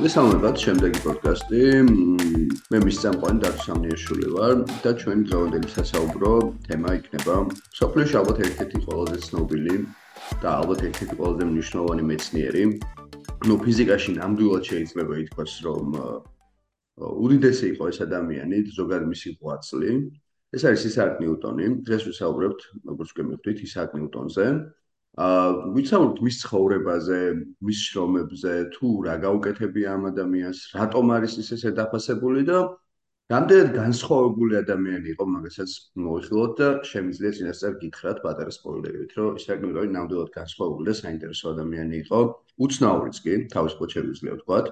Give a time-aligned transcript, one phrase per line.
[0.00, 1.58] მოგესალმებათ შემდეგი პოდკასტი.
[2.72, 6.30] მე მის წამყვანი დათო სამნიაშვილი ვარ და ჩვენი დღევანდელი სასაუბრო
[6.68, 7.34] თემა იქნება
[7.80, 9.76] სოფლიოში ალბათ ერთ-ერთი ყველაზე ცნობილი
[10.40, 12.64] და ალბათ ერთ-ერთი ყველაზე მნიშვნელოვანი მეცნიერი.
[13.44, 15.86] ნუ ფიზიკაში ნამდვილად შეიძლება ითქვას, რომ
[17.20, 19.90] უდიდესი იყო ეს ადამიანი, ზოგადად მისი ღვაწლი.
[20.56, 21.66] ეს არის ისააკ ნიუტონი.
[21.84, 24.46] დღეს ვისაუბრებთ, როგორც გემოვიდით, ისააკ ნიუტონზე.
[24.48, 24.79] აა
[25.18, 27.18] ვიცავთ მის ცხოვრებაზე,
[27.66, 32.58] მის შრომებზე, თუ რა გაუკეთებია ამ ადამიანს, რატომ არის ის ესე დაფასებული და
[33.30, 35.70] რამდენად განსხვავებული ადამიანი იყო, მაგასაც
[36.02, 41.94] მოიხილოთ და შემიძლია წინასწარ გითხრათ პატარა სპოილერებით, რომ ის რეგულარულად ნამდვილად განსხვავებული და საინტერესო ადამიანი
[42.06, 42.20] იყო,
[42.66, 44.66] უცნაურიც კი, თავის პოჩ შეგვიძლია ვთქვათ.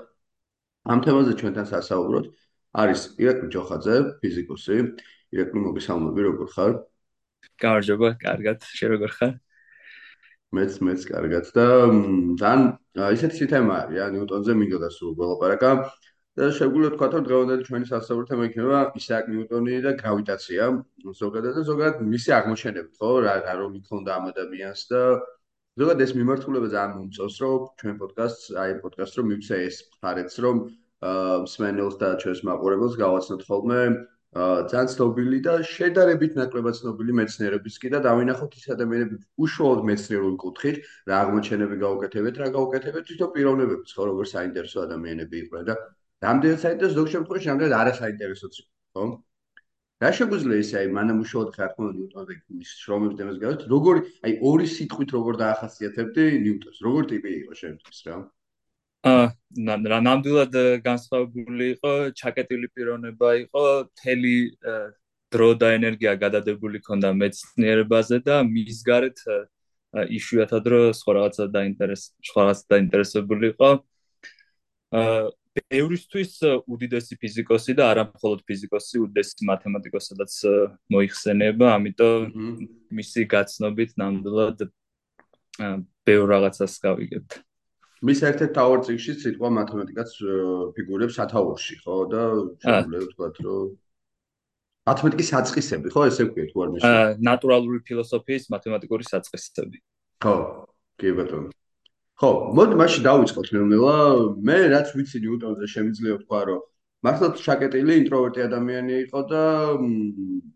[0.90, 2.26] ამ თემაზე ჩვენთან სასაუბროთ
[2.78, 4.76] არის ირაკლი ჯოხაძე, ფიზიკოსი.
[5.34, 6.72] ირაკლი მოგესალმები, როგორ ხარ?
[7.62, 9.34] გამარჯობა, კარგად, შე როგორ ხარ?
[10.56, 11.44] მეც მეც კარგად.
[11.56, 11.66] და
[12.40, 15.70] ძალიან ისეთი თემა არის, ან ნიუტონზე მინდოდა სულ გველაპარაკა
[16.38, 20.64] და შეგვიძლია თქვა, რომ დღევანდელი ჩვენი სასწავლო თემა იქნება ისააკ ნიუტონი და გრავიტაცია,
[21.20, 25.02] ზოგადად და ზოგადად მისი აღმოჩენები, ხო, რა რა როლი ქონდა ამ ადამიანს და
[25.78, 30.56] ზოგადად ეს მიმართულება ძალიან მომწონს, რომ ჩვენ პოდკასტს, აი პოდკასტს რომ მივცე ეს მხარეც, რომ
[31.44, 33.82] მსმენელს და ჩვენს მაყურებელს გავაცნოთ ხოლმე
[34.36, 40.76] ძალიან ცნობილი და შედარებით ნაკლებად ცნობილი მეცნიერების კი და დავინახოთ ის ადამიანები უშუალოდ მეცნიერული კუთხით
[41.08, 45.78] რა აღმოჩენები გაუკეთებთ, რა გაუკეთებთ თვითონ პიროვნებებს, ხო, როგორ საინტერესო ადამიანები იყვნენ და
[46.28, 48.70] რამდენად საინტერესო ზოგ შემთხვევაში რამდენად არასაინტერესოც იყო,
[49.00, 49.04] ხო?
[50.04, 52.34] რა შეგვიძლია ისე აი მანამ უშუალოდ ხარ ხო ნიუტონზე
[52.68, 58.04] ის შრომებს დემოს გავეთ, როგორი აი ორი სიტყვით როგორ დაახასიათებდი ნიუტონს, როგორ ტიპი იყო შენთვის
[58.06, 58.18] რა?
[58.20, 58.37] აა
[59.06, 60.54] ნამდვილად
[60.84, 63.64] განსხვავებული იყო, ჩაკეტილი პიროვნება იყო,
[64.00, 64.36] თელი
[65.32, 69.18] დრო და ენერგია გადადებული ქონდა მეცნიერებაზე და მის გარეთ
[70.18, 73.70] იშვიათად რო სხვა რაღაცა დაინტერეს, სხვა რაღაცა დაინტერესებული იყო.
[74.88, 76.32] აა ევრისთვის
[76.70, 80.32] უდიდესი ფიზიკოსი და არა მხოლოდ ფიზიკოსი, უდიდესი მათემატიკოსადაც
[80.94, 82.38] მოიხსენება, ამიტომ
[82.94, 84.68] მისი გაცნობით ნამდვილად
[86.06, 87.47] ბევრ რაღაცას გავიგებთ.
[88.06, 90.10] მის ერთ-ერთ თავარ წიგში სიტყვა მათემატიკაც
[90.76, 92.22] ფიგურებს სათაურში, ხო და
[92.62, 93.64] შეგვიძლია ვთქვათ, რომ
[94.88, 99.78] მათემატიკის საწყისები, ხო, ესე ვქვია თუ არ აა ნატურალური ფილოსოფიის მათემატიკური საწყისები.
[100.22, 100.34] ხო,
[101.00, 101.50] კი ბატონო.
[102.18, 103.96] ხო, მოდი მაშინ დავიწყოთ ნელ-ნელა.
[104.46, 106.60] მე რაც ვიცი ნიუტონზე შემიძლია ვთქვა, რომ
[107.06, 109.42] მართლაც შაკეტილი ინტროვერტი ადამიანი იყო და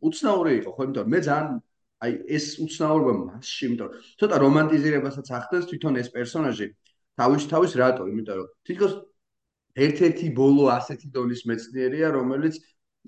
[0.02, 1.60] უცნაური იყო, ხო, იმიტომ მე ძალიან
[2.02, 6.66] აი ეს უცნაურობა მასში, იმიტომ ცოტა რომანტიზირებასაც ახდენს თვითონ ეს პერსონაჟი.
[7.20, 8.08] თავის თავის რატო?
[8.12, 8.94] იმიტომ რომ თითქოს
[9.86, 12.60] ერთ-ერთი ბოლო ასეთი დონის მეცნიერია, რომელიც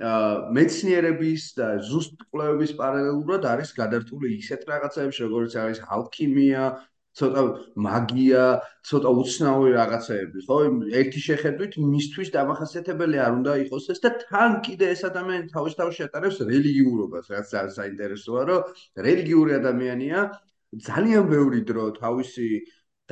[0.04, 6.64] აა მეცნიერების და ზუსტ კვლევების პარალელურად არის გადართული ისეთ რაღაცებში, როგორც არის ალქიმია,
[7.14, 7.43] ცოტა
[7.78, 8.44] მაგია,
[8.91, 10.56] ცოტა უცნაური რაღაცები, ხო?
[10.98, 16.03] ერთი შეხედვით მისთვის დამახასიათებელი არ უნდა იყოს ეს და თან კიდე ეს ადამიანი თავის თავში
[16.09, 18.60] ატარებს რელიგიურობას, რაც ძალიან საინტერესოა, რომ
[19.06, 20.20] რელიგიური ადამიანია,
[20.91, 22.48] ძალიან ბევრი დრო თავისი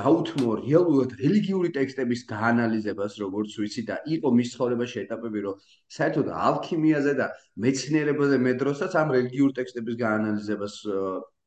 [0.01, 5.59] დაუთმო რეალურად რელიგიური ტექსტების გაანალიზებას, როგორც ვიცი და იყო მის ცხოვრებაში ეტაპები, რომ
[5.97, 7.27] საერთოდ ალქიმიაზე და
[7.65, 10.77] მეცნიერებაზე მედროსაც ამ რელიგიურ ტექსტების გაანალიზებას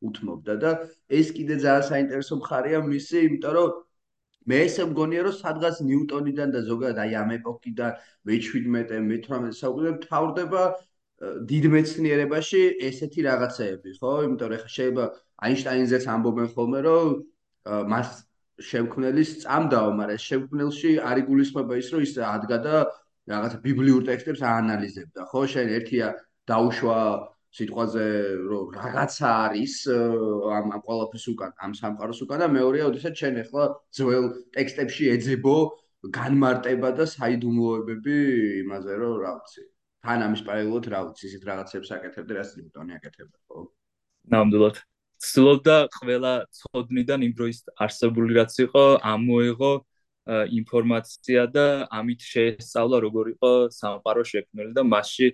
[0.05, 0.71] უთმობდა და
[1.19, 3.69] ეს კიდე ძალიან საინტერესო მხარეა მისი, იმიტომ რომ
[4.45, 7.91] მე ესე მგონია, რომ სადღაც ნიუტონიდან და ზოგადად აი ამ ეპოქიდან
[8.29, 10.63] მე-17, მე-18 საუკუნეებში თავდება
[11.49, 14.11] დიდ მეცნიერებაში ესეთი რაღაცეები, ხო?
[14.27, 15.05] იმიტომ რომ ხა შეიძლება
[15.49, 17.07] აინშტაინზეც ამბობენ ხოლმე, რომ
[17.89, 18.09] მას
[18.61, 22.75] შევქმნელის წამდაო, მაგრამ შევქმნელში არ იგულისხმება ის, რომ ის ადგა და
[23.31, 25.41] რაღაცა ბიბლიურ ტექსტებს აანალიზებდა, ხო?
[25.53, 26.07] შენ ერთია
[26.47, 26.99] დაუშვა
[27.55, 28.05] სიტყვაზე,
[28.51, 29.75] რომ რაღაცა არის
[30.55, 35.55] ამ ამ ყოლაფის უკან, ამ სამყაროს უკან და მეორეა, ოდესაც შენ ახლა ძველ ტექსტებში ეძებო
[36.19, 38.17] განმარტება და საიდუმლოებები
[38.63, 39.63] იმაზე, რომ რა ვიცი.
[40.05, 43.59] თან ამის პარალელურად რა ვიცი, ისეთ რაღაცებს აკეთებდა, რაც ნიუტონი აკეთებდა, ხო?
[44.35, 44.75] ნამდვილად.
[45.25, 49.73] ცდილობდა ყველა ცოდნიდან იმ დროს არსებული რაც იყო ამოიღო
[50.59, 55.27] ინფორმაცია და ამით შეესწავლა როგორ იყო სამყარო შექმნილი და მასში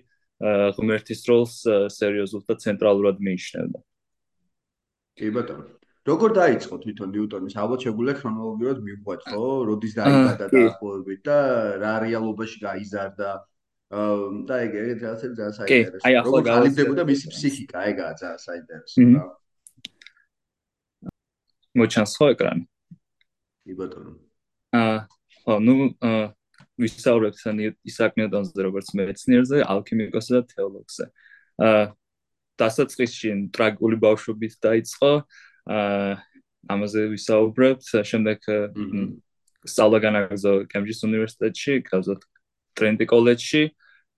[0.76, 1.54] ღმერთის როლს
[1.96, 3.78] სერიოზულად და ცენტრალურად მიიჩნევდა.
[5.16, 5.64] კი ბატონო.
[6.02, 9.46] როგორ დაიწყო თვითონ ნიუტონის ალბათ შეგვიძლია ქრონოლოგიურად მივყვეთ, ხო?
[9.70, 11.36] როდის დაიბადა დაახლოებით და
[11.78, 13.30] რა რეალობაში გაიზარდა?
[13.92, 16.20] და ეგ ეგ რაღაცები ძალიან საინტერესოა.
[16.26, 19.24] როგორ განვითარებოდა მისი ფსიქიკა, ეგაა ძალიან საინტერესო, რა.
[21.78, 22.64] მოჩანს ხო ეკრანი?
[23.64, 24.12] კი ბატონო.
[24.76, 24.96] აა,
[25.42, 26.24] ხო, ნუ აა
[26.82, 27.36] ვისაუბრებთ
[27.86, 31.04] ისააკ ნიუტონზე როგორც მეცნიერზე, ალქიმიკოსზე და თეოლოგზე.
[31.62, 31.82] აა
[32.62, 35.12] დასაწყისში ტრაგიკული ბავშვობით დაიწყო.
[35.68, 36.12] აა
[36.72, 38.38] ამაზე ვისაუბრებთ, შემდეგ
[39.66, 42.20] სწავლა განაგრძო კემბრიჯის უნივერსიტეტში, კაცოთ
[42.78, 43.62] ტრენტი კოლეჯში,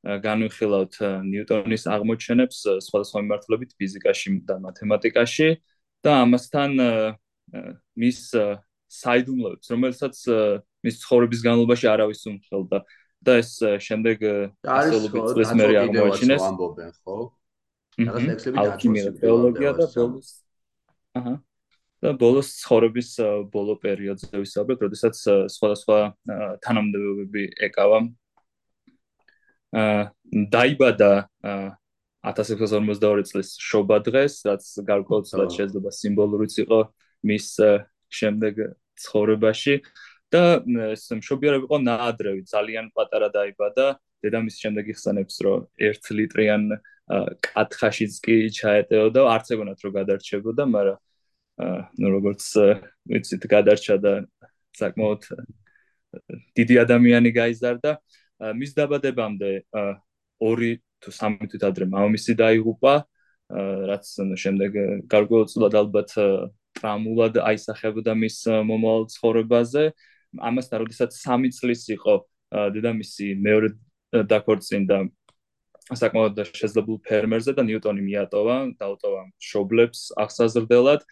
[0.05, 5.49] განვიხილავთ ნიუტონის აღმოჩენებს სხვადასხვა მიმართულებით ფიზიკაში და მათემატიკაში
[6.05, 6.71] და ამასთან
[7.53, 8.19] მის
[8.95, 10.17] საიდუმლოებს, რომელსაც
[10.85, 12.85] მის ცხოვრების განმავლობაში არავის უმხელდა.
[13.25, 13.51] და ეს
[13.81, 14.21] შემდეგ
[14.69, 16.43] ასეულობით წლის მერე აღმოაჩინეს.
[16.45, 17.17] ამბობენ, ხო?
[18.05, 20.29] რაღაც ექსლები დააჩვენეს თეოლოგია და ბოლოს
[21.17, 21.35] აჰა.
[22.05, 23.11] და ბოლოს ცხოვრების
[23.49, 25.17] ბოლო პერიოდზე ვისაუბრეთ, როდესაც
[25.57, 25.99] სხვადასხვა
[26.61, 28.01] თანამდებობები ეკავა.
[30.53, 31.13] დაიბადა
[32.29, 36.81] 1652 წლის შობა დღეს, რაც გარკვეულწილად შეიძლება სიმბოლურიც იყო
[37.25, 37.47] მის
[38.13, 38.55] შემდეგ
[39.05, 39.75] ცხოვრებაში
[40.33, 40.43] და
[40.95, 43.87] ეს მშობიარობა იყო ნაადრევი, ძალიან პატარა დაიბადა.
[44.25, 46.63] დედამისის შემდეგ იხსენებს, რომ 1 ლიტრიან
[47.45, 50.99] კათხაშიც კი ჩაეტეოდა, არც ეგონათ რომ გადარჩებოდა, მაგრამ
[52.01, 52.43] ნუ როგორც
[53.05, 54.13] ვიცით, გადარჩა და
[54.81, 55.23] საკმაოდ
[56.57, 57.91] დიდი ადამიანი გაიზარდა.
[58.41, 59.51] მის დაბადებამდე
[60.41, 62.95] 2 თუ 3 თვით ადრე მამამისი დაიღუპა,
[63.93, 64.05] რაც
[64.41, 64.71] შემდეგ
[65.13, 66.11] გარკვეულწილად ალბათ
[66.79, 68.39] ტრამულად აისახებდა მის
[68.71, 69.85] მომავალ ცხოვრებაზე.
[70.35, 72.15] ამასთან, როდესაც 3 წლის იყო
[72.75, 73.69] დედამისი მეორე
[74.31, 74.99] დაქორწინდა
[76.01, 81.03] საკმაოდ შეძლებულ ფერმერზე და ნიუტონი მიატოვა, დაუტოვა შობლებს აღსაზრდელად.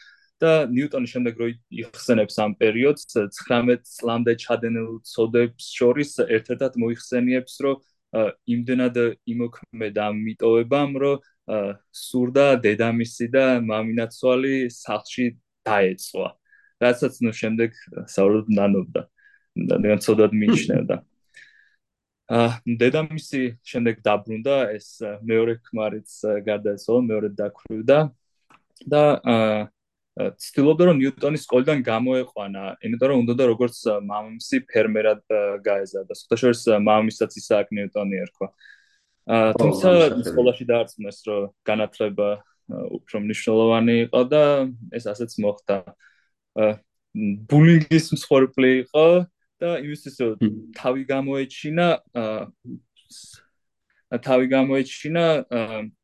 [0.42, 1.48] და ნიუტონი შემდეგ რო
[1.82, 7.76] იხსენებს ამ პერიოდს 19 წლამდე ჩადენილ ცოდებს შორის ერთ-ერთად მოიხსენიებს რომ
[8.54, 8.98] იმდენად
[9.34, 11.22] იმოქმედა მიტოვებამ რომ
[12.02, 15.26] სურდა დედამისი და მამინაცვალი სახლში
[15.68, 16.28] დაეწვა
[16.82, 17.80] რასაც ნუ შემდეგ
[18.14, 19.02] საუბრობ ნანობდა
[19.70, 20.96] და ნუ ცოდად მიიჩნევდა
[22.38, 22.40] ა
[22.80, 24.88] დედამისი შემდეგ დაბრუნდა ეს
[25.30, 26.10] მეორე ქმარიც
[26.48, 27.98] გარდაეცვალა მეორე დაქრუდა
[28.88, 29.02] და
[29.34, 29.62] აა
[30.12, 35.22] ცდილობდა რომ ნიუტონი სკოლიდან გამოეყვანა, იმიტომ რომ უნდოდა როგორც მამამისი ფერმერად
[35.64, 36.12] გაეზარდა.
[36.12, 38.48] სულთაშორის მამამისაც ისააკ ნიუტონი ერქვა.
[39.32, 39.88] აა თუმცა
[40.28, 42.28] სკოლაში დაარწმუნეს რომ განათლება
[42.70, 44.44] უფრო მნიშვნელოვანი იყო და
[44.94, 45.76] ეს ასეც მოხდა.
[47.50, 49.06] ბულინგის მსხვერპლი იყო
[49.60, 50.16] და იმისთვის
[50.78, 51.88] თავი გამოეჩინა
[54.12, 55.24] თავი გამოეჩინა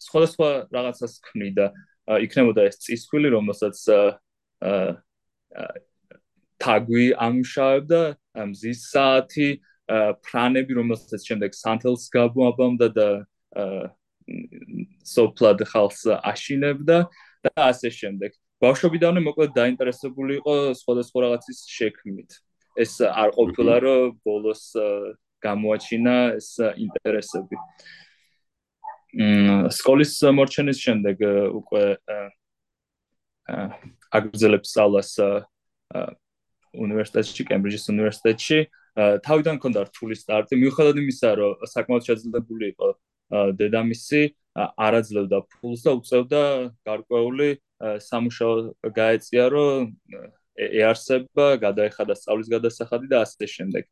[0.00, 1.66] სხვადასხვა რაღაცას ქმნიდა.
[2.08, 3.76] იქნებოდა ეს წისქვილი, რომელსაც
[6.58, 8.00] თაგვი ამუშავებდა,
[8.48, 9.48] მზის საათი,
[10.24, 13.08] ფრანები, რომელსაც შემდეგ სანთელს გაბუაბამდა და
[15.04, 16.98] სოფლად ხალხს აშინებდა
[17.44, 18.30] და ასე შემდეგ.
[18.58, 22.30] ბავშვობიდანვე მოკლედ დაინტერესებული იყო სხვადასხვა რაღაცის შექმნით.
[22.78, 24.64] ეს არ ყოფილა რომ ბოლოს
[25.42, 27.56] გამოაჩინა ეს ინტერესები.
[29.78, 31.16] სკოლის მორჩენის შემდეგ
[31.58, 31.84] უკვე
[34.12, 35.10] აგრძელებს სწავლას
[36.76, 38.58] უნივერსიტეტში, კემბრიჯის უნივერსიტეტში.
[39.24, 42.88] თავიდან ჰქონდა რთული სტარტი, მიუხედავად იმისა, რომ საკმაოდ შეძლებული იყო
[43.30, 44.22] დედამისი,
[44.58, 46.42] არაძლევდა ფულს და უწევდა
[46.88, 47.48] გარკვეული
[48.08, 48.54] სამუშაო
[49.00, 49.92] გაეწია, რომ
[50.58, 53.84] ეარსება, გადაეხადა სწავლის გადასახადი და ასე შემდეგ.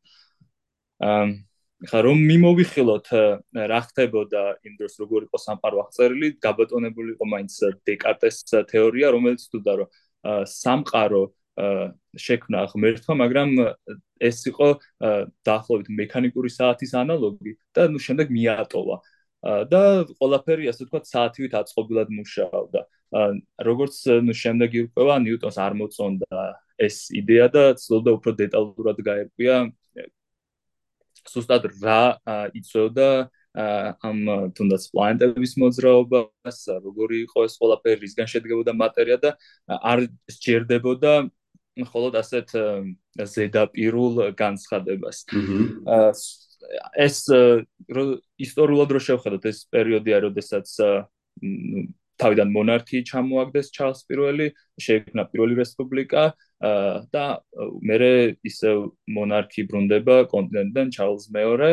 [1.07, 1.27] აა
[1.85, 3.09] ხა რომ მიმოვიხილოთ
[3.53, 7.53] რა ხდებოდა იმ დროს როგორ იყო სამყარო აღწერილი გაბატონებული იყო მაინც
[7.85, 8.37] დეკარტეს
[8.73, 9.89] თეორია რომელიც თუდა რომ
[10.57, 11.23] სამყარო
[12.17, 13.51] შექმნა ღმერთმა მაგრამ
[14.17, 14.69] ეს იყო
[15.45, 18.97] დაახლოებით მექანიკური საათის ანალოგი და ნუ შემდეგ მიატოვა
[19.71, 19.83] და
[20.19, 22.83] ყველაფერი ასე ვთქვათ საათივით აწყობილად მუშაობდა
[23.69, 23.97] როგორც
[24.43, 26.47] შემდეგ ირკვევა ნიუტონს არ მოწონდა
[26.87, 29.57] ეს იდეა და ცდილობდა უფრო დეტალურად გაერკვია
[31.31, 32.01] სუსტად რა
[32.59, 33.09] იწევდა
[33.57, 34.19] ამ
[34.53, 39.31] თუნდაც პლანეტების მოძრაობას, როგორი იყო ეს ყველაფერი, რისგან შედგებოდა მატერია და
[39.81, 41.13] არ სჭირდებოდა
[41.81, 42.49] მხოლოდ ასეთ
[43.17, 45.25] ზედაპირულ განცხადებას.
[46.97, 47.27] ეს
[48.43, 50.67] ისტორიულად რო შევხედოთ ეს პერიოდია, როდესაც
[52.17, 54.47] თავიდან მონარქი ჩამოაგდეს ჩარლს პირველი,
[54.81, 56.25] შეექმნა პირველი რესპუბლიკა
[57.13, 57.25] და
[57.85, 57.99] მე
[58.41, 58.73] ისე
[59.13, 61.71] მონარქი ბრუნდება კონტინენტიდან ჩარლს მეორე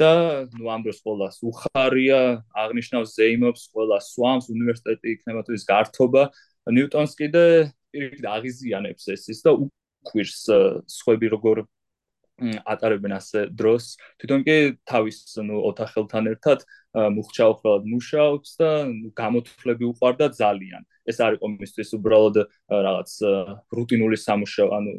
[0.00, 0.12] და
[0.56, 2.20] ნუ ამ დროს ყოველას უხარია,
[2.56, 6.22] აღნიშნავს ზეიმობს, ყველა სვამს უნივერსიტეტი იქნება თუ ის გართობა.
[6.70, 7.44] ნიუტონს კიდე
[7.92, 10.40] პირიქით აღიზიანებს ეს ის და უკვირს
[10.88, 11.66] სხვები როგორ
[12.64, 13.96] ატარებენ ასე დროს.
[14.20, 14.56] თვითონ კი
[14.88, 16.64] თავის ნუ ოთახელთან ერთად
[17.16, 18.70] მუხჩაუხრად მუშაობს და
[19.22, 20.82] გამოთვლები უყარდა ძალიან.
[21.10, 22.36] ეს არ იყო მისთვის უბრალოდ
[22.70, 23.10] რაღაც
[23.76, 24.92] რუტინული სამუშაო ანუ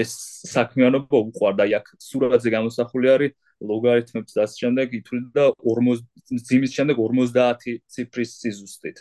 [0.00, 0.10] ეს
[0.54, 6.04] საქმიანობა უყარდა აი აქ სურათზე გამოსახული არის ლოგარითმებს და ამ შემდეგ ითვლიდა 40
[6.48, 8.98] ძიმის შემდეგ 50 ციფრის სიზუსტით.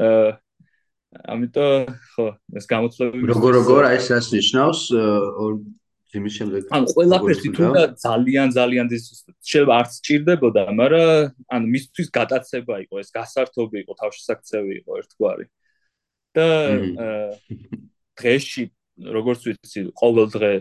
[0.00, 0.40] აა
[1.10, 4.80] ამიტომ ხო ეს გამოთვლები როგორ როგორ აი ეს ნიშნავს
[6.10, 12.94] ძიმის შემდეგ ან ყველაფერს თუნდა ძალიან ძალიან შეიძლება არც ჭირდებოდა მაგრამ ან მისთვის გადაცება იყო
[13.02, 15.46] ეს გასართობი იყო თავშესაქცევი იყო ერთგვარი.
[16.34, 16.48] და
[18.18, 18.64] დღეში
[19.16, 20.52] როგორც ვიცი ყოველ დღე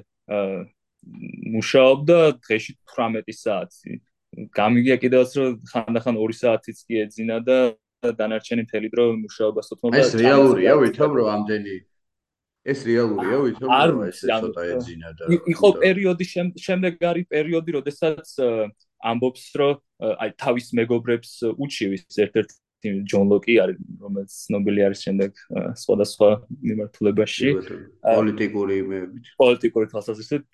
[1.56, 3.92] მუშაობდა დღეში 18 საათი.
[4.54, 7.58] გამიგია კიდევაც რომ ხანდახან 2 საათიც კი ეძინა და
[8.00, 11.76] დანარჩენი თელი დრო მუშაობას უთმობდა ეს რეალურია ვითომ რომ ამდენი
[12.68, 15.24] ეს რეალურია ვითომ რომ ეს ცოტა ეძინა და
[15.54, 16.26] იყო პერიოდი
[16.60, 18.28] შემდეგ არის პერიოდი როდესაც
[19.00, 22.04] ამბობს რომ აი თავის მეგობრებს უჩივის.
[22.20, 22.56] ერთ-ერთი
[23.12, 25.32] ჯონ ლოკი არის რომელიც ნობელი არის შემდეგ
[25.84, 26.30] სხვადასხვა
[26.68, 27.50] მიმართულებაში.
[28.04, 30.46] პოლიტიკური იმებით პოლიტიკური თვალსაზრისით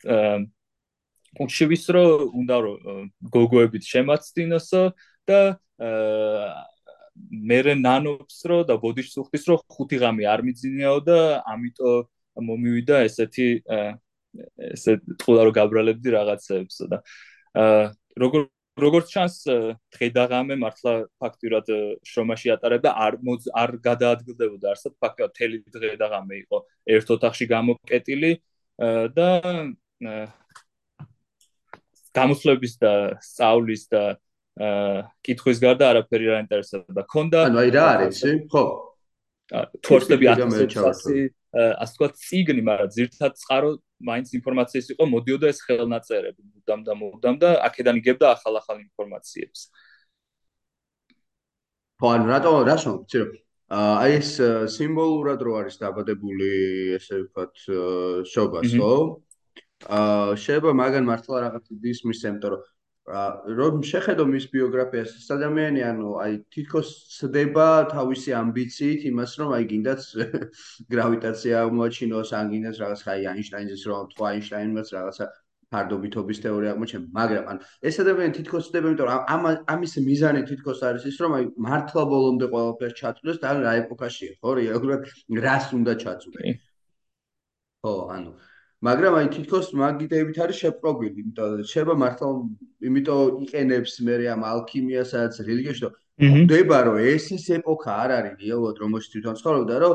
[1.36, 4.84] უჩივის რომ უნდა რომ გოგოებით შემაცდინოსო
[5.26, 5.40] და
[7.52, 11.20] მერე ნანობს რომ და ბოდიში სუხტის რომ ხუთი ღამე არ მიძინეაო და
[11.54, 13.48] ამიტომ მომივიდა ესეთი
[14.76, 17.00] ესე თყულა რომ გაბრალებდი რაღაცებს და
[18.20, 19.36] როგორ როგორც ჩანს
[19.96, 20.94] დღე და ღამე მართლა
[21.24, 21.70] ფაქტურად
[22.04, 23.14] შრომაში ატარებდა არ
[23.64, 26.60] არ გადაადგილდებოდა არსად ფაქტად თელი დღე და ღამე იყო
[26.98, 28.32] ერთ ოთახში გამოკეტილი
[29.16, 29.30] და
[32.20, 32.94] გამოსვლების და
[33.24, 34.04] სწავლის და
[34.56, 37.02] კითხვის გარდა არაფერი არ ინტერესებდა.
[37.12, 38.20] ქონდა ანუ აი რა არის,
[38.52, 38.64] ხო?
[39.84, 41.18] თორსები ასოციაცი,
[41.56, 47.36] ასე თქვა ციგნი, მაგრამ ზირთად წყარო მაინც ინფორმაციის იყო, მოდიოდა ეს ხელნაწერები, მუდამ და მუდამ
[47.44, 49.60] და აქედან იგებდა ახალ-ახალ ინფორმაციებს.
[52.00, 53.32] ხო, ანუ რატო რა შევცი რომ
[53.66, 54.30] აი ეს
[54.72, 56.50] სიმბოლურად რო არის დაბადებული,
[57.00, 57.54] ესე ვთქვათ,
[58.30, 58.96] შობას, ხო?
[59.86, 62.62] აა შეიძლება მაგან მართლა რაღაც დისმის, იმიტომ რომ
[63.06, 69.66] რომ შეხედო მის ბიოგრაფიას ეს ადამიანი ანუ აი თითქოს ცდება თავისი ამბიციით იმას რომ აი
[69.72, 70.02] გინდაც
[70.94, 75.26] გრავიტაცია აღმოაჩინოს ან გინდაც რაღაც აი აინშტაინის რომ თქვა აინშტაინმაც რაღაცა
[75.70, 79.44] ფარდობითობის თეორია აღმოჩენ მაგრამ ან ეს ადამიანი თითქოს ცდება იმიტომ რომ ამ
[79.76, 84.58] ამის მიზანი თითქოს არის ის რომ აი მართლა ბოლომდე ყველაფერს ჩაწვდეს და რა ეპოქაშია ხო
[84.62, 85.02] რეალურად
[85.46, 86.58] რას უნდა ჩაწვდე
[87.86, 88.34] ხო ანუ
[88.86, 92.28] მაგრამ აი თითქოს მაგიდეებით არის შეპრობილი, იმიტომ რომ შეიძლება მართლა
[92.88, 98.76] იმიტომ იყენებს მე ამ ალქიმიასაც, რელიგიაში და ხვდება რომ ეს ის ეპოქა არ არის რეალურად
[98.84, 99.94] რომელშიც თვითონ ცხოვრობდა, რომ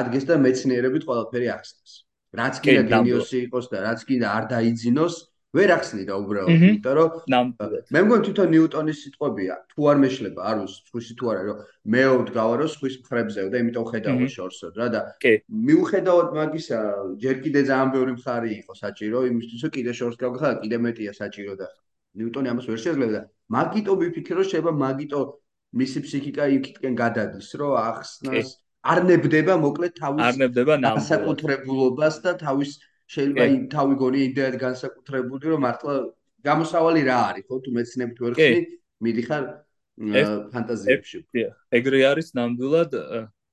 [0.00, 1.92] ადგეს და მეცნიერებით ყველაფერი ახსნას.
[2.34, 5.14] რაც კიდე გენიოსი იყოს და რაც კიდე არ დაიძინოს,
[5.54, 7.10] ვერ ახსნიდა უბრალოდ, იმიტომ რომ
[7.94, 11.58] მე მგონი თვითონ ნიუტონის სიტყვებია, თუ არ მეშლება, არ უსს, სხვისი თუ არა, რომ
[11.94, 15.00] მეო დგავა სხვის მხრებზეო და იმიტომ ხედავ შორსო რა და
[15.68, 16.80] მიუხედავად მაგისა,
[17.22, 21.54] ჯერ კიდე ძალიან ბევრი მხარი იყო საჭირო იმისთვის, რომ კიდე შორს გავხდა, კიდე მეტია საჭირო
[21.62, 21.66] და
[22.18, 23.22] ნიუტონი ამას ვერ შეძლებს და
[23.54, 25.20] მაგიტო ვიფიქრო, შეიძლება მაგიტო
[25.74, 28.50] მისი ფსიქიკა იქითკენ გადადის, რომ ახსნას.
[28.84, 32.76] არ ნებდება მოკლედ თავის არ ნებდება ნამსაკუთრებულობას და თავის
[33.12, 35.94] შეიძლება იმ თავი გონი იდეად განსაკუთრებული რომ მართლა
[36.48, 38.60] გამოსავალი რა არის ხო თუ მეცნიერით ვერ ხსნი
[39.04, 39.44] მიდიხარ
[40.54, 41.18] ფანტაზიებში
[41.78, 42.92] ეგრე არის ნამდვილად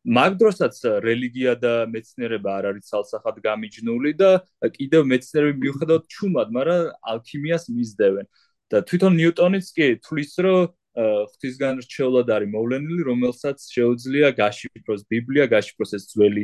[0.01, 4.29] მაგ დროსაც რელიგია და მეცნიერება არ არის ცალსახად გამიჯნული და
[4.77, 6.81] კიდევ მეცნიერები მიუხედავად ჩუმად მაგრამ
[7.13, 8.25] ალქიმიას მისდევენ.
[8.71, 15.91] და თვითონ ნიუტონიც კი თulis რომ ღვთისგან რჩეულად არის მოვლენილი რომელსაც შეუძლია გაშიფროს ბიბლია გაშიფროს
[15.95, 16.43] ეს ძველი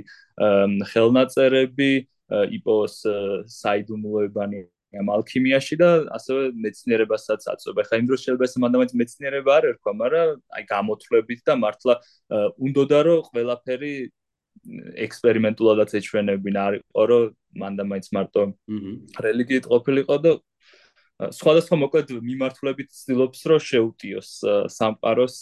[0.92, 1.92] ხელნაწერები
[2.30, 2.96] იპოვოს
[3.58, 4.62] საიდუმლოებანი
[4.98, 7.82] ამ ალქიმიაში და ასევე მეცნიერებასაც აწვევდა.
[7.88, 11.94] ხა იმ დროს შეიძლება ეს მანდამაც მეცნიერება არ ერქვა, მაგრამ აი გამოთვლებით და მართლა
[12.56, 13.94] უნდოდა რომ ყველაფერი
[15.06, 17.24] ექსპერიმენტულადაც ეჩვენებინა, არ იყო რომ
[17.62, 18.42] მანდამაც მარტო
[19.28, 20.32] რელიგიით ყოფილიყო და
[21.18, 24.30] სხვადასხვა მოკლედ მიმართულებით ცდილობს რომ შეუტიოს
[24.72, 25.38] სამყაროს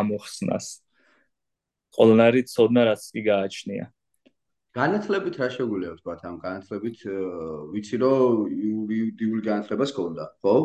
[0.00, 0.66] ამოხსნას.
[1.92, 3.84] ყველანაირი ცოდნა რაც კი გააჩნია.
[4.76, 6.98] განათლებით რა შეგვიძლია ვთქვა ამ განათლებით
[7.72, 10.56] ვიცი რომ იურიდიული განათლებას ქონდა ხო?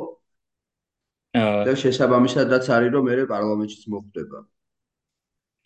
[1.67, 4.39] და შესაბამისადაც არის რომ მე პარლამენტშიც მოხვდება.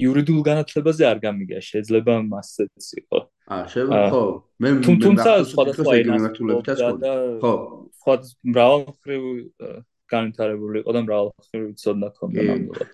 [0.02, 3.20] იურიდიულ განათლებაზე არ გამიგია, შეიძლება მასეც იყო.
[3.54, 4.24] აა შეიძლება ხო.
[4.62, 4.70] მე
[5.06, 7.12] თუმცა სხვადასხვა ენათლებითაც ქონდა.
[7.44, 7.54] ხო.
[8.02, 8.16] სხვა
[8.54, 9.22] მრავალხრივ
[10.12, 12.90] განვითარებული იყო და მრავალხრივ ცოდნა ქონდა ნამდვილად.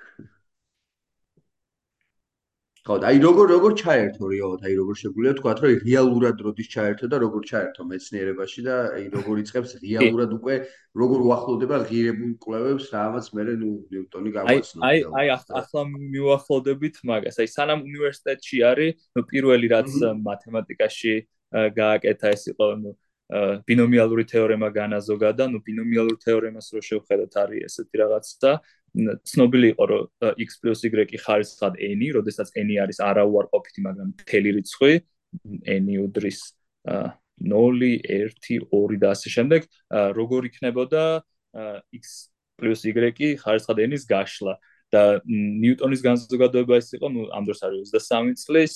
[2.88, 7.17] ხო, აი როგორ როგორ ჩაერთო რეალურად, აი როგორ შეგვიძლია თქვა, რომ რეალურად როდის ჩაერთო და
[7.20, 10.56] როგორ ჩაერთო მეცნიერებაში და აი როგორ იწყებს რეალურად უკვე
[11.01, 14.79] როგორ უახლოვდება ღირებულ კვლევებს, რამაც მე ნუ ნიუტონი გავაცნო.
[14.88, 15.82] აი აი ახლა
[16.15, 17.36] მიუახლოვდებით მაგას.
[17.44, 19.91] აი სანამ უნივერსიტეტში არის, ნუ პირველი რაც
[20.32, 21.13] მათემატიკაში
[21.51, 22.91] გააკეთა ეს იყო, ნუ
[23.67, 28.51] ბინომიალური თეორემა განაზოგა და ნუ ბინომიალურ თეორემას რო შევხედოთ არის ესეთი რაღაცა
[29.29, 30.03] ცნობილი იყო რომ
[30.41, 34.93] x + y ხარისხად n-ი, როდესაც n-ი არის არაუარყოფითი, მაგრამ მთელი რიცხვი
[35.77, 36.39] n-ი უდრის
[37.37, 38.33] 0 1
[38.73, 39.61] 2 და ასე შემდეგ
[40.17, 41.03] როგორ იქნებოდა
[41.93, 47.91] x + y ხარისხად ენის გაშლა და ნიუტონის განზოგადოება ის იყო, ну, ამ დროს არის
[47.91, 48.75] 23 წლის,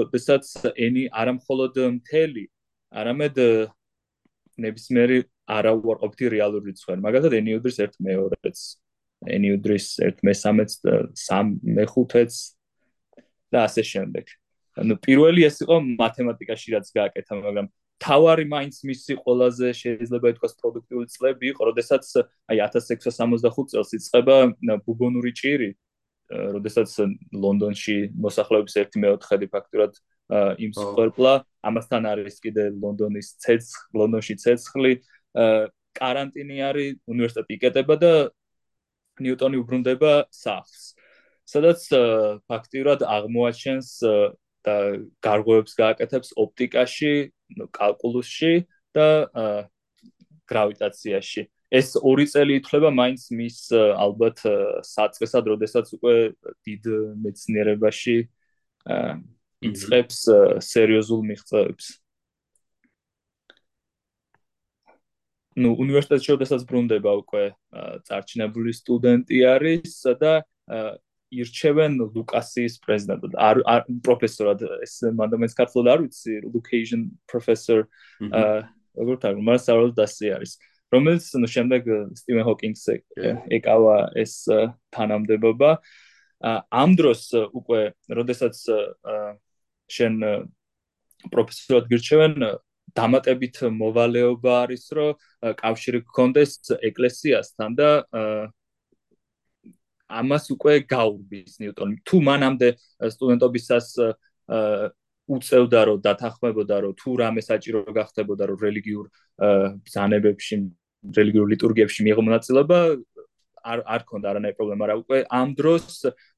[0.00, 0.44] როდესაც
[0.80, 2.44] ენი არამხოლოდ მთელი,
[2.88, 3.36] არამედ
[4.64, 5.18] ნებისმიერი
[5.52, 6.96] არაუარყოფითი რეალური რიცხვი.
[7.04, 8.80] მაგალითად, ენი უდრის 1/2-ს,
[9.26, 9.86] ენიუდრის
[10.22, 10.82] 1/13-ს,
[11.14, 12.34] 3/5-ს
[13.52, 14.24] და ასე შემდეგ.
[14.72, 17.66] ანუ პირველი ეს იყო მათემატიკაში რაც გააკეთა, მაგრამ
[18.02, 22.04] თავარი მაინც მისი ყველაზე შეიძლება ითქვას პროდუქტიული წლები იყო, როდესაც
[22.50, 24.36] აი 1665 წელს იწყება
[24.82, 25.70] ბუბონური ჭირი,
[26.32, 26.88] როდესაც
[27.30, 29.92] ლონდონში მოსახლეობის 1/4 ფაქტურად
[30.32, 34.92] იმსხვერპლა, ამასთან არის კიდე ლონდონის ცეცხლი, ლონდონში ცეცხლი,
[35.92, 38.12] კარანტინი არის, უნივერსიტეტი იკეტება და
[39.26, 40.92] ნიუტონი უბრუნდება სახლს
[41.52, 41.84] სადაც
[42.48, 43.88] ფაქტიურად აღმოაჩენს
[44.62, 44.76] და
[45.26, 47.14] გარღვევებს გააკეთებს ოპტიკაში,
[47.74, 48.52] კალკულუსში
[48.96, 49.08] და
[50.48, 51.42] გრავიტაციაში.
[51.72, 54.44] ეს ორი წელი ითვლება მაინც მის ალბათ
[54.84, 56.16] საწყისად, როდესაც უკვე
[56.68, 56.82] დიდ
[57.24, 58.16] მეცნიერებაში
[59.68, 60.18] იწყებს
[60.60, 61.86] სერიოზულ მიღწევებს.
[65.56, 67.44] Ну უნივერსიტეტში შესაძლოა ბრუნდება უკვე
[68.08, 70.32] წარჩინებული სტუდენტი არის და
[71.32, 73.32] ირჩევენ ლუკასის პრეზიდენტად.
[73.36, 73.56] არ
[74.04, 77.88] პროფესორად ეს მანდამენს ქართულად არ ვიცი education professor
[78.92, 80.52] როგორ თქმა უნდა მასავალ დასი არის.
[80.92, 81.82] რომელიც ნუ შემდეგ
[82.20, 82.84] სტივენ ჰოკინგს
[83.56, 84.44] ეკავა ეს
[84.92, 85.70] თანამდებობა.
[86.68, 87.22] ამ დროს
[87.56, 87.80] უკვე
[88.12, 88.56] როდესაც
[89.88, 90.14] შენ
[91.32, 92.34] პროფესორად გირჩევენ
[92.98, 95.10] დამატებით მოვალეობა არის რომ
[95.62, 96.52] კავშირი გქონდეს
[96.88, 97.88] ეკლესიასთან და
[100.12, 101.94] ამას უკვე გაურბის ნიუტონი.
[102.04, 102.68] თუ მანამდე
[103.16, 103.86] სტუდენტობისას
[105.32, 109.06] უწევდა რომ დათანხმებოდა რომ თუ რამე საჭირო გახდებოდა რომ რელიგიურ
[109.84, 110.56] ბრძანებებში,
[111.16, 112.78] რელიგიურ ლიტურგიებში მიიღო მონაწილეობა,
[113.62, 115.86] არ არ ქონდა არანაირი პრობლემა, მაგრამ უკვე ამ დროს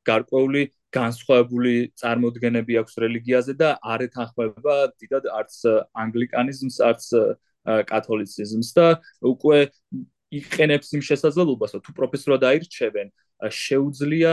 [0.04, 0.62] გარკვეული
[0.94, 5.54] განსხვავებული წარმოდგენები აქვს რელიგიაზე და არ ეთანხმება დიდად არც
[6.04, 7.04] ანგლიკანიზმს, არც
[7.90, 8.86] კათოლიციზმს და
[9.24, 9.58] უკვე
[10.38, 13.08] იყენებს იმ შესაძლებლობას, რომ თუ პროფესორად აირჩევენ,
[13.50, 14.32] შეუძლია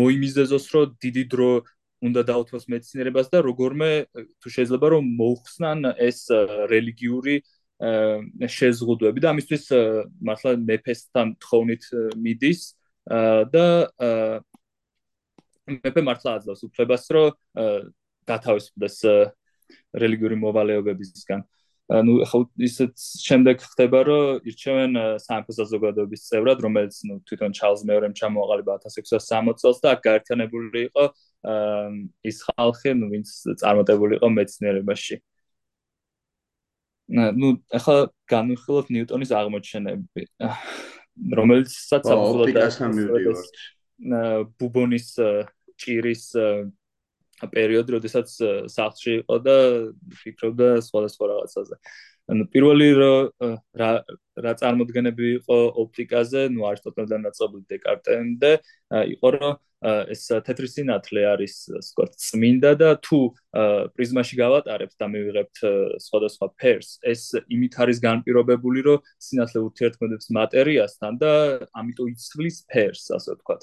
[0.00, 1.52] მოიმიზეზოს, რომ დიდი დრო
[1.98, 6.20] უნდა დაუთმოს მეცნიერებას და როგორმე თუ შეიძლება რომ მოუხსნან ეს
[6.70, 7.42] რელიგიური
[8.58, 9.64] შეზღუდვები და ამისთვის
[10.28, 11.84] მართლა მეფესთან თხოვნით
[12.22, 12.60] მიდის
[13.54, 13.66] და
[15.68, 17.28] მეფე მართლა აძლევს უფლებას, რომ
[18.28, 18.98] გათავისუფლდეს
[20.02, 21.46] რელიგიური მოვალეობებისგან.
[21.88, 24.92] ანუ ხო ისეც შემდეგ ხდება, რომ ირჩევენ
[25.24, 31.04] სამეფო საზოგადოების წევრად, რომელიც ნუ თვითონ ჩარლზ მეორემ ჩამოაყალიბა 1660 წელს და აქ გაერთიანებული იყო
[32.28, 35.16] ის ხალხი, ნუ ვინც წარმატებული იყო მეცნიერებაში.
[37.08, 40.22] ну ახლა განვიხილოთ ნიუტონის აღმოჩენები
[41.40, 43.56] რომელიცაც აბსოლუტურად ოპტიკასთან მივდივართ
[44.60, 45.08] ბუბონის
[45.78, 46.24] ჭირის
[47.46, 48.28] პერიოდი, როდესაც
[48.72, 49.56] სახლში იყო და
[50.22, 51.76] ფიქრობდა სხვადასხვა რაღაცაზე.
[52.28, 53.92] ანუ პირველი რა
[54.44, 58.50] რა წარმოდგენები იყო ოპტიკაზე, ну არისტოტელიდან დაწყებული დეკარტემდე,
[59.14, 59.54] იყო რომ
[60.12, 63.20] ეს თეთრი სინათლე არის, ვთქვათ, წმინდა და თუ
[63.94, 65.56] პრიზმაში გავატარებთ და მივიღებთ
[66.02, 71.32] სხვადასხვა ფერს, ეს იმით არის განპირობებული, რომ სინათლე ურთიერთქმედებს მატერიასთან და
[71.72, 73.62] ამიტომ იცვლის ფერს, ასე ვთქვათ.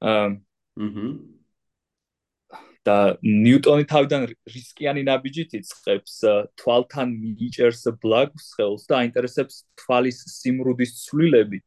[0.00, 0.28] აა
[0.76, 1.08] აჰა
[2.84, 6.16] და ნიუტონი თავიდან რისკიანი ნაბიჯით იწყებს
[6.60, 11.64] თვალთან მიიჭერს ბლაგს ხელს და აინტერესებს თვალის სიმრუდის ცვლილებით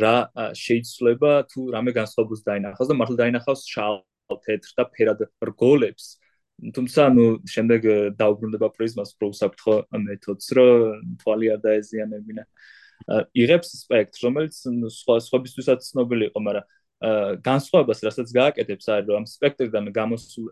[0.00, 0.16] რა
[0.56, 4.00] შეიძლება თუ რამე განსხვავებას დაინახავს და მართლა დაინახავს შავ
[4.44, 6.06] თეთრ და ფერად რგოლებს.
[6.72, 7.82] თუმცა ნუ შემდეგ
[8.16, 12.44] დაუბრუნდება პრიზმას პროსაფთხო მეთოდს რომ თვალი არ დაეზიანებინა.
[13.36, 16.64] იღებს სპექტრ რომელიც სხვა სხვებისთვისაც ცნობილი იყო მაგრამ
[17.44, 20.46] განსხვავებას რასაც გააკეთებს არის რომ ამ სპექტრიდან გამოსულ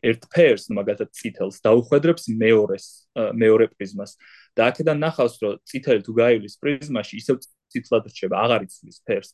[0.00, 4.16] ერთ ფერს მაგალითად წითელს დაუხვედრებს მეორეს მეორე პრიზმას.
[4.56, 7.36] და აქედან ნახავს რომ წითელი თუ გაივლის პრიზმაში ისევ
[7.70, 9.30] წითლად რჩება აღარ იცვლის ფერს.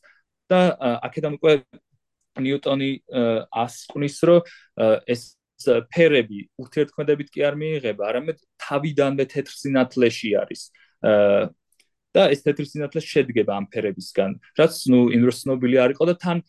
[0.51, 0.59] და
[1.07, 1.53] აქედან უკვე
[2.37, 2.91] ნიუტონი
[3.49, 4.41] ასკვნის რომ
[5.09, 5.21] ეს
[5.89, 10.61] ფერები ურთიერთქმედებით კი არ მიიღება არამედ თავიდანვე თეთრ სინათლეში არის
[12.17, 16.15] და ეს თეთრი სინათლე შედგება ამ ფერებისგან, რაც ნუ იმ დროს ცნობილი არ იყო და
[16.23, 16.41] თან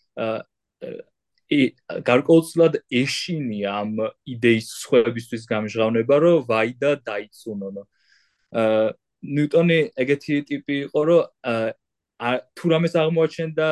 [1.49, 1.61] ი
[2.09, 3.93] გარკვეულწილად ეშინია ამ
[4.29, 7.85] იდეის სხვებისთვის გამჟღავნება, რომ ვაი და დაიცუნონო.
[8.53, 8.89] აა
[9.25, 11.23] ნიუტონი ეგეთი ტიპი იყო, რომ
[12.55, 13.67] თუ რამეს აღმოაჩენდა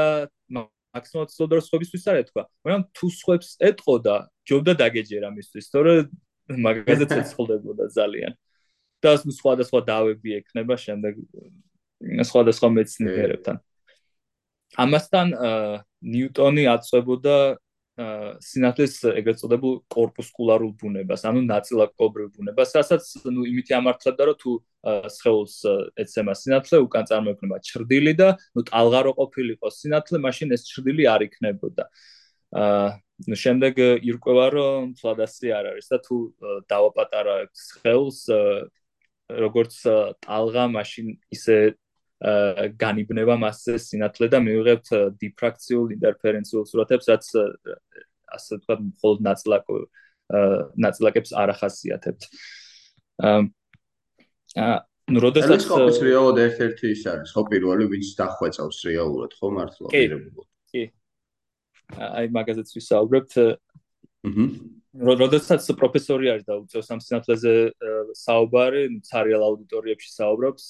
[0.56, 4.16] მაქსიმალურად სწორად სხვებისთვის არ ეთქვა, მაგრამ თუ სხვებს ეთყოდა,
[4.48, 5.92] ჯობდა დაგეჯერა მისთვის, თორე
[6.66, 8.32] მაგაზე ცეცხლდებოდა ძალიან
[9.04, 11.20] და სხვადასხვა დავები ექნება შემდეგ
[12.00, 13.62] სხვადასხვა მეცნიერებთან
[14.84, 15.32] ამასთან
[16.06, 17.36] ნიუტონი აწვებოდა
[17.96, 24.52] სინათლის ეგრეთ წოდებულ კორპუსკულარულ ბუნებას, ანუ ნაწილაკობრივ ბუნებას, რასაც ნუ იმითი ამართლებდა, რომ თუ
[25.16, 25.54] სხეულს
[26.04, 31.88] ეცემა სინათლე, უკან წარმოიქმნება ჭრდილი და ნუ ტალღარო ყოფილიყო სინათლე, მაშინ ეს ჭრდილი არ იქნებოდა.
[32.52, 33.00] აა
[33.32, 36.16] ნუ შემდეგ ირკვევა, რომ თლადასი არ არის და თუ
[36.68, 38.20] დავაპატარებთ სხეულს
[39.40, 39.74] როგორც
[40.20, 41.80] ტალღა, მაშინ ისე
[42.80, 44.88] განიბნება მასზე სინათლე და მივიღებთ
[45.20, 47.24] დიფრაქციულ ინტერფერენციულ სურათებს, რაც
[48.36, 49.76] ასე ვთქვათ, მხოლოდ ნაწლაკო
[50.80, 52.22] ნაწლაკებს არ ახასიათებთ.
[53.20, 54.76] აა
[55.06, 59.86] ну, როდესაც ტელესკოპის რეალურად ერთ-ერთი ის არის, ხო, პირველი, ვინც დახვეწავს რეალურად, ხო, მართლა?
[59.92, 60.02] კი.
[60.72, 60.82] კი.
[61.94, 63.32] აი, მაგაზეც ვისაუბრებთ.
[64.26, 64.46] აჰა.
[64.96, 67.52] როდესაც პროფესორი არის და უწევს ამ სინათლეზე
[68.16, 70.64] საუბარი, ცარიელ აუდიტორიებში საუბრობს,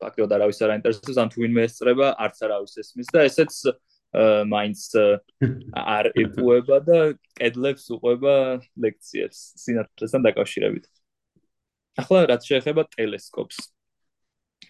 [0.00, 3.54] ფაქტობრივად არავის არ აინტერესებს ან თუ ვინმე ესწრება არც არავის ესმის და ესეც
[4.52, 4.80] მაინც
[5.96, 6.98] არ ეპუება და
[7.36, 8.34] კედლებს უყვება
[8.80, 10.86] ლექციებს სინათლესთან დაკავშირებით.
[11.96, 13.58] ახლა რაც შეეხება ტელესკოპს.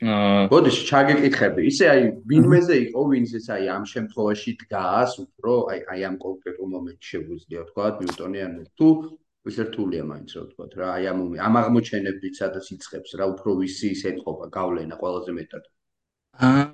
[0.03, 1.61] აა ბოდიში ჩაგეკითხები.
[1.71, 7.09] ისე აი ვინმეზე იყო ვინცეც აი ამ შემთხვევაში დგას უფრო აი აი ამ კონკრეტულ მომენტში
[7.13, 8.89] შეგვიძლია თქვა ნიუტონი ან თუ
[9.47, 13.91] ის რთულია მაინც რა ვთქვა რა აი ამ ამ აღმოჩენებით სადაც იწყებს რა უფრო ვისი
[13.95, 15.65] ის ეთყობა გავლენა ყველაზე მეტად.
[16.47, 16.65] აა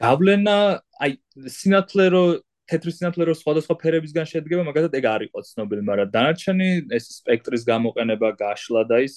[0.00, 0.56] გავლენა
[1.04, 1.12] აი
[1.56, 2.24] სინათლე რო
[2.70, 7.66] თეთრი სინათლე რო სხვადასხვა ფერებისგან შედგება მაგალითად ეგ არ იყო ცნობილი მაგრამ დანარჩენი ეს სპექტრის
[7.68, 9.16] გამოყენება გაშლა და ის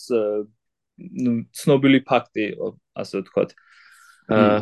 [1.61, 2.67] ცნობილი ფაქტი იყო
[2.99, 3.43] ასე ვთქვა
[4.33, 4.59] აა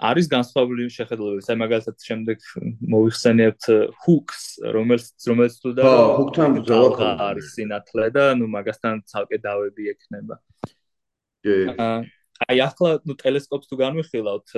[0.00, 1.44] არის განსხვავებული შეხედულებები.
[1.44, 2.38] აი მაგალითად შემდეგ
[2.92, 3.64] მოიხსენებთ
[4.00, 4.40] ჰუკს,
[4.76, 5.84] რომელიც რომელიც თუ და
[6.16, 10.40] ჰუკთან ბრძოლა არის სინათლე და ნუ მაგასთან ცალკე დავები ექნება.
[11.44, 11.56] კი.
[12.48, 14.48] აი ახლა ნუ ტელესკოპს თუ განვიხილავთ,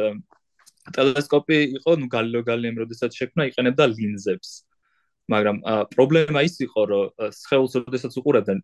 [0.94, 4.50] ტელესკოპი იყო ნუ გალილეო გალილეიმ როდესაც შექმნა, იყენებდა ლინზებს.
[5.33, 5.59] მაგრამ
[5.92, 8.59] პრობლემა ის იყო, რომ სხეულს როდესაც უყურებდნენ,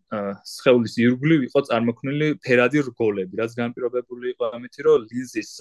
[0.53, 5.51] სხეულის ირგვლივ იყო წარმოქმნილი ფერადი რგოლები, რაც განპირობებული იყო ამით, რომ ლინზის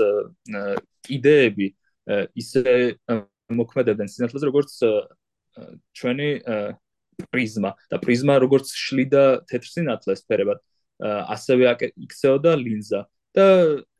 [1.08, 1.68] კიდეები
[2.44, 2.64] ისე
[3.60, 4.72] მოქმედებდნენ სინათლეზე, როგორც
[5.98, 6.30] ჩვენი
[7.32, 10.58] პრიზმა და პრიზმა როგორც შლიდა თეთრ სინათლეს ფერებად,
[11.34, 13.06] ასევე იქცეოდა ლინზა.
[13.36, 13.44] და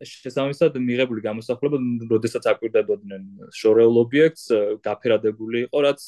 [0.02, 1.78] შესაბამისად მიღებული გამოსახულება,
[2.10, 3.22] როდესაც აკვირდებოდნენ
[3.54, 4.44] შორეულ ობიექტს,
[4.82, 6.02] გაფერადებული იყო, რაც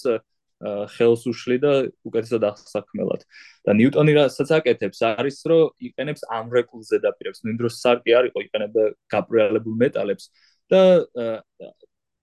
[0.60, 1.72] ხელს უშლი და
[2.04, 3.24] უკეთესად ახსაქმელად.
[3.64, 7.40] და ნიუტონი რასაც აკეთებს, არის რომ იყენებს ამრეკულ ზედაპირებს.
[7.44, 10.24] ნუ იმ დროს სარკი არ იყო, იყენებდა გაპრიალებულ მეტალებს
[10.70, 10.82] და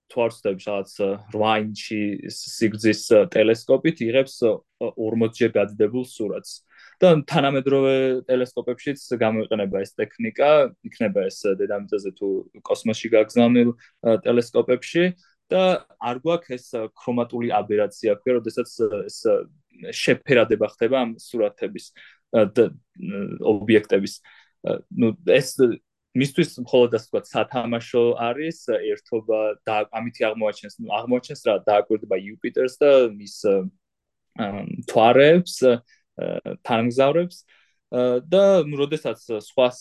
[0.08, 0.92] თვარცდებს რაღაც
[1.36, 2.00] 8 ინჩი
[2.32, 3.02] სიგრძის
[3.34, 4.40] ტელესკოპით იღებს
[4.80, 6.52] 40-ჯერ გადადებულ სურათს.
[6.98, 10.48] და თანამედროვე ტელესკოპებშიც გამოიყენება ეს ტექნიკა,
[10.82, 12.28] იქნება ეს დედამიწაზე თუ
[12.66, 13.70] კოსმოსში გაგზავნილ
[14.26, 15.04] ტელესკოპებში.
[15.52, 15.62] და
[15.98, 16.66] არ გვაქვს ეს
[16.98, 18.68] ქრომატული აბერაცია, ქვია, როდესაც
[19.08, 19.18] ეს
[19.94, 21.92] შეფერადება ხდება ამ სურათების
[23.42, 24.14] ობიექტების.
[24.98, 25.48] ნუ ეს
[26.18, 32.74] მისთვის მხოლოდ ასე ვთქვათ, სათამაშო არის, ერთობა და ამითი აღმოაჩენს, ნუ აღმოაჩენს რა დააკვირდება იუპიტერს
[32.80, 33.36] და მის
[34.88, 35.54] თვარებს,
[36.66, 37.36] თანგზავრებს.
[37.88, 39.78] და როდესაც სხვას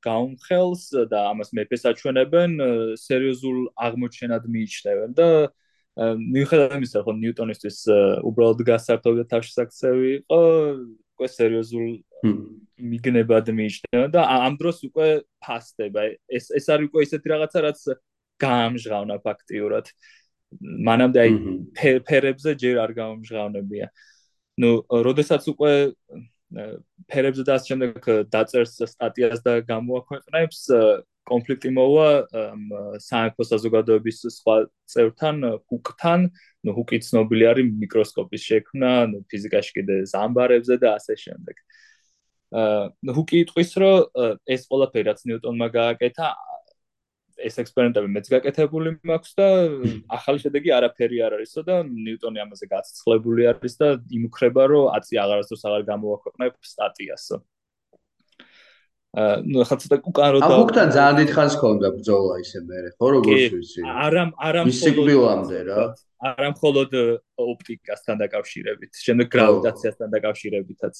[0.00, 2.50] გაუმხელს და ამას მეფეს აჩვენებენ
[2.96, 5.28] სერიოზულ აღმოჩენად მიიჩნევენ და
[6.16, 7.78] მიუხედავად იმისა რომ ნიუტონისტვის
[8.24, 10.40] უბრალოდ გასართობი თავშესაქცევი იყო
[11.12, 11.90] უკვე სერიოზულ
[12.80, 15.08] მიგნებად მიიჩნევენ და ამ დროს უკვე
[15.44, 16.02] ფასდება.
[16.32, 17.80] ეს ეს არის უკვე ისეთი რაღაცა რაც
[18.40, 19.86] გაამჟღავნა ფაქტიურად.
[20.88, 21.32] მანამდე აი
[22.08, 23.86] ფერებზე ჯერ არ გამჟღავნებია
[24.60, 25.72] ну, როდესაც უკვე
[27.08, 30.60] ფერებზე და ამ შემდეგ დაწერს სტატიას და გამოაქვეყნებს
[31.28, 32.08] კონფლიქტი მოვა
[33.02, 34.56] საერთო საზოგადოების სხვა
[34.92, 35.36] წევრთან
[35.70, 36.20] ჰუკთან.
[36.62, 41.56] ნუ ჰუკი ცნობილი არის მიკროსკოპის შექმნა ნუ ფიზიკაში კიდე ზამბარებზე და ასე შემდეგ.
[42.52, 43.96] აა ჰუკი იტყვის რომ
[44.46, 46.28] ეს ყველაფერი რაც ნიუტონმა გააკეთა
[47.38, 49.46] ეს ექსპერიმენტები მეც გაკეთებული მაქვს და
[50.18, 55.64] ახალი შედეგი არაფერი არ არისო და ნიუტონი ამაზე გაცხრებული არის და იმუქრება რომ აწი აღარასდროს
[55.70, 57.26] აღარ გამოაქვეყნებ სტატიას.
[59.12, 63.06] აა ნუ ხა ცოტა უკან რო და აბუქთან ძალიან დიდხანს ქონდა ბრძოლა ისე მე ხო
[63.12, 63.80] როგორც ვიცი.
[63.84, 65.82] არამ არამ მხოლოდ რა.
[66.22, 66.90] არამ მხოლოდ
[67.36, 70.96] ოპტიკასთან დაკავშირებით, შემდეგ გრავიტაციასთან დაკავშირებითაც.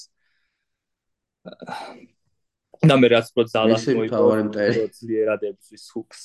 [2.83, 4.69] და მე რაც პრო ძალას მოიწონა
[4.99, 6.23] ძლიერადებს ის ჰუქს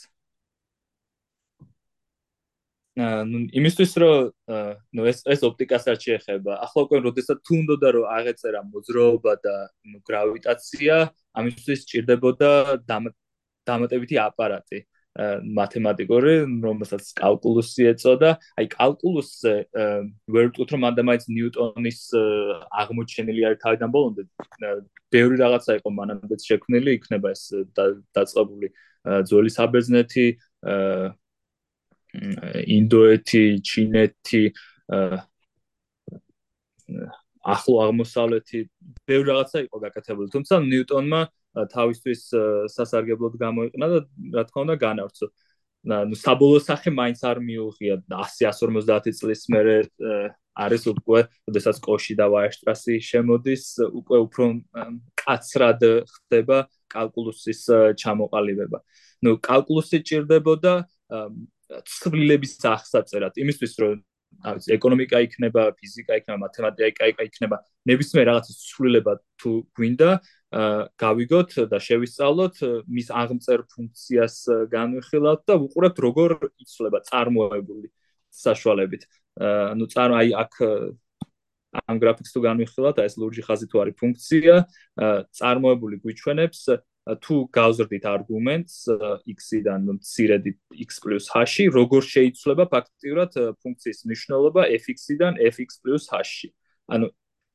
[2.97, 4.15] ნუ იმისთვის რომ
[4.97, 6.53] ნუ ეს ეს ოპტიკას არ შეეხება.
[6.65, 10.95] ახლა უკვე როდესაც თუ უნდა რომ აღეწერა მოძრაობა და ნუ გრავიტაცია,
[11.37, 12.49] ამისთვის სჭირდებოდა
[13.69, 14.79] დამატებითი აპარატი.
[15.17, 18.29] მათემატიკური, რომელსაც კალკულუსი ეწოდა.
[18.61, 19.53] აი კალკულუსზე
[20.29, 21.99] ვერ ვთქვით რომ ადამიანის ნიუტონის
[22.81, 24.21] აღმოჩენილი არის თავიდან ბოლომდე.
[25.09, 27.43] ბევრი რაღაცა იყო მანამდე შექმნილი, იქნება ეს
[28.13, 28.67] დაწყებული
[29.07, 30.27] ძველი საბერძნეთი,
[32.77, 34.43] ინდოეთი, ჩინეთი,
[37.47, 38.59] ახლო აღმოსავლეთი,
[39.07, 40.27] ბევრი რაღაცა იყო გაკეთებული.
[40.35, 41.21] თუმცა ნიუტონმა
[41.73, 42.21] თავისთვის
[42.73, 43.99] სასარგებლოდ გამოიყენა და
[44.35, 45.27] რა თქმა უნდა განავრცო.
[45.87, 49.77] ნუ საბოლოო სახე მაინც არ მიუღია 100-150 წლის მერე
[50.57, 54.45] არის უკვე, ოდესაც კოში და ვაერშტრასი შემოდის, უკვე უფრო
[55.21, 56.57] კაცრად ხდება
[56.91, 57.61] კალკულუსის
[58.01, 58.79] ჩამოყალიბება.
[59.23, 60.73] ნუ კალკულუსი ჭირდებოდა
[61.87, 63.95] ცვლილების აღსაწერად, იმისთვის რომ
[64.45, 67.57] აი ეკონომიკა იქნება, ფიზიკა იქნება, მათემატიკა იქნება,
[67.89, 70.09] ნებისმიერ რაღაცის ცვლილება თუ გვინდა,
[71.01, 72.55] გავიგოთ და შევისწავლოთ
[72.87, 74.35] მის აღმწერ ფუნქციას
[74.71, 76.29] განვიხილავთ და უყურებთ როგორ
[76.63, 77.91] იცვლება წარმოებული
[78.31, 79.03] საშუალებით.
[79.41, 80.53] ანუ წარ აი აქ
[81.77, 84.55] ამ გრაფიკს თუ განვიხილავთ, ეს ლურჯი ხაზი თუ არის ფუნქცია,
[85.35, 86.61] წარმოებული გვიჩვენებს
[87.23, 88.75] თუ გავზრდით არგუმენტს
[89.31, 90.51] x-დან მცირედი
[90.87, 93.31] x + h-ში, როგორ შეიცვლება ფაქტიურად
[93.63, 96.49] ფუნქციის მნიშვნელობა f(x)-დან f(x + h-ში.
[96.91, 97.07] ანუ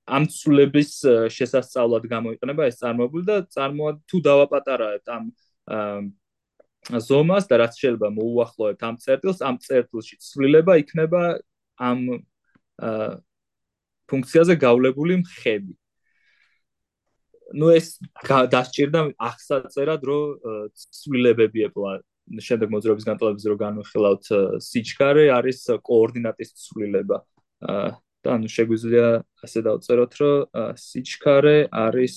[0.09, 0.93] ამ ცვლილების
[1.37, 5.25] შესასწავლად გამოიყენება ეს წარმოებული და წარმოა თუ დავაპატარებთ ამ
[6.83, 11.23] ზომას და რაც შეიძლება მოუახლოვებთ ამ წერტილს, ამ წერტილში ცვლილება იქნება
[11.79, 11.99] ამ
[14.11, 15.73] ფუნქციაზე გავლებული მხები.
[17.55, 20.25] Ну ეს დასჭირდა ახსაწერად რომ
[20.73, 21.93] ცვლილებები ეყვა
[22.47, 24.27] შემდეგ მოძრაობის განტოლებაზე რომ განვიხილავთ
[24.63, 27.19] სიჩქარე არის კოორდინატის ცვლილება.
[28.23, 29.07] და ანუ შეგვიძლია
[29.43, 32.17] ასე დავწეროთ რომ სიჩქარე არის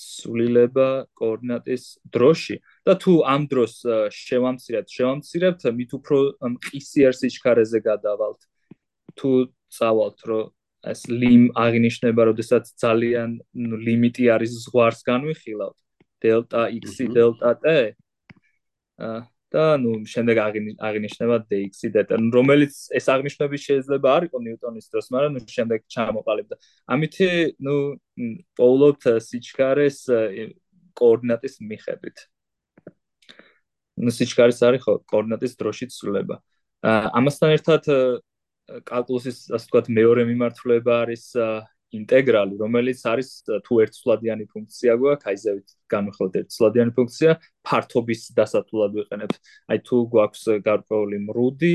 [0.00, 2.56] ცვლილება კოორდინატის დროში.
[2.86, 3.74] და თუ ამ დროს
[4.08, 6.18] შევამცირებთ შევამცირებთ მით უფრო
[6.56, 8.40] მყისიერ სიჩქარეზე გადავალთ.
[9.18, 9.30] თუ
[9.68, 10.44] წავალთ რომ
[10.84, 15.78] ეს ლიმ აღინიშნება, როდესაც ძალიან ლიმიტი არის ზღვარს განვიხილავთ.
[16.24, 17.66] დელტა x-ი, დელტა t.
[19.50, 20.36] და ნუ შემდეგ
[20.78, 25.80] აღინიშნება dx-ი და t, რომელიც ეს აღნიშნები შეიძლება არ იყოს ნიუტონის დროს, მაგრამ ნუ შემდეგ
[25.90, 26.54] ჩამოყალიბდა.
[26.86, 27.76] ამითი ნუ
[28.56, 29.98] პოულობთ სიჩქარეს
[30.94, 32.16] კოორდინატის მიხედვით.
[34.00, 36.36] ნუ სიჩქარის არის ხო კოორდინატის დროში ცვლილება.
[36.80, 37.82] ამასთან ერთად
[38.86, 41.24] კალკულუსის ასე ვთქვათ მეორე მიმართულება არის
[41.90, 43.28] ინტეგრალი, რომელიც არის
[43.66, 47.32] თუ ერთსვლადიანი ფუნქცია გვაქვს, აი ზევით განვიხილოთ ერთსვლადიანი ფუნქცია,
[47.66, 49.34] ფართობის დასათულად ვიყენებთ.
[49.74, 51.74] აი თუ გვაქვს გარკვეული მრუდი,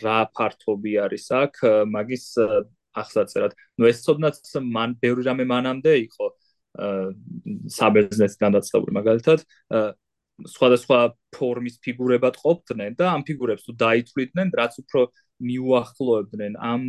[0.00, 1.52] რა ფართობი არის აქ,
[1.92, 2.26] მაგის
[2.94, 3.52] ახსაწერად.
[3.76, 6.26] ნუ ეს ცოდნაც მან ბევრი რამე მანამდე იყო
[7.68, 9.44] საბერძნეთს განაცხადებული, მაგალითად,
[10.42, 10.98] სხვადასხვა
[11.34, 15.00] ფორმის ფიგურებად ყოფდნენ და ამ ფიგურებს თუ დაითვლიდნენ, რაც უფრო
[15.40, 16.82] მიუახლოვებდნენ ამ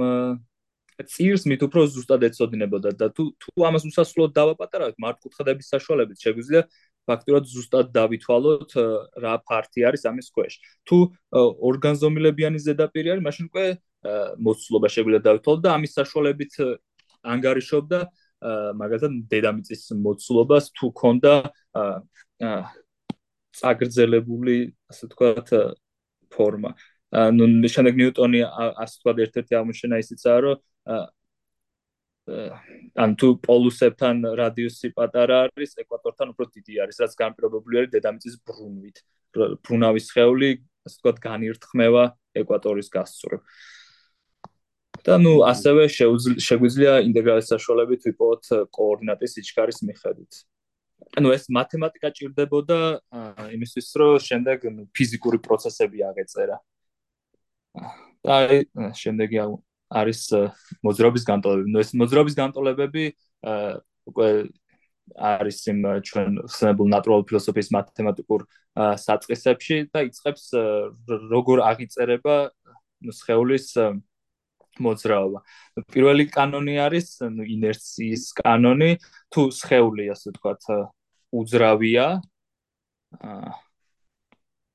[1.04, 6.62] წირს მით უფრო ზუსტად ეცოდინებოდა და თუ თუ ამას უსასრულოდ დავაპატარავთ მართკუთხედების საშუალებით შეგვიძლია
[7.10, 8.72] ფაქტურად ზუსტად დავითვალოთ
[9.20, 10.54] რა ფართი არის ამის ქვეშ.
[10.88, 10.98] თუ
[11.70, 13.66] ორგანზომილებიანი ზედაპირი არის მაშინ უკვე
[14.40, 16.54] მოცულობა შეგვიძლია დავითვალოთ და ამის საშუალებით
[17.36, 18.00] ანგარიშობდა
[18.80, 21.34] მაგალითად დედამიწის მოცულობას თუ ქონდა
[23.60, 24.58] წაგრძელებული,
[24.92, 25.50] ასე ვთქვათ,
[26.34, 26.72] ფორმა.
[27.16, 28.40] ანუ შემდეგ ნიუტონი
[28.84, 30.58] ასე ვთქვათ ერთ-ერთი აღმოჩენა ისიცაა, რომ
[32.26, 38.98] ან თუ პოლუსებთან რადიუსი პატარა არის, ეკვატორთან უფრო დიდი არის, რაც განპირობებული არის დედამიწის ბრუნვით.
[39.62, 40.50] ბრუნავის ხეული,
[40.90, 42.04] ასე ვთქვათ, განირთქმევა
[42.42, 43.42] ეკვატორის გასწვრივ.
[45.06, 45.86] და ნუ ასევე
[46.42, 50.34] შეგვიძლია ინტეგრალის საშუალებით ვიპოვოთ კოორდინატის იჩქარის მიხედვით.
[51.14, 52.80] ანუ ეს მათემატიკა ჭირდებოდა
[53.56, 54.58] იმისთვის რომ შემდეგ
[54.96, 56.58] ფიზიკური პროცესები აღეწერა
[58.26, 58.36] და
[58.98, 59.38] შემდეგი
[59.96, 60.22] არის
[60.82, 61.72] მოძრაობის განტოლებები.
[61.72, 63.06] ნუ ეს მოძრაობის განტოლებები
[64.10, 64.30] უკვე
[65.14, 68.42] არის იმ ჩვენ ხსენებულ ნატურალურ ფილოსოფიის მათემატიკურ
[69.06, 70.44] საწყისებში და იწყებს
[71.30, 72.36] როგორ აღიწერება
[73.06, 73.68] ნუ სხეულის
[74.82, 75.40] მოძრაობა.
[75.94, 78.92] პირველი კანონი არის ნუ ინერციის კანონი,
[79.32, 80.64] თუ სხეული ასე ვთქვათ
[81.36, 82.08] უძრავია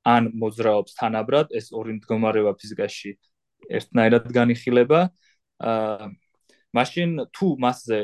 [0.01, 3.11] ან მოძრაობს თანაბრად, ეს ორი მდგომარეობა ფიზიკაში
[3.69, 5.09] ერთნაირად განიხილება.
[5.61, 6.09] აა
[6.71, 7.99] მაშინ თუ მასზე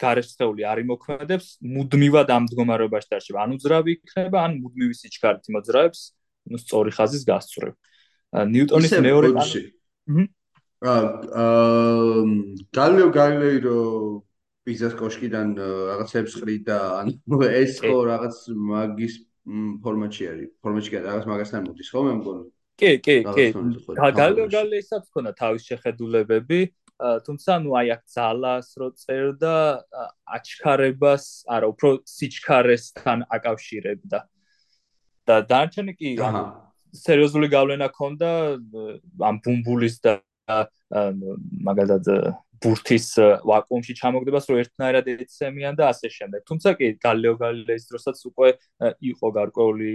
[0.00, 3.38] გარესხეული არ იმოქმედებს, მუდმივად ამ მდგომარეობაში დარჩება.
[3.44, 6.00] ან უძრავი იქნება, ან მუდმივი სიჩქარით მოძრაობს,
[6.48, 7.74] ну სწორი ხაზის გასწრებ.
[8.30, 10.30] ნიუტონის მეორე კანონი
[10.80, 12.24] აა
[12.72, 13.80] გალილეო გალილეირო
[14.64, 19.14] პიზას კოშკიდან რაღაცებს ხრიდა ანუ ეს ხო რაღაც მაგის
[19.84, 22.44] ფორმატში არის ფორმატში რაღაც მაგასთან მოდის ხო მე მგონი?
[22.80, 23.46] კი კი კი.
[23.92, 26.60] გალილეო გალილეისაც ქონდა თავის შეხედულებები.
[27.28, 29.56] თუმცა ნუ აი აქ ძალას რო წერდა
[30.36, 34.18] აჩქარებას არა უფრო სიჩქარესთან აკავშირებდა.
[35.28, 36.42] და დარჩენი კი ანუ
[36.96, 38.30] სერიოზული გავლენა ქონდა
[39.28, 40.18] ამ ბუმბულის და
[41.68, 42.04] მაგალითად
[42.60, 43.06] ბურთის
[43.48, 46.44] ვაკუუმში ჩამოგდებას რო ერთნაირად ეცემიან და ასე შემდეგ.
[46.44, 48.48] თუმცა კი გალილეო გალილეის დროსაც უკვე
[49.00, 49.92] იყო გარკვეული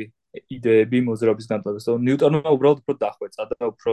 [0.50, 1.86] იდეები მოძრაობის განტოლებას.
[1.86, 3.92] ნიუტონმა უბრალოდ უფრო დახვეწა და უფრო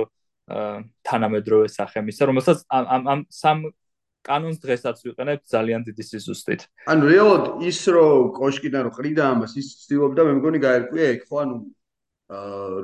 [1.06, 3.58] თანამედროვე სახელმისა, რომელსაც ამ ამ სამ
[4.22, 6.60] კანონს დღესაც ვიყენებ ძალიან დიდი სიზუსტით.
[6.86, 8.06] ანუ რეალოდ ის რო
[8.38, 11.56] კოშკიდან რო ყრიდა ამას ის ცდილობდა მე მგონი გაერკვია ეგ ხო ანუ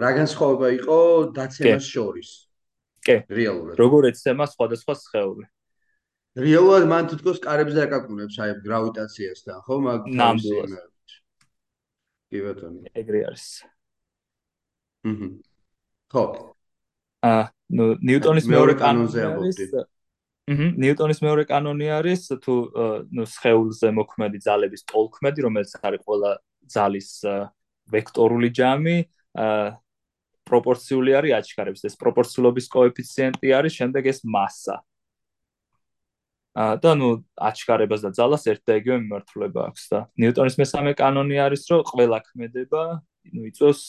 [0.02, 0.98] რა განსხვავება იყო
[1.38, 2.47] დაცემას შორის.
[3.08, 3.16] კი.
[3.32, 3.80] რეალურად.
[3.80, 5.46] როგორ ეცემა სხვადასხვა სხეული.
[6.36, 9.74] რეალურად მან თვითონ კარებზე აკაკუნებს აი გრავიტაციასთან, ხო?
[9.88, 11.16] მაგ ნამდვილად.
[12.28, 12.80] კი ბატონო.
[12.92, 13.46] ეგრე არის.
[15.08, 15.30] ჰმმ.
[16.12, 16.24] ხო.
[17.24, 19.64] აა ნუ ნიუტონის მეორე კანონზე ამბობდი.
[20.48, 20.70] ჰმმ.
[20.84, 22.54] ნიუტონის მეორე კანონი არის თუ
[23.08, 26.30] ნუ სხეულზე მოქმედი ძალების ტოლქმედი, რომელიც არის ყველა
[26.68, 27.08] ძალის
[27.88, 28.96] ვექტორული ჯამი,
[29.32, 29.80] აა
[30.48, 31.84] პროპორციული არის აჩქარებს.
[31.88, 34.20] ეს პროპორციულობის კოეფიციენტი არის შემდეგ ეს
[36.58, 37.08] აა და ნუ
[37.38, 42.18] აჩქარებას და ძალას ერთ და იგივე მიმართულება აქვს და ნიუტონის მესამე კანონი არის, რომ ყველა
[42.26, 42.82] ქმედება,
[43.30, 43.80] ნუ იწოს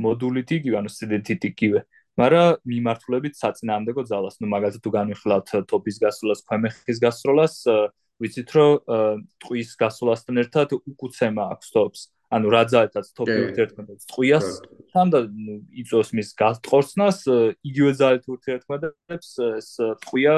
[0.00, 1.80] მოდულით იგივე, ანუ სიდიდით იგივე.
[2.16, 4.34] მაგრამ მიმართულებით საწინააღმდეგო ძალას.
[4.40, 7.54] ნუ მაგალითად თუ განვიხილავთ ტოპის გასულას, ქვემეხის გასროლას,
[8.20, 8.70] ვიცით რომ
[9.42, 12.00] ტყვის გასულასთან ერთად უკუცემა აქვს ტოპს.
[12.32, 14.46] ანუ რაძაეთაც თოფი ურთიერთქმედას წყვიას
[14.92, 17.18] თან და ნუ იწოს მის გასტყორცნას
[17.60, 19.28] იგივე ძალით ურთიერთქმედებს
[19.60, 19.68] ეს
[20.04, 20.36] წყვია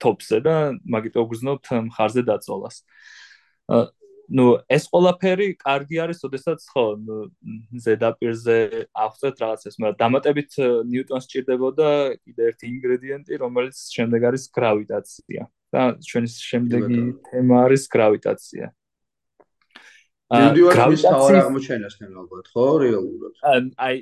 [0.00, 2.76] თოფზე და მაგით გოგრძნობთ მხარზე დაწოლას.
[4.30, 6.84] ну ეს ყველაფერი კარგი არის, ოდესაც ხო
[7.84, 8.58] ზედაპირზე
[8.94, 10.50] აღწევთ რაღაცას, მაგრამ დამატებით
[10.86, 11.88] ნიუტონს ჭირდებოდა
[12.22, 15.50] კიდე ერთი ინგრედიენტი, რომელიც შემდეგ არის გრავიტაცია.
[15.70, 18.74] და ჩვენი შემდეგი თემა არის გრავიტაცია.
[20.30, 21.04] გრავიტაციის
[21.42, 23.34] აღმოჩენასთან ალბათ, ხო, რეალურად?
[23.74, 23.96] აი,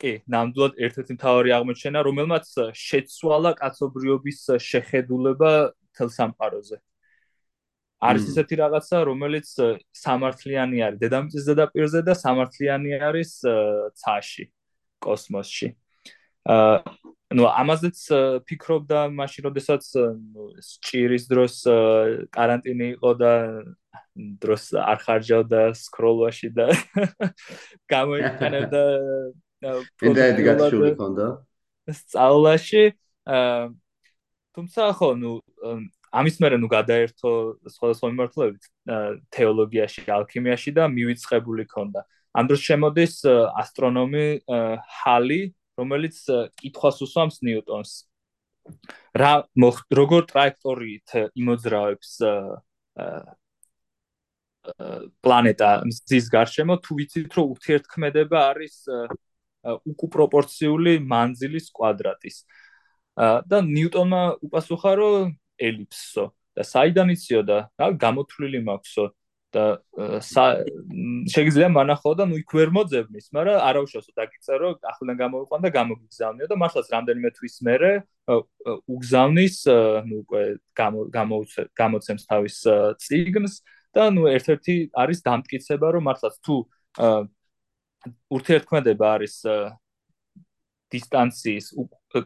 [0.00, 5.52] კი, ნამდვილად ერთ-ერთი მთავარი აღმოჩენა, რომელმაც შეცვალა კაცობრიობის შეხედულება
[5.92, 6.80] თელ სამყაროზე.
[8.04, 9.48] არის ისეთი რაღაცა, რომელიც
[9.96, 13.32] სამართლიანი არის დედამიწის ზედაპირზე და სამართლიანი არის
[14.00, 14.44] ცაში,
[15.04, 15.68] კოსმოსში.
[16.44, 16.80] აა
[17.34, 17.98] ну ამაზეც
[18.48, 19.88] ფიქრობდა მაშინ როდესაც
[20.86, 21.54] ჭირის დროს
[22.34, 23.32] каранტინი იყო და
[24.14, 26.68] დროს არ ხარჯავდა სკროლვაში და
[27.94, 28.82] გამოიყენებდა
[30.08, 31.26] ინტერნეტი გათიშული ქონდა
[31.98, 32.84] სწავლაში
[34.54, 35.32] თუმცა ხო ну
[36.14, 37.30] ამის მერე ну გადაერთო
[37.74, 38.68] სხვადასხვა მიმართულებით
[39.34, 42.06] თეოლოგიაში, ალქიმიაში და მივიწყებული ქონდა.
[42.34, 43.14] ამ დროს შემოდის
[43.62, 44.26] ასტრონომი
[45.02, 45.42] ჰალი
[45.78, 46.16] რომელიც
[46.60, 47.92] კითხვას უსვამს ნიუტონს.
[49.14, 49.32] რა
[49.92, 52.10] როგორ ტრაექტორიით იმოძრავებს
[55.24, 58.76] პლანეტა მზის გარშემო თუ ვიცით რომ ურთიერთქმედება არის
[59.92, 62.36] უკუპროპორციული მანძილის კვადრატის.
[63.18, 66.24] და ნიუტონმა უპასუხა რომ ელიფსო
[66.56, 69.04] და საიდან იციოდა რა გამოთვლილი მაქვსო
[69.54, 69.64] და
[71.30, 76.56] შეიძლება მანახო და ნუ იქ ვერ მოძებნის, მაგრამ არაუშავსო დაგიწერო, ახლიდან გამოვიყვან და გამოგიგზავნიო და
[76.58, 77.92] მართლაც რამდენიმე თვის მერე
[78.90, 79.56] უგზავნის,
[80.10, 80.42] ნუ უკვე
[81.78, 82.56] გამოცემს თავის
[82.98, 83.54] ციგნს
[83.94, 86.56] და ნუ ერთ-ერთი არის დამტკიცება, რომ მართლაც თუ
[88.34, 89.34] ურთიერთქმედება არის
[90.94, 91.66] დისტანციის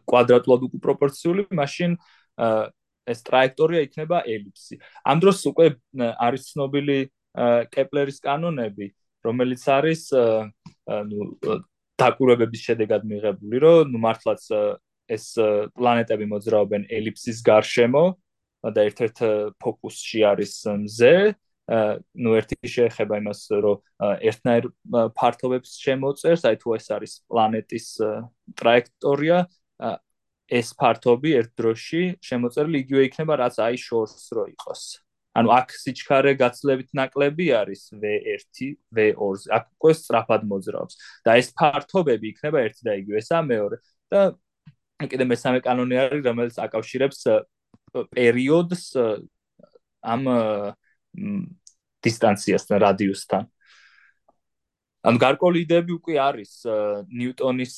[0.09, 2.01] კვადრატულად უკუპროპორციული, მაშინ
[3.09, 4.77] ეს ტრაექტორია იქნება ელიფსი.
[5.01, 6.99] ამ დროს უკვე არის ცნობილი
[7.74, 8.93] კეპლერის კანონები,
[9.26, 10.03] რომელიც არის
[11.09, 11.18] ნუ
[11.99, 14.43] დაკურებების შედეგად მიღებული, რომ ნუ მართლაც
[15.09, 15.26] ეს
[15.74, 18.05] პლანეტები მოძრაობენ ელიფსის გარშემო
[18.74, 19.18] და ერთ-ერთ
[19.62, 20.53] ფოკუსში არის
[20.84, 21.14] მზე.
[21.68, 23.76] ნუ ერთი შეეხება იმას, რომ
[24.24, 24.64] ერთნაირ
[25.12, 27.86] ფართობებს შემოწერს, აი თუ ეს არის პლანეტის
[28.57, 29.45] ტრაექტორია,
[30.49, 34.82] ეს ფართობი ერთ დროში შემოწერილი იგივე იქნება რაც აი შორს რო იყოს.
[35.39, 39.47] ანუ აქ სიჩქარე გაცლებით ნაკლები არის V1, V2-ზე.
[39.59, 40.95] აქ უკვე სწრაფად მოძრაობს
[41.26, 43.76] და ეს ფართობები იქნება ერთი და იგივე ესა მეორე
[44.12, 44.20] და
[45.07, 47.20] კიდე მესამე კანონი არის რომელიც აკავშირებს
[47.95, 48.84] პერიოდს
[50.03, 50.22] ამ
[52.05, 53.43] დისტანციასთან, რადიუსთან.
[55.07, 56.53] ანუ გარკვეული იდეები უკვე არის
[57.07, 57.74] ნიუტონის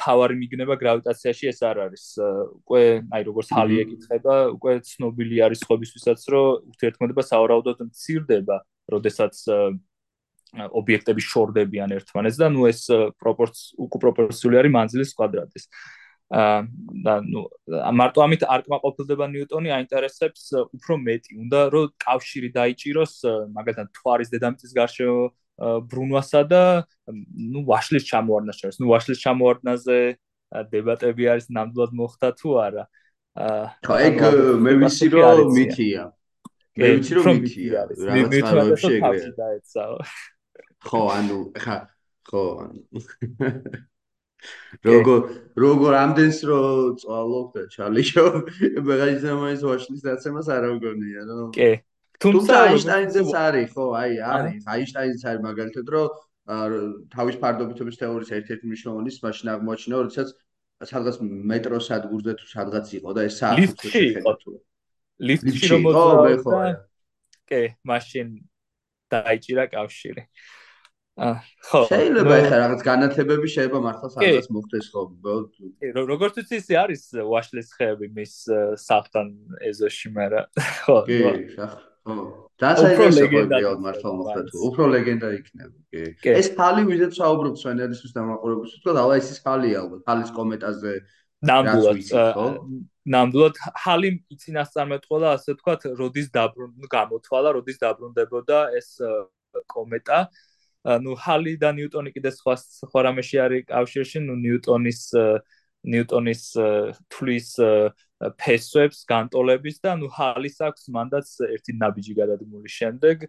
[0.00, 2.82] თავარი მიგნება გრავიტაციაში ეს არ არის უკვე
[3.14, 8.56] აი როგორც ჰალი ეკითხება უკვე ცნობილი არის ხობისთვისაც რომ ურთიერთქმედება სავარაუდოდ მცირდება
[8.90, 9.34] როდესაც
[10.54, 12.82] ობიექტები შორდებიან ერთმანეთს და ნუ ეს
[13.22, 15.64] პროპორც უკუ პროპორციული არის მანძილის კვადრატის.
[16.34, 16.58] აა
[17.04, 17.40] და ნუ
[18.00, 20.42] მარტო ამით არ კმაყოფილდება ნიუტონი აინტერესებს
[20.74, 23.12] უფრო მეტი უნდა რომ კავშირი დაიჭიროს
[23.54, 25.30] მაგალითად თვარის დედამიწის გარშემო
[25.60, 26.62] ბრუნვასა და
[27.54, 28.78] ნუ ვაშლის ჩამოარდნას შორის.
[28.82, 29.98] ნუ ვაშლის ჩამოარდნაზე
[30.74, 32.84] დებატები არის ნამდვილად მოხდა თუ არა.
[33.34, 34.20] აა ეგ
[34.64, 36.04] მე ვიცი რომ მითია.
[36.78, 37.80] მე ვიცი რომ მითია.
[37.90, 39.98] რაღაც წყაროებში ეგრეა.
[40.84, 41.76] ხო, ანუ ხა
[42.28, 42.44] ხო
[44.84, 45.20] როგორ
[45.56, 46.60] როგორ ამდენს რო
[47.00, 47.62] წვალობ და
[48.86, 49.32] მე ისე
[49.64, 51.70] ვაშლის დაცემას არ აღგონია ნო კი
[52.22, 56.08] თუმცა აინშტაინზეც არის ხო აი არის აინშტაინზეც არის მაგალითად რომ
[57.14, 60.28] თავის ფარდობითობის თეორიის ერთ-ერთი მნიშვნელოვანი მაშინ აღმოჩნდა როდესაც
[60.84, 64.32] სადღაც მეტროს სადგურზე თუ სადღაც იყო და ეს საერთოდ შეხედა.
[64.42, 64.50] თუ?
[65.24, 66.68] ლიფტში რომ მოძრაობდა
[67.48, 68.28] კი მაშინ
[69.14, 70.22] დაიჭირა კავშირი.
[71.14, 75.02] ხო შეიძლება ეხლა რაღაც განათლებები შეიძლება მართლა სადღაც მოხდეს ხო
[76.10, 78.34] როგორც ვიცი ის არის ვაშლის ხეები მის
[78.82, 79.28] საფთან
[79.70, 80.46] ეზოში მაგრამ
[80.84, 81.18] ხო კი
[82.05, 82.15] ხო
[82.59, 88.73] დასაიდესო ყოველდღიურად მართლა მოხდა თუ უფრო ლეგენდა იქნება კი ეს ხალი ვიზეთ საუბრობ სვენერისთვის დამაყურებელს
[88.83, 90.93] თქვა დავა ეს ის ხალი ალბათ ხალის კომეტაზე
[91.49, 91.99] ნამდვილად
[93.15, 98.89] ნამდვილად ხალი იწინასწარმეტყველა ასე თქვა როდის დაბრუნდა გამოთვალა როდის დაბრუნდებოდა ეს
[99.75, 100.19] კომეტა
[101.03, 105.01] ну ხალი და ნიუტონი კიდე სხვა სხვა რამეში არის კავშირში ну ნიუტონის
[105.84, 106.42] ნიუტონის
[107.12, 107.48] თვლის
[108.40, 113.28] ფესვებს განტოლების და ნუ ჰალის აქვს მანდაც ერთი ნაბიჯი გადადგმული შემდეგ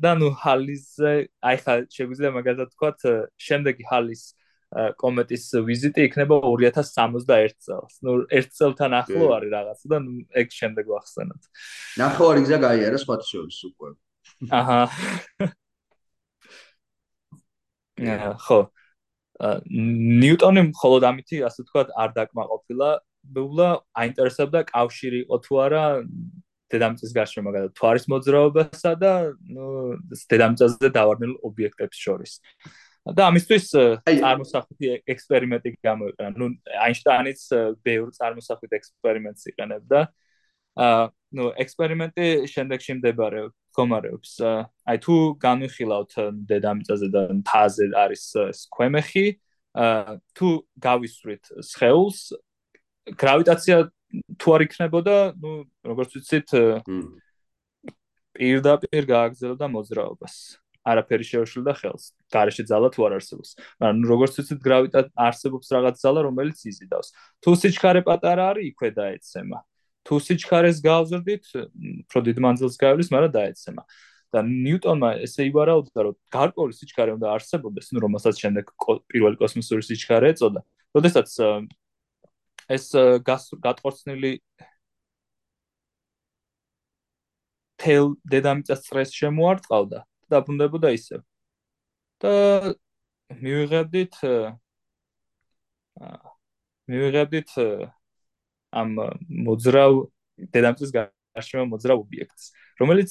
[0.00, 1.12] და ნუ ჰალიზე
[1.50, 2.98] აი ხა შეგვიძლია მაგალითად თქვათ
[3.48, 4.24] შემდეგი ჰალის
[4.74, 7.94] კომეტის ვიზიტი იქნება 2061 წელს.
[8.02, 10.12] ნუ ერთ წელთან ახლო არის რაღაცა და ნუ
[10.42, 11.42] ეგ შემდეგ ვახსენოთ.
[12.02, 13.88] ნახევარი გზა გაიარა სხვა შორის უკვე.
[14.50, 14.80] აჰა.
[18.46, 18.60] ხო.
[19.42, 22.88] ნიუტონი მხოლოდ ამითი ასე თქვათ არ დაკმაყოფილა,
[23.36, 23.68] ბულა
[24.00, 25.84] აინტერესებდა კავშირი იყო თუ არა
[26.72, 29.12] დედამიწის გარშემო მაგალითად თვარის მოძრაობასა და
[30.30, 32.32] დედამიწაზე დავარნილ ობიექტებს შორის.
[33.06, 33.66] და ამისთვის
[34.02, 36.30] წარმოსახვით ექსპერიმენტი გამოიყენა.
[36.34, 36.46] ნუ
[36.86, 37.40] აინშტაინიც
[37.86, 40.00] ბევრ წარმოსახვით ექსპერიმენტს იყენებდა.
[40.74, 41.02] აა
[41.38, 44.32] ნუ ექსპერიმენტი შემდეგში მდებარეობს გომარებს.
[44.88, 45.14] აი თუ
[45.44, 46.12] განვიხილავთ
[46.48, 48.24] დედამიწაზე და მთაზე არის
[48.64, 49.26] სქვემეხი,
[50.36, 50.48] თუ
[50.80, 52.20] გავისვრით სხეულს,
[53.12, 53.76] გრავიტაცია
[54.40, 56.48] თუ არ იქნებოდა, ну, როგორც ვიცით,
[58.36, 60.34] პირდაპირ გააგრძელდა მოძრაობას.
[60.86, 62.14] არაფერი შეუშლდა ხელს.
[62.30, 63.50] გარეშე ძალა თუ არ არსებობს.
[63.82, 67.08] მაგრამ როგორც ვიცით, გრავიტა არსებობს რაღაც ძალა, რომელიც იზიდავს.
[67.42, 69.58] თუ სიჩქარე პატარა არის, იქვე დაეცემა.
[70.06, 71.44] თუ სიჩქარეს გავზრდით,
[72.06, 73.82] უფრო დიდ მანძილს გავლის, მაგრამ დაეცემა.
[74.34, 78.64] და ნიუტონმა ესე იბარაუდა, რომ გარკვეული სიჩქარე უნდა არსებობდეს, ну, რომელსაც შემდეგ
[79.06, 80.60] პირველი კოსმოსური სიჩქარე ეწოდა.
[80.96, 81.28] როდესაც
[82.76, 82.84] ეს
[83.64, 84.32] გატყორცნილი
[87.78, 91.20] თელ დედამიწას წრეს შემოარტყავდა და დაბრუნდებოდა ისევ.
[92.16, 92.32] და
[93.30, 94.14] მივიღებდით
[96.88, 97.50] მივიღებდით
[98.72, 98.88] ამ
[99.46, 99.92] მოძრავ
[100.52, 102.44] დედამიწის გარშემო მოძრავ ობიექტს,
[102.80, 103.10] რომელიც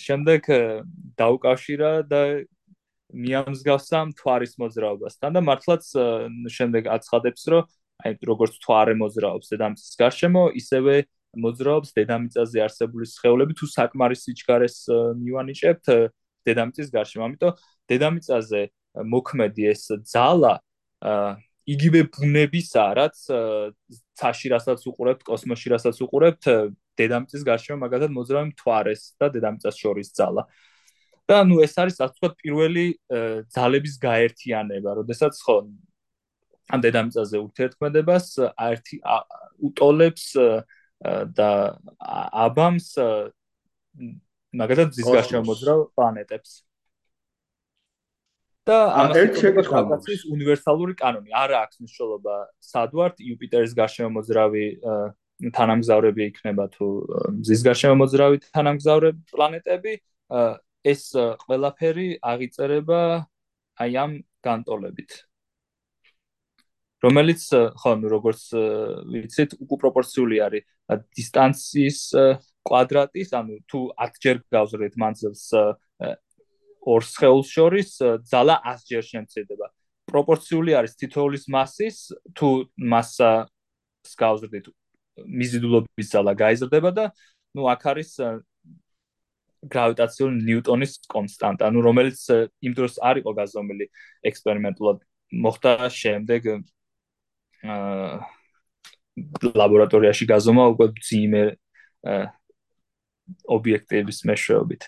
[0.00, 0.40] შემდეგ
[1.18, 2.20] დაუკავშირა და
[3.16, 5.84] მიამსგავსა მთვარის მოძრაობასთან და მართლაც
[6.50, 7.62] შემდეგ აცხადებს, რომ
[8.04, 10.94] აი როგორც თვარე მოძრაობს დედამიწის გარშემო, ისევე
[11.36, 14.76] მოძრაობს დედამიწაზე არსებული სხეულები თუ საკმარის სიჩქარეს
[15.22, 15.86] მივანიჭებთ
[16.46, 17.24] დედამიწის გარშემო.
[17.26, 17.52] ამიტომ
[17.90, 18.62] დედამიწაზე
[18.96, 20.54] მოქმედი ეს ძალა
[21.66, 23.16] იგივე ბუნებისა, რაც
[24.16, 26.46] ცაში რასაც უყურებთ, კოსმოსში რასაც უყურებთ,
[26.96, 30.46] დედამიწის გარშემო მაგალითად მოძრავი მთვარეს და დედამიწას შორის ძალა.
[31.26, 32.86] და ნუ ეს არის ასე ვთქვათ პირველი
[33.50, 35.56] ძალების გაერთიანება, როდესაც ხო
[36.70, 38.96] ამ დედამიწაზე ურთიერთქმედებას ერთი
[39.58, 40.24] უტოლებს
[41.34, 41.50] და
[42.46, 42.88] აბამს
[44.54, 46.65] მაგალითად ზის გარშემო მოძრავ პლანეტებს.
[48.66, 51.30] და ამას ერთშეკითხვის უნივერსალური კანონი.
[51.30, 54.64] არ აქვს მნიშვნელობა სად ვართ იუპიტერის გარშემო მოძრავი
[55.56, 56.86] თანამგზავრები იქნება თუ
[57.46, 59.94] ზის გარშემო მოძრავი თანამგზავრები პლანეტები
[60.92, 61.02] ეს
[61.46, 63.00] ყველაფერი აღიწერება
[63.86, 64.12] აი ამ
[64.42, 65.10] განტოლებით.
[67.04, 67.42] რომელიც
[67.76, 68.42] ხო ნუ როგორც
[69.14, 70.64] ვიცით უკუ პროპორციული არის
[71.14, 72.00] დისტანციის
[72.66, 75.44] კვადრატის ანუ თუ 10 ჯერ გავზრდეთ მანძილს
[76.86, 77.90] ორ სხეულს შორის
[78.30, 79.66] ძალა 100 ჯერ შემცირდება.
[80.06, 81.96] პროპორციული არის თითოეულის მასის
[82.38, 83.30] თუ მასა
[84.06, 84.70] სკაუზრდით
[85.26, 87.04] მიზიდულობის ძალა გაიზრდება და
[87.58, 88.10] ნუ აქ არის
[89.66, 92.22] გრავიტაციული ნიუტონის კონსტანტა, ნუ რომელიც
[92.62, 93.86] იმ დროს არ იყო გაზომილი
[94.30, 94.98] ექსპერიმენტულად
[95.42, 96.40] მოხდა შემდეგ
[97.66, 98.14] აა
[99.56, 101.42] ლაბორატორიაში გაზომა უკვე ძიმე
[103.56, 104.82] ობიექტების მეშვეობით.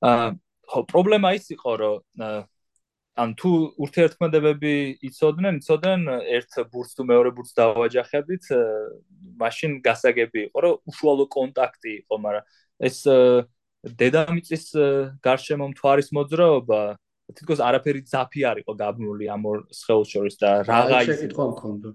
[0.00, 0.32] აა
[0.74, 1.98] ხო, პრობლემა ის იყო, რომ
[3.14, 4.74] ან თუ ურთიერთქმედებები
[5.06, 6.00] იცოდნენ, იცოდნენ
[6.34, 8.44] ერთ ბურთს თუ მეორე ბურთს დავაჯახებით,
[9.38, 12.44] მაშინ გასაგები იყო, რომ უშუალო კონტაქტი იყო, მაგრამ
[12.90, 12.98] ეს
[14.02, 14.64] დედამიწის
[15.22, 16.80] გარშემო მთვარის მოძრაობა
[17.38, 21.88] თითქოს არაფერი ძაფი არ იყო გაბნული ამ ორ სხეულს შორის და რაღა ის შეკითხვა მქონდა.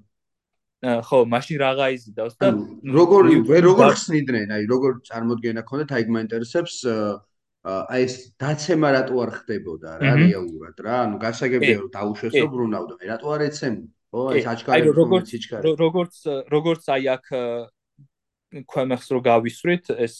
[0.79, 2.47] ხო, მაშინ რაღა იზიდავს და
[2.95, 3.23] როგორ
[3.67, 6.75] როგორ ხსნიდნენ, აი როგორ წარმოდგენა ქონდათ, აი მაინტერესებს
[7.65, 9.89] აი ეს დაცემა რატო არ ხდებოდა?
[9.99, 10.95] რა რეალურად რა?
[11.05, 13.75] ანუ გასაგებია რომ დაუშვეს რომ ბრუნავდა მე რატო არ ეცემ
[14.15, 15.27] ხო ეს აჩქარი როგორც
[15.75, 16.15] როგორც
[16.47, 17.25] როგორც აი აქ
[18.63, 20.15] ქვემეხს რო გავისვრით ეს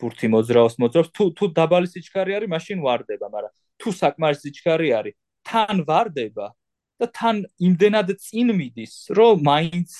[0.00, 1.10] ბურთი მოძრაობს მოძრაობს.
[1.12, 6.46] თუ თუ დაბალი სიჩქარე არის მაშინ ვარდება მაგრამ თუ საკმარის სიჩქარე არის თან ვარდება
[6.98, 9.92] და თან იმდენად წინ მიდის რომ მაინც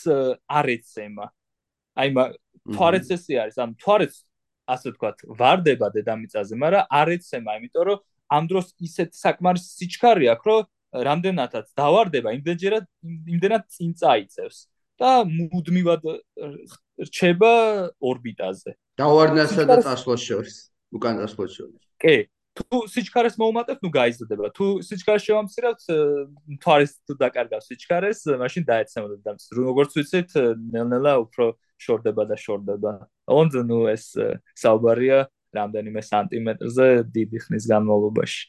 [0.48, 1.26] არ ეცემა.
[2.00, 2.08] აი
[2.72, 4.14] თვარეც ესე არის ანუ თვარეც
[4.64, 7.98] ასე ვთქვათ, ვარდება დედამიწაზე, მაგრამ არ ეცემა, იმიტომ რომ
[8.34, 10.62] ამ დროს ისეთ საკმარის სიჩქარე აქვს, რომ
[10.94, 12.84] რამდენადაც დავარდება, იმდენჯერად
[13.34, 14.58] იმდენად წინ წაიწევს
[14.94, 16.02] და მუდმივად
[17.02, 17.52] რჩება
[17.98, 18.70] ორბიტაზე.
[18.94, 20.56] დავარდნასა და წასვლას შორის,
[20.94, 21.80] უკან წასვლას შორის.
[21.98, 22.16] კი,
[22.54, 24.46] თუ სიჩქარეს მოუმატებთ, ნუ გაიზრდება.
[24.54, 25.82] თუ სიჩქარეს შევამცირებთ,
[26.62, 30.30] თვარის თუ დაკარგავს სიჩქარეს, მაშინ დაეცემოთ და როგორც ვიცით,
[30.70, 32.92] ნელ-ნელა უფრო შორდება და შორდება.
[33.28, 34.04] ოღონდ ნუ ეს
[34.64, 35.18] საუბარია
[35.54, 38.42] რამდენიმე სანტიმეტრზე დიდი ხნის განმავლობაში.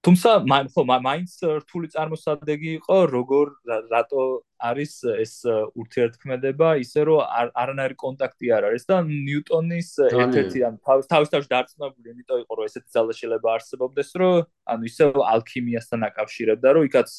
[0.00, 0.30] თუმცა
[0.72, 3.46] ხო მაინც რთული წარმოსადეგი იყო როგორ
[3.92, 4.22] რატო
[4.56, 5.34] არის ეს
[5.76, 7.20] ურთიერთქმედება ისე რომ
[7.52, 12.90] არანაირი კონტაქტი არ არის და ნიუტონის ერთ-ერთი ან თავის თავის დარწმუნებული იმიტომ იყო რომ ესეთი
[12.96, 14.34] ძალა შეიძლება არსებობდეს რომ
[14.72, 15.04] ანუ ისე
[15.36, 17.10] ალქიმიასთან აკავშირებდა რომ იქაც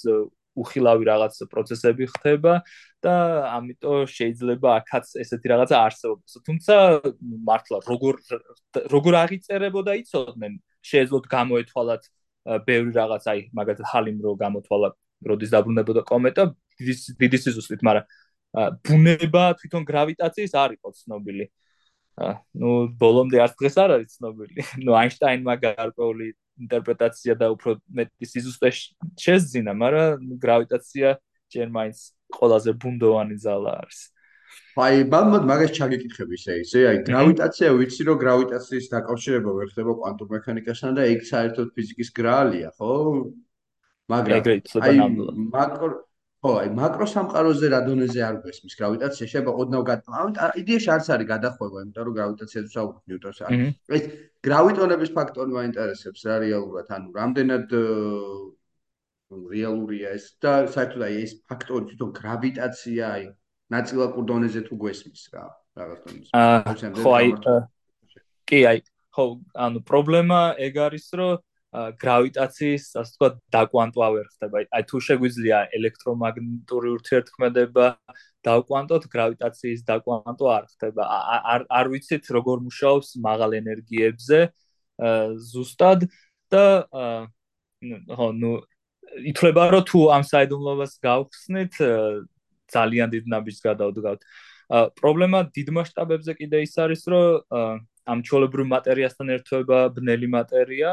[0.57, 2.53] უხილავი რაღაც პროცესები ხდება
[3.05, 3.15] და
[3.57, 6.31] ამიტომ შეიძლება აქაც ესეთი რაღაცა არსებობს.
[6.47, 6.75] თუმცა
[7.49, 8.15] მართლა როგორ
[8.95, 10.53] როგორ აღიწერებოდა იცოდნენ
[10.91, 12.03] შეეძლოთ გამოეთვალათ
[12.67, 14.89] ბევრი რაღაც აი მაგალითად ჰალიმ რო გამოთვალა
[15.29, 16.43] როდის დაბრუნებოდა კომეტა
[16.81, 18.05] დიდი დიდი სიზუსტით, მაგრამ
[18.87, 21.47] ბუნება თვითონ გრავიტაციის არ იყო ცნობილი.
[22.57, 24.61] ну ბოლომდე არც დღეს არ არის ცნობილი.
[24.85, 26.33] ну აინშტაინმა გარკვეული
[26.66, 28.70] ინტერპრეტაცია და უფრო მეტი სიზუსტე
[29.26, 31.08] შეძინა, მაგრამ გრავიტაცია
[31.52, 31.98] ჯერ მაინც
[32.32, 34.00] ყველაზე ბუნდოვანი ძალა არის.
[34.82, 40.28] აი, ბამბოდ მაგას ჩაგეკითხები ისე ისე, აი გრავიტაცია ვიცი რომ გრავიტაციის დაკავშირება ვერ ხდება კვანტურ
[40.36, 42.96] მექანიკასთან და ეგ საერთოდ ფიზიკის გრალია, ხო?
[44.12, 44.40] მაგრამ
[44.88, 44.98] აი
[45.52, 45.88] მაკრო
[46.42, 49.82] ხო, აი მაკრო სამყაროზე რა დონეზე არ გვესმის გრავიტაცია შეიძლება ოდნავ
[50.62, 53.76] იდეაში არც არის გადახვევა, იმიტომ რომ გრავიტაციაზე საუბრობთ ნიუტონს არის.
[53.98, 54.04] ეს
[54.48, 57.68] გრავიტონების ფაქტორი მაინტერესებს რა რეალურად, ანუ რამდენად
[59.32, 63.24] რეალურია ეს და საერთოდ აი ეს ფაქტორი თვითონ გრავიტაცია აი
[63.72, 65.46] ნაწილაკურ დონეზე თუ გვესმის რა
[65.78, 66.30] რაღაც დონეზე.
[66.42, 66.60] აა
[67.06, 67.30] ხო აი
[68.50, 68.78] კი აი
[69.16, 69.26] ხო
[69.68, 71.40] ანუ პრობლემა ეგ არის რომ
[71.72, 74.64] გრავიტაციის ასე ვთქვათ დაკვანტვა ვერ ხდება.
[74.76, 77.86] აი თუ შეგვიძლია ელექტრომაგნიტური ურთიერთქმედება
[78.44, 81.04] დავკვანტოთ, გრავიტაციის დაკვანტვა არ ხდება.
[81.54, 84.40] არ არ ვიცით როგორ მუშაობს მაღალ ენერგიებზე
[85.52, 86.00] ზუსტად
[86.52, 86.66] და
[88.20, 88.52] ხო ნუ
[89.32, 91.74] ითვლება რომ თუ ამ საიდუმლობას გავხსნით
[92.72, 94.22] ძალიან დიდ ნაბიჯს გადავდგავთ.
[95.00, 100.92] პრობლემა დიდ მასშტაბებზე კიდე ის არის რომ ამ ჩოლებრივ მატერიასთან ერთვება ბნელი მატერია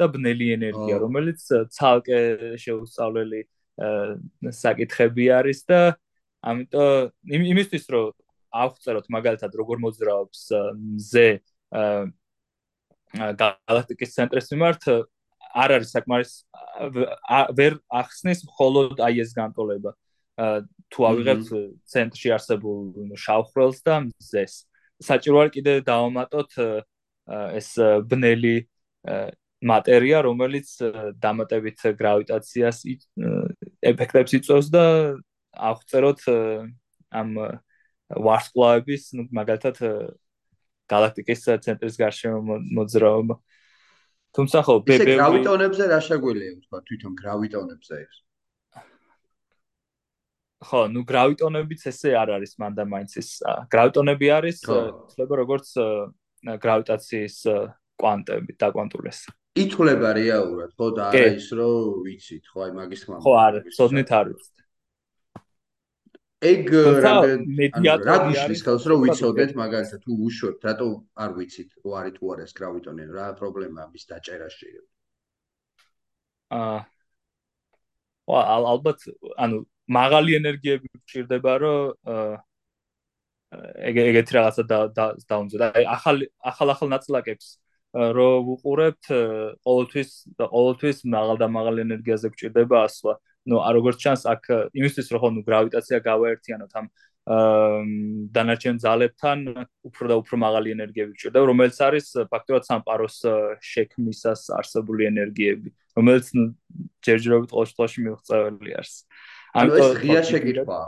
[0.00, 1.44] და ბნელი ენერგია, რომელიც
[1.76, 2.20] ცალკე
[2.64, 3.40] შეუსწავლელი
[4.60, 5.80] საკითხები არის და
[6.40, 8.12] ამიტომ იმისთვის რომ
[8.50, 10.42] ავწეროთ მაგალითად როგორ მოძრაობს
[10.96, 11.28] მზე
[13.40, 14.82] galaktikis ცენტრის მიმართ
[15.50, 16.32] არ არის საკმარის
[17.58, 19.92] ვერ ახსნის მხოლოდ აი ეს განტოლება.
[20.90, 21.48] თუ ავიღებთ
[21.92, 24.54] ცენტრში არსებულ შავხრელს და მზეს.
[25.02, 26.50] საჭირო არის კიდე დავამატოთ
[27.60, 27.68] ეს
[28.08, 28.56] ბნელი
[29.65, 30.67] მატერია, რომელიც
[31.21, 32.83] დამატებით გრავიტაციას
[33.81, 34.83] ეფექტებს იწვევს და
[35.55, 36.21] აღწეროთ
[37.15, 37.29] ამ
[38.05, 39.77] ვარსკვლავების, ну, მაგალითად
[40.85, 43.35] galaktikis ცენტრის გარშემო მოძრაობა.
[44.35, 48.15] თუმცა ხო, ბებე გრავიტონებზე რა შეგვიძლია ვთქვა თვითონ გრავიტონებზე ეს?
[50.65, 53.29] ხო, ну, გრავიტონებიც ესე არ არის მანდა მაინც ის
[53.71, 55.67] გრავიტონები არის, შეიძლება როგორც
[56.45, 57.37] გრავიტაციის
[57.95, 59.19] კვანტები და კვანტულეს.
[59.64, 63.16] ითვლება რეალურად, ხო და არა ის რომ ვიცით, ხო, აი მაგის თქმა.
[63.24, 64.56] ხო, არა, ცოდნით არ ვიცით.
[66.40, 70.88] ეგ რა გიშლის ხელს რომ ვიცოდეთ მაგალითად თუ უშვებთ, რატო
[71.24, 74.68] არ ვიცით, რო არის თუ არა ეს გრავიტონი, რა პრობლემაა მის დაჭერაში?
[76.50, 76.78] აა
[78.30, 79.04] ალბათ
[79.36, 81.94] ანუ მაღალი ენერგიები გჭირდება რომ
[83.90, 84.62] ეგ ეგეთი რაღაცა
[85.26, 87.58] დაუნზე და ახალ ახალ ახალ ნაწილაკებს
[87.94, 89.04] რომ ვუყურებთ
[89.66, 93.14] ყოველთვის და ყოველთვის მაღალ და მაღალ ენერგიაზე გჭირდება ასვლა.
[93.50, 94.42] ნუ როგორც ჩანს აქ
[94.78, 96.86] იმისთვის რომ ნუ გრავიტაცია გავაერთიანოთ ამ
[98.34, 99.38] დანარჩენ ძალებთან
[99.86, 103.16] უფრო და უფრო მაღალი ენერგიები გჭირდება, რომელიც არის ფაქტორად სამპაროს
[103.60, 106.26] შექმნისას არსებული ენერგიები, რომელიც
[107.06, 108.94] ჯერჯერობით ყოველ შემთხვევაში მიუღწეველი არის.
[109.50, 110.86] ანუ ეს ღია შეკითხვაა.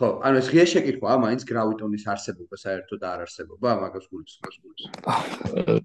[0.00, 5.82] ხო, ანუ ეს ღია შეკითხვაა, მაინც გრავიტონის არსებობა საერთოდ არ არსებობა, მაგას გულისხმობს გულისხმობს.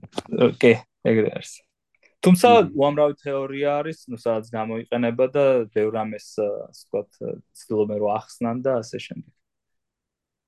[0.48, 0.76] ოკეი,
[1.12, 1.54] ეგრე არის.
[2.26, 7.10] თუმცა უამრავი თეორია არის, ну, სადაც გამოიყენება და ბევრ ამეს, ასე ვთქვათ,
[7.62, 9.34] ცდილობენ რომ ახსნან და ასე შემდეგ.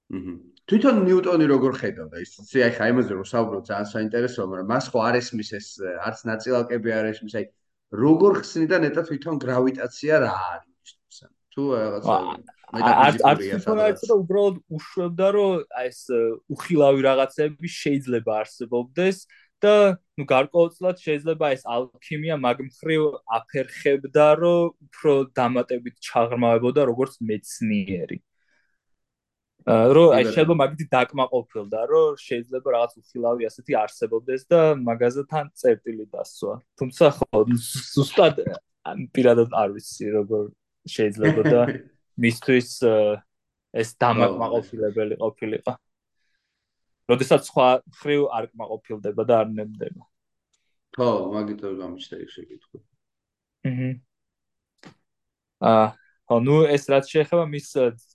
[0.10, 0.34] აჰა.
[0.70, 2.32] თვითონ ნიუტონი როგორ ხედავდა ის?
[2.49, 5.68] ცი აი ხა იმაზე რომ საუბრობ ძალიან საინტერესოა, მაგრამ მას ხო არ ესმის ეს
[6.10, 7.45] არც ნაწილაკები არ ესმის, აი
[8.03, 10.89] როგორ ხსნიდა ნეტა თვითონ გრავიტაცია რა არის?
[11.53, 12.18] თუ რაღაცა
[12.70, 16.01] არ არ თვითონაც და უბრალოდ უშვებდა რომ აი ეს
[16.53, 19.17] უხილავი რაღაცები შეიძლება არსებობდეს
[19.63, 19.74] და
[20.20, 23.01] ნუ გარკვეულწილად შეიძლება ეს ალქიმია მაგ მხრივ
[23.39, 28.20] აფერხებდა რომ უფრო დამატებით ჩაღრმავებოდა როგორც მეცნიერი.
[29.70, 36.05] რო აი შეიძლება მაგითი დაკმაყოფილდა რომ შეიძლება რაღაც უხილავი ასეთი არსებობდეს და მაგაზე თან წერტილი
[36.13, 36.53] დასვა.
[36.80, 37.39] თუმცა ხო
[37.93, 38.36] ზუსტად
[39.13, 40.43] პირადად არ ვიცი როგორ
[40.95, 41.61] შეიძლება და
[42.20, 42.70] მისთვის
[43.80, 45.74] ეს დამაკმაყოფილებელი ყოფილიყო.
[47.09, 47.67] როდესაც სხვა
[48.01, 50.03] ხრივ არ კმაყოფილდება და არ ნებდება.
[50.93, 52.80] ხო, მაგითო გამიჩნდა ის შეკითხვა.
[53.70, 53.89] აჰა.
[55.70, 55.88] აა,
[56.30, 57.67] ხო, ნუ ეს რაც შეეხება მის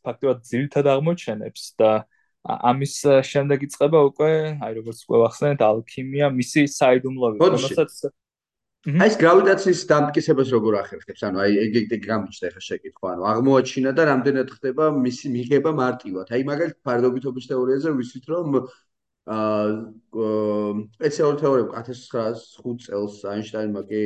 [0.05, 1.91] ფაქტობრივად ძირითად აღმოჩენებს და
[2.45, 2.95] ამის
[3.25, 7.93] შემდეგ იწყება უკვე, აი როგორც უკვე ვახსენეთ, ალქიმია, მისი საიდუმლოები, რომელსაც
[8.85, 11.23] აი ეს გრავიტაციის დამტკიცებას როგორ ახერხებს?
[11.25, 16.29] ანუ აი ეგ ეგ გამიჩნდა ხა შეკითხვა, ანუ აღმოაჩინა და რამდენად ხდება მისი მიღება მარტივად.
[16.29, 18.59] აი მაგალითად ფარდობითობის თეორიაზე ვიცით რომ
[19.25, 19.65] აა
[21.01, 24.03] სპეციალური თეორია 1905 წელს აინშტაინმა კი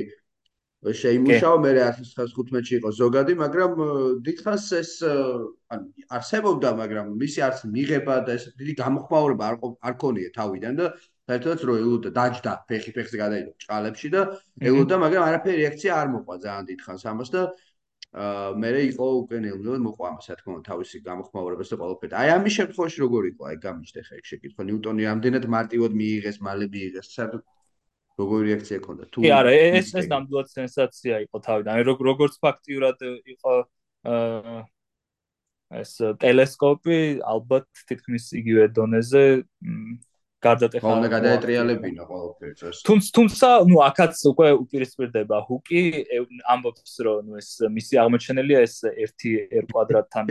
[0.79, 3.72] შეიმუშავა, მე 1915-ში იყო ზოგადი, მაგრამ
[4.22, 4.91] დიდხანს ეს
[5.74, 10.87] ანუ არსებობდა, მაგრამ მისი არც მიღება და ეს დიდი გამოხმაურება არ არ ქონია თავიდან და
[11.29, 14.20] საერთოდაც რო ელოდა დაჯდა ფეხი ფეხზე გადაიდო ჭყალებში და
[14.64, 17.43] ელოდა, მაგრამ არაფერი რეაქცია არ მოყვა ძალიან დიდხანს ამას და
[18.09, 22.12] აა მე იყო უკვე ნელ-ნელა მოყვა ამას, რა თქმა უნდა, თავისი გამოხმაურებას და ყველაფერი.
[22.16, 23.43] აი ამის შემთხვევაში როგორ იყო?
[23.49, 24.62] აი გამიჩნდა ხა ეგ შეკითხვა.
[24.68, 27.43] ნიუტონი ამდენად მარტივად მიიღეს, მალე მიიღეს, საერთოდ
[28.18, 29.05] როგორი რეაქცია ჰქონდა?
[29.12, 31.72] თუ კი არა, ეს ეს ნამდვილად სენსაცია იყო თავიდან.
[31.76, 32.99] აი როგორც ფაქტიურად
[33.37, 33.55] იყო
[34.09, 34.59] აა
[35.68, 36.99] ეს ტელესკოპი
[37.29, 39.24] ალბათ თითქმის იგივე დონეზე
[40.39, 42.82] გარდა ტექნოლოგიების უნდა გადაეტრიალებინა ყველაფერს.
[42.86, 45.82] თუმცა თუმცა ნუ აქაც უკვე უპირისპირდება ჰუკი
[46.55, 50.24] ამბობს რომ ნუ ეს მისი აღმოჩენილია ეს 1 r კვადრატთან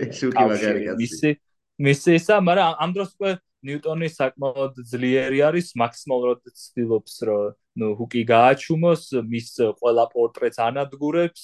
[1.04, 1.32] მისი
[1.78, 3.32] მისი ისა, მაგრამ ამ დროს უკვე
[3.68, 11.44] ნიუტონი საკმაოდ ძლიერი არის, მაქსიმალურად ცდილობს რომ ნუ ჰუკი გააჩუმოს, მის ყველა პორტრეტს ანადგურებს,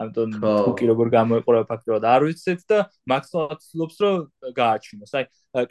[0.00, 2.78] ამიტომ თუკი როგორ გამოიყურება ფაქტობრივად არ ვიცით და
[3.12, 4.16] მაქსიმალურად ცდილობს რომ
[4.56, 5.12] გააჩინოს.
[5.12, 5.24] აი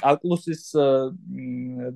[0.03, 0.63] კალკულუსის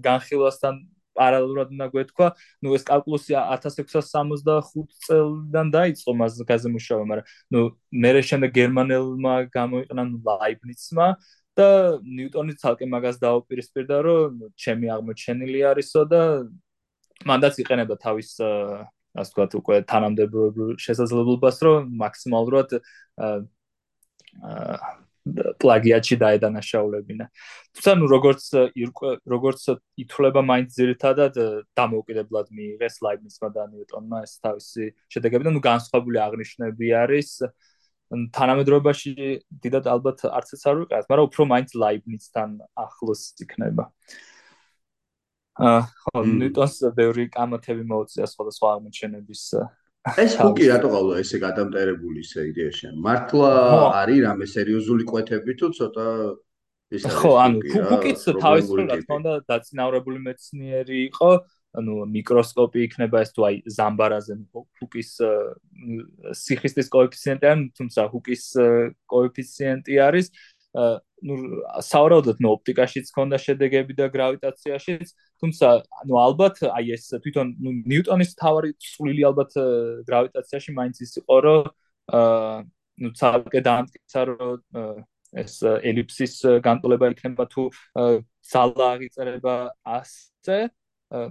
[0.08, 0.76] განხილვასთან
[1.16, 2.28] პარალელურად უნდა გვეთქვა,
[2.66, 7.62] ნუ ეს კალკულუსი 1665 წელიდან დაიწყო მასზე მუშაობა, მაგრამ ნუ
[8.04, 11.08] მერე შემდეგ გერმანელმა გამოიყენა ლაიბნიცმა
[11.56, 11.68] და
[12.04, 16.22] ნიუტონი ცალკე მაგას დაუპირისპირდა, რომ ჩემი აღმოჩენილი არისო და
[17.24, 18.30] მანდაც იყენებდა თავის
[19.16, 23.34] ასე ვთქვათ, უკვე თანამდებობრივ შესაძლებლობას, რომ მაქსიმალურად აა
[25.26, 27.26] პლაგიატში დაედანაშაულებინა.
[27.74, 28.44] თუმცა ნუ როგორც
[29.26, 29.62] როგორც
[29.98, 31.34] ითვლება მაინც ძირითადად
[31.74, 37.30] დამოუკიდებლად მიიღეს ლაიბნიცმა და ნიუტონმა ეს თავისი შედეგები და ნუ განსხვავებული აღნიშნები არის
[38.38, 39.12] თანამედროვეობაში
[39.66, 42.50] დიდად ალბათ არც ეს არ ვიყავს, მაგრამ უფრო მაინც ლაიბნიცთან
[42.86, 43.90] ახლოს იქნება.
[43.90, 44.35] აა
[45.56, 49.44] ხო ნიტოს ბევრი კამათები მოუწია სხვადასხვა აღმოჩენების
[50.06, 52.92] ეს ჰუკი რატო ყავდა ესე გადამტერებული ისე იდეაში?
[53.02, 53.52] მართლა
[54.04, 56.08] არის რამე სერიოზული კვეთები თუ ცოტა
[56.94, 57.58] ის არის ხო ანუ
[57.90, 61.32] ჰუკიც თავის რო რა თქმა უნდა დაწინაურებული მეცნიერი იყო
[61.76, 65.10] ანუ მიკროსკოპი იქნება ეს თუ აი ზამბარაზე ჰუკის
[66.46, 68.44] სიხისტის კოეფიციენტი ან თუმცა ჰუკის
[69.10, 70.28] კოეფიციენტი არის
[71.29, 71.35] ну
[71.85, 75.69] საავადმყოფოდ ნუ ოპტიკაშიც ქონდა შედეგები და გრავიტაციაშიც თუმცა
[76.09, 79.57] ну ალბათ აი ეს თვითონ ну ნიუტონის თავარი წვლილი ალბათ
[80.09, 81.63] გრავიტაციაში მაინც ის იყო რომ
[82.21, 82.65] აა
[83.01, 85.05] ну ცალკე დაამტკიცა რომ
[85.43, 86.35] ეს ელიფსის
[86.65, 87.71] განტოლება იქნება თუ
[88.53, 90.59] ზალა აღიწერება ასე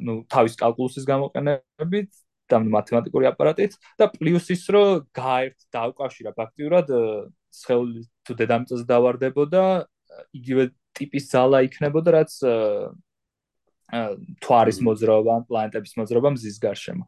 [0.06, 2.10] ну თავის კალკულუსის გამოყენებით
[2.50, 6.88] და მათემატიკური აპარატით და პლუს ის რომ გაერთ დაუკავშირა ფაქტიურად
[7.55, 9.63] სხეული თუ დედამიწაზე დავარდებოდა
[10.39, 10.65] იგივე
[10.99, 12.33] ტიპის ზალა იქნებოდა რაც
[14.45, 17.05] თვარის მოძრაობა ან პლანეტების მოძრაობა მზის გარშემო.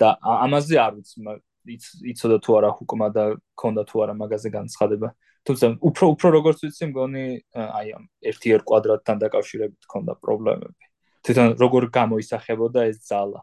[0.00, 3.24] და ამაზე არ ვიცი იცოდა თუ არა ჰუკმა და
[3.60, 5.08] ქონდა თუ არა მაგაზე განცხადება.
[5.44, 10.84] თუმცა უფრო უფრო როგორც ვიცი მგონი აი ამ 1-2 კვადრატთან დაკავშირებით ქონდა პრობლემები.
[11.24, 13.40] თვითონ როგორ გამოისახებოდა ეს ზალა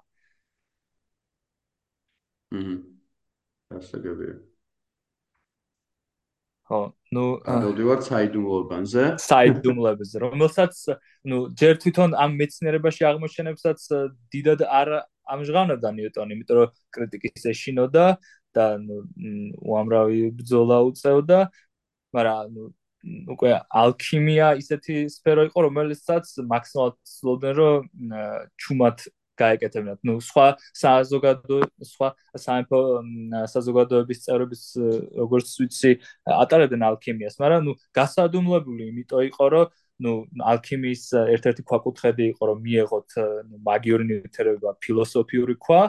[2.51, 2.77] ჰმ
[3.77, 4.35] ასე გებია
[6.68, 6.80] ხო,
[7.12, 9.04] ну, გადავდივარ საიდუმლოებაზე.
[9.20, 10.74] საიდუმლოებაზე, რომელსაც,
[11.28, 13.80] ну, ჯერ თვითონ ამ მეცნიერებაში აღმოჩენებსაც
[14.32, 14.88] დიდად არ
[15.34, 18.06] ამჟღავნებდა ნიუტონი, იმიტომ რომ კრიტიკის ეშინოდა
[18.56, 19.02] და ну,
[19.58, 21.40] უამრავი ბრძოლა უწევდა,
[22.16, 22.64] მაგრამ ну,
[23.34, 23.52] უკვე
[23.82, 27.80] ალქიმია ისეთი სფერო იყო, რომელსაც მაქსიმალურად ცდილობდნენ, რომ
[28.62, 28.96] ჩუმად
[29.41, 29.99] გაეკეთებინათ.
[30.07, 30.45] ნუ სხვა
[30.81, 31.59] საზოგადო
[31.91, 32.07] სხვა
[32.45, 32.79] სამეფო
[33.53, 34.63] საზოგადოების წევრების
[35.21, 35.91] როგორც ვიცი
[36.43, 39.65] ატარებდნენ ალქიმიას, მაგრამ ნუ გასადუმლებული იმიტომ იყო, რომ
[40.05, 40.13] ნუ
[40.53, 41.03] ალქიმიის
[41.35, 43.09] ერთ-ერთი ქვაკუთხედი იყო, რომ მიეღოთ
[43.49, 45.81] ნუ მაგიური ნივთიერება ფილოსოფიური ქვა.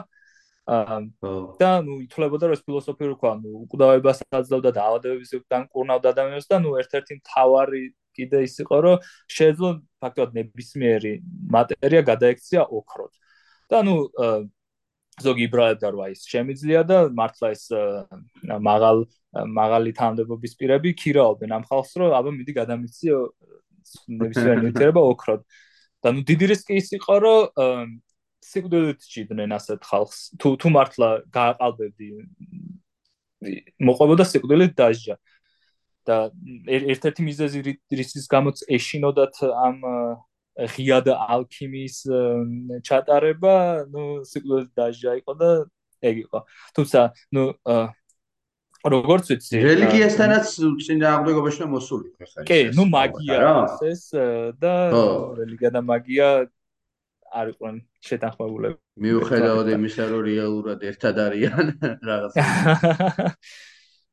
[0.69, 6.57] და ნუ ითვლებოდა რომ ეს ფილოსოფიური ქვა ნუ უკვდავებას აძლევდა და ავადებების განკურნავდა ადამიანებს და
[6.61, 7.81] ნუ ერთ-ერთი მთავარი
[8.13, 9.69] კიდე ის იყო რომ შეეძლო
[10.03, 11.13] ფაქტობრივად ნებისმიერი
[11.55, 13.13] მატერია გადაექცია ოქროთ.
[13.69, 13.95] და ნუ
[15.19, 17.63] ზოგი იბრალებდა რომ აი ეს შემიძლია და მართლა ეს
[18.69, 19.03] მაღალ
[19.59, 23.17] მაღალი თანამდებობის პირები ქირაობენ ამ ხალხს რომ აბა მიდი გადამიწიო
[24.21, 25.41] ნებისმიერ ნივთიერება ოქროდ.
[25.99, 27.99] და ნუ დიდი რისკი ის იყო რომ
[28.39, 30.19] სიკვდილით ჭიდნენ ასეთ ხალხს.
[30.39, 32.07] თუ თუ მართლა გააყალბებდი
[33.83, 35.15] მოყვებოდა სიკვდილით დაჟა
[36.07, 36.17] და
[36.65, 37.59] ერთ-ერთი მიზეზი
[37.99, 39.77] რის გამოც ეშინოდათ ამ
[40.58, 41.96] ღია და ალქიმიის
[42.86, 43.54] ჩატარება,
[43.90, 45.50] ну, სიკვდილით დაჟა იყო და
[46.04, 46.38] ეგ იყო.
[46.78, 47.00] თუმცა,
[47.34, 47.42] ну,
[48.84, 50.46] როგორც ვიცი, რელიგიასთანაც
[50.86, 52.44] წინააღმდეგობაში მოსული ხარ.
[52.46, 53.40] კი, ну, მაგია
[53.88, 54.02] ეს
[54.60, 54.74] და
[55.40, 56.28] რელიგია და მაგია
[57.34, 58.78] არ იყვნენ შეთანხმებულები.
[58.94, 61.64] მიუხედავად იმისა, რომ რეალურად ერთად არიან
[62.04, 62.32] რაღაც.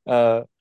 [0.10, 0.42] აა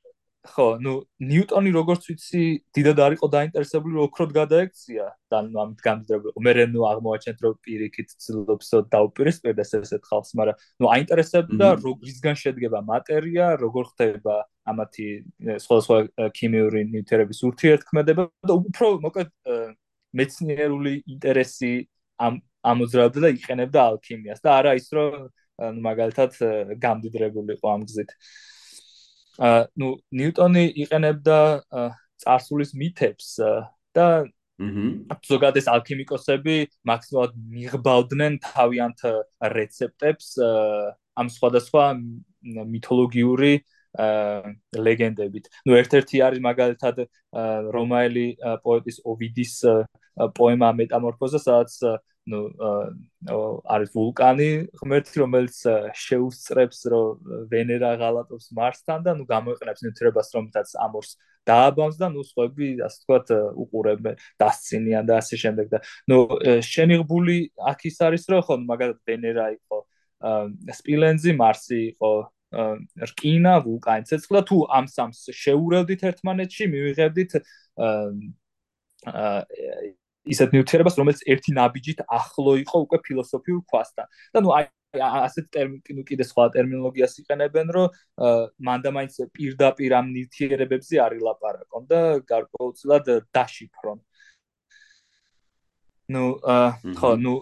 [0.45, 0.93] ხო, ну,
[1.25, 2.41] ნიუტონი როგორც ვიცი,
[2.75, 6.33] დიდად არ იყო დაინტერესებული ოქროდ გადაექცია, და ნუ ამით გამდიდრებული.
[6.45, 12.79] მე რე ნუ აღმოაჩენთ, რომ პირიქით ცდილობს დაუპირისპირდეს ესეთ ხალხს, მაგრამ ნუ აინტერესებდა როგორისგან შედგება
[12.85, 14.35] მატერია, როგორ ხდება
[14.69, 15.07] ამათი
[15.65, 15.97] სხვადასხვა
[16.37, 19.29] ქიმიური ნივთიერების ურთიერთქმედება და უფრო მოკლედ
[20.15, 21.73] მეცნიერული ინტერესი
[22.21, 25.29] ამ ამოძრავდა და იყენებდა ალქიმიას და არა ის, რომ
[25.75, 26.31] ნუ მაგალითად
[26.81, 28.09] გამდიდრებულიყო ამ გზით.
[28.09, 28.53] აა
[29.39, 31.37] ნუ ნიუტონი იყენებდა
[32.23, 33.35] წარსულის მითებს
[33.95, 34.07] და
[34.55, 36.55] აჰა ზოგადად ეს ალქიმიკოსები
[36.87, 39.01] მაქსიმალურად მიღბავდნენ თავიანთ
[39.55, 41.83] რეცეპტებს ამ სხვადასხვა
[42.75, 43.53] მითოლოგიური
[44.75, 45.45] ლეგენდებით.
[45.67, 46.95] ნუ ერთ-ერთი არის მაგალითად
[47.75, 48.27] რომაელი
[48.63, 49.53] პოეტის ოვიდის
[50.35, 51.71] პოემა მეტამორფოზა, სადაც
[52.30, 52.40] ну
[53.64, 54.48] არის ვულკანი
[54.80, 55.56] ღმერთი რომელიც
[55.96, 61.16] შეუსწრებს რომ ვენერა ღალატობს მარსთან და ну გამოიყენებს ნივთიერებას რომელთაც ამორს
[61.48, 63.32] დააბამს და ну სხვები ასე ვთქვათ
[63.64, 65.78] უყურებენ დასცინიან და ასე შემდეგ და
[66.12, 66.18] ну
[66.72, 67.38] შენიღბული
[67.72, 69.78] აქ ის არის რომ ხო მაგალითად ვენერა იყო
[70.80, 72.12] სპილენზი მარსი იყო
[73.10, 77.32] რკინა ვულკანი ცეცხლა თუ ამ სამს შეურევდით ერთმანეთში მივიღებდით
[80.25, 84.07] ისეთ ნივთიერებას, რომელიც ერთი ნაბიჯით ახლო იყო უკვე ფილოსოფიურ ქვასთან.
[84.33, 84.65] და ნუ აი
[84.95, 87.87] ასეთ ტერმინ კიდე სხვა ტერმინოლოგიას იყენებენ, რომ
[88.67, 91.99] მანდამაინც პირდაპირ ამ ნივთიერებებზე არის ლაპარაკონ და
[92.31, 93.05] გარკვეულწილად
[93.35, 93.99] დაშიფრონ.
[96.15, 96.23] ნუ
[96.95, 97.33] ხო, ნუ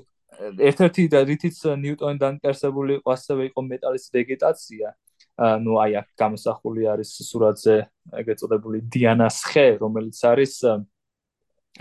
[0.70, 4.88] ერთ-ერთი რითიც ნიუტონი დაინტერესებული იყო ასევე იყო მეტალის ვეგეტაცია.
[5.34, 7.76] ნუ აი აქ გამოსახული არის სურათზე
[8.22, 10.54] ეგრეთ წოდებული დიანას ხე, რომელიც არის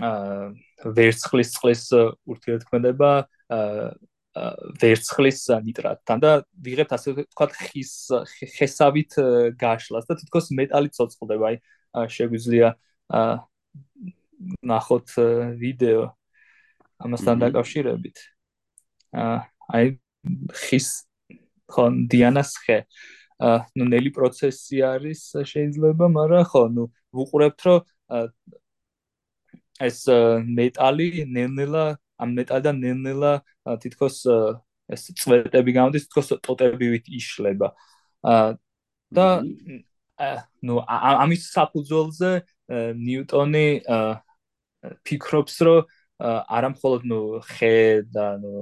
[0.01, 0.53] აა
[0.83, 1.83] ვერცხლის წყლის
[2.27, 3.11] ურთიერთქმედება
[4.81, 6.31] ვერცხლის ნიტრატთან და
[6.65, 7.93] ვიღებთ ასე ვთქვათ ხის
[8.57, 9.17] ხესავით
[9.61, 11.53] გაშლას და თითქოს მეტალი ცოცხლდება.
[11.93, 12.73] აი შეგვიძლია
[14.65, 15.09] ნახოთ
[15.61, 16.05] ვიდეო
[17.05, 18.17] ამასთან დაკავშირებით.
[19.13, 19.85] აი
[20.49, 20.87] ხის
[21.69, 22.79] ხო დიანას ხე.
[23.43, 27.77] აა ნუ ნელი პროცესი არის შეიძლება მაგრამ ხო ნუ ვუყურებთ რომ
[29.81, 30.05] ეს
[30.59, 31.85] მეტალი ნელ-ნელა
[32.21, 33.31] ამ მეტალიდან ნელ-ნელა
[33.81, 34.17] თითქოს
[34.93, 37.73] ეს წვეტები გამოდის თითქოს ტოტებივით იშლება.
[39.13, 39.27] და
[40.63, 42.31] ნუ ამის საფუძველზე
[43.05, 43.67] ნიუტონი
[45.07, 45.89] ფიქრობს რომ
[46.23, 47.75] არა მხოლოდ ნუ ხე
[48.13, 48.53] და ნუ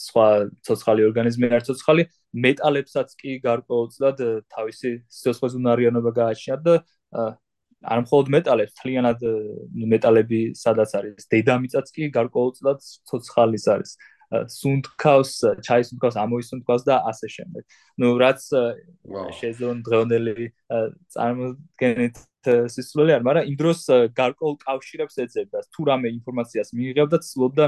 [0.00, 0.26] სხვა
[0.64, 2.02] ცოცხალი ორგანიზმი არ ცოცხალი
[2.44, 4.18] მეტალებსაც კი გარკვეულწილად
[4.54, 6.74] თავისი სიცოცხლეუნარიანობა გააჩნია და
[7.80, 9.20] არ მხოლოდ მეტალებს თლიანად
[9.92, 13.92] მეტალები სადაც არის დედამიწაც კი გარკვეულწილად ცოცხალის არის
[14.30, 15.30] სუნთქავს
[15.66, 17.62] ჩაისუნთქავს ამოისუნთქავს და ასე შემდეგ.
[17.98, 18.40] ნუ რაც
[19.38, 20.46] შეზონ დღევანდელი
[21.10, 22.16] წარმოდგენით
[22.46, 23.80] სისულელი არ, მაგრამ იმ დროს
[24.14, 27.64] გარკვეულ კავშირებს ეძებდა, თუ რამე ინფორმაციას მიიღებდა, ცდილობდა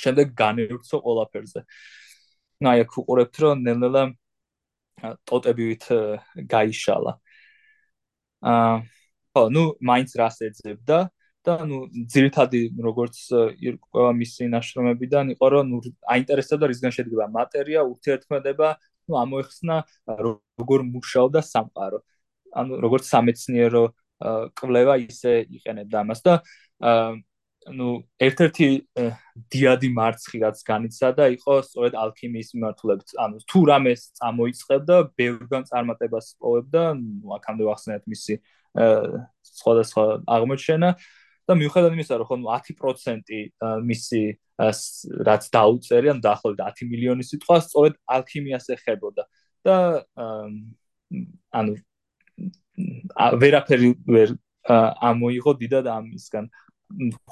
[0.00, 1.60] შემდეგ განევრცო ყველაფერზე.
[2.64, 4.02] ნუ აი აქ უყურებთ, რომ ნელ-ნელა
[5.28, 5.84] ტოტებივით
[6.48, 7.12] გაიშალა.
[8.40, 8.74] აა
[9.34, 10.98] ხო, ნუ მაინც რას ეძებდა
[11.44, 11.78] და ნუ
[12.12, 13.16] ძირითადი როგორც
[13.66, 15.78] ირკვევა მისი ნაშრომებიდან იყო რომ ნუ
[16.14, 18.68] აინტერესებდა რისგან შედგება მატერია, ურთიერთქმედება,
[19.10, 19.76] ნუ ამოეხსნა
[20.24, 21.98] როგორ მუშაობდა სამყარო.
[22.54, 23.84] ანუ როგორც სამეცნიერო
[24.58, 26.34] კვლევა ისე იყენებდა ამას და
[27.64, 27.88] ნუ
[28.20, 28.66] ერთ-ერთი
[29.52, 33.10] დიადი მარცხი რაც განიცადა იყო სწორედ ალქიმიის მიმართულებით.
[33.24, 38.34] ანუ თუ რამეს წამოიწყებდა, ბევრგან წარმატებას პოვებდა, ნუ აქამდე ვახსენეთ მისი
[39.58, 40.90] სხვადასხვა აღმოჩენა.
[41.44, 43.52] და მიუხედავად იმისა, რომ ხო 10%
[43.84, 44.22] მისი
[45.28, 49.24] რაც დაუწერია, დაახლოებით 10 მილიონი სიტყვა სწორედ ალქიმიას ეხებოდა.
[49.64, 50.04] და
[51.52, 51.72] ანუ
[53.40, 54.36] ვერაფერი ვერ
[55.08, 56.48] ამოიღო დიდად ამისგან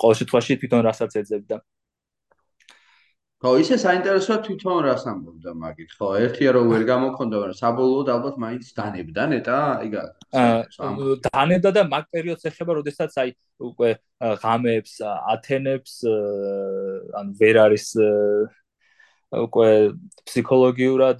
[0.00, 1.56] ყოველ შემთხვევაში თვითონ რასაც ეძებდა.
[3.42, 5.90] ხო ისე საინტერესოა თვითონ რას ამბობდა მაგით.
[5.98, 9.58] ხო ერთია რომ ვერ გამოქონდა მაგრამ საბოლოოდ ალბათ მაინც დანებდა ნეტა?
[9.86, 10.02] იგა
[11.26, 13.30] დანებდა და მაგ პერიოდს ეხება როდესაც აი
[13.70, 13.90] უკვე
[14.42, 14.92] ღამეებს
[15.34, 15.92] ათენებს
[17.18, 17.86] ან ვერ არის
[19.42, 19.68] უკვე
[20.28, 21.18] ფსიქოლოგიურად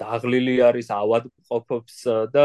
[0.00, 1.96] დაღლილი არის, ავად ყოფობს
[2.34, 2.44] და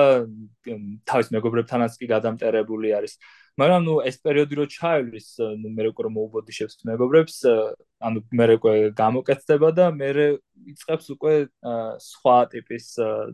[1.10, 3.18] თავის მეგობრებთანაც კი გადამტერებული არის.
[3.60, 5.28] მაგრამ ნუ ეს პერიოდი რო ჩაივლის,
[5.60, 7.36] ნუ მე როგორ მოუბოდიშებს მეგობრებს,
[8.08, 10.10] ანუ მე როგორ გამოკეთდება და მე
[10.74, 11.34] იწყებს უკვე
[12.04, 12.86] სხვა ტიპის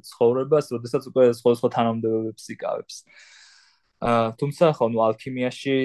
[0.09, 2.95] ცხოვრებას, როდესაც უკვე სხვა სხვა თანამდებობებს იკავებს.
[4.05, 5.77] აა თუმცა ხო ნუ ალქიმიაში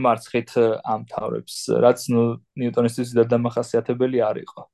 [0.00, 0.50] მარცხით
[0.92, 2.22] ამთავრებს, რაც ნუ
[2.60, 4.71] ნიუტონისთვის დამახასიათებელი არ იყო.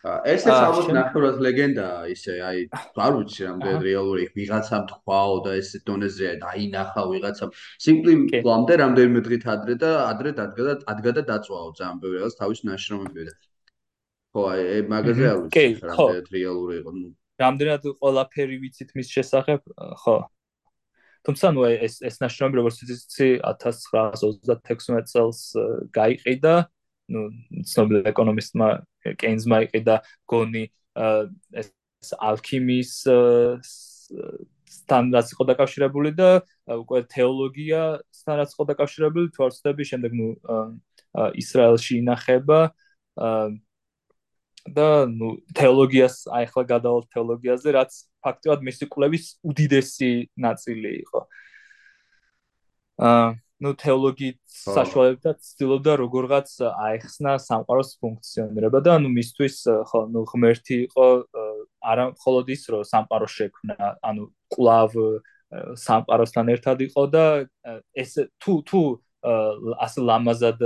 [0.00, 2.58] ეს ეს ალბათ ნახევრად ლეგენდაა ისე აი
[3.04, 7.50] არ ვიცი რამდენი რეალური ვიღაცამ თქვაო და ეს დონეზე დაინახა ვიღაცამ.
[7.84, 12.60] სიმპლი პლამდე რამდენიმე დღით ადრე და ადრე დადგა ადგა და დაწვაო ძალიან ბევრი რაღაც თავის
[12.64, 13.32] ნაშრომები და
[14.32, 16.90] ხო აი მაგაზე არ ვიცი რამდენი რეალური იყო
[17.40, 19.60] რამდენად ყველაფერი ვიცით მის შესახებ?
[20.00, 20.16] ხო.
[21.28, 25.40] თუმცა ნუ ეს ეს ნაშრომი როგორც იცი 1936 წელს
[25.92, 26.54] გაიყიდა
[27.12, 27.20] ნუ
[27.68, 28.68] ცნობილი ეკონომისტმა
[29.04, 30.64] კეინზმა იყიდა გონი
[31.62, 32.92] ეს ალქიმიის
[34.70, 36.30] სტანდარტს იყო დაკავშირებული და
[36.66, 40.28] უკვე თეოლოგიასთან რაც იყო დაკავშირებული თორცდები შემდეგ ნუ
[41.42, 42.60] ისრაელში ინახება
[44.70, 47.92] და ნუ თეოლოგიას აიხლა გადავალ თეოლოგიაზე რაც
[48.24, 51.20] ფაქტობრივად მისი კვლევის უდიდესი ნაწილი იყო.
[53.00, 53.28] აა
[53.63, 59.55] ну თეოლოგიით საშუალებდა ცდილობდა როგორღაც აეხსნა სამყაროს ფუნქციონირება და ანუ მისთვის
[59.91, 61.07] ხო ну ღმერთი იყო
[61.79, 64.91] არა მხოლოდ ის რომ სამყარო შექმნა ანუ კლავ
[65.85, 67.25] სამყაროსთან ერთად იყო და
[67.95, 68.11] ეს
[68.43, 68.83] თუ თუ
[69.81, 70.59] ასე ლამაზად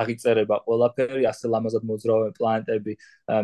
[0.00, 2.92] აღიწერება ყველაფერი ასე ლამაზად მოძრაობენ პლანეტები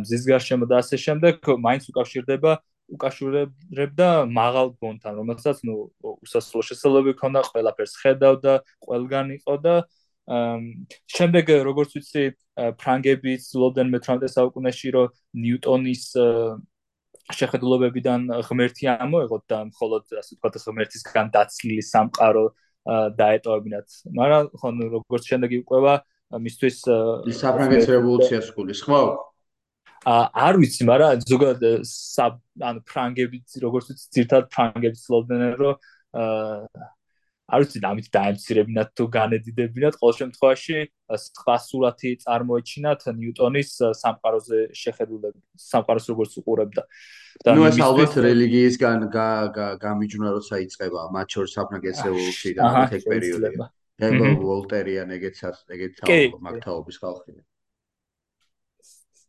[0.02, 5.75] მზის გარშემო და ასე შემდეგ მაინც უკავშირდება უკავშირებდა მაღალ გონთან, რომელსაც ნუ
[6.23, 8.53] უსასრულო შესაძლებლობები ჰქონდა, ყველაფერს ხედავდა,
[8.87, 9.75] ყველგან იყო და
[10.27, 12.23] შემდეგ როგორც ვიცი,
[12.79, 15.07] ფრანგები ცდილობდნენ მე-18 საუკუნეში, რომ
[15.43, 16.03] ნიუტონის
[17.27, 22.45] შეხედულებებიდან ღმერთი ამოეღოთ და მხოლოდ ასე ვთქვათ, ღმერთისგან დაცლილი სამყარო
[23.19, 23.87] დაეტოვებინათ.
[24.15, 25.93] მაგრამ ხო, როგორც შემდეგ იყვება
[26.39, 26.77] მისთვის
[27.35, 29.01] საფრანგეთის რევოლუციას ხულის, ხო?
[30.07, 31.63] არ ვიცი, მაგრამ ზოგადად
[32.63, 35.75] ანუ ფრანგები როგორც ვიცი, ძირთად ფრანგები ცდილობდნენ რომ
[36.15, 36.87] აა
[37.47, 40.77] არ ვიცი, ამით დაემცირებინათ თუ განედიდებინათ, ყოველ შემთხვევაში
[41.23, 46.83] სხვა სურათი წარმოეჩინათ ნიუტონის სამყაროზე შეხედულებით, სამყაროს როგორც უყურებდა.
[47.43, 48.99] და ნუ ეს ალბათ რელიგიისგან
[49.79, 53.55] გამიჯვნა როცა იწება მათ შორის საფრანგეთის რევოლუცია და ამ პერიოდში.
[54.07, 55.93] ეგო ვოლტერიან ეგეცას, ეგეთ
[56.43, 57.31] მაგთაობის ხალხი.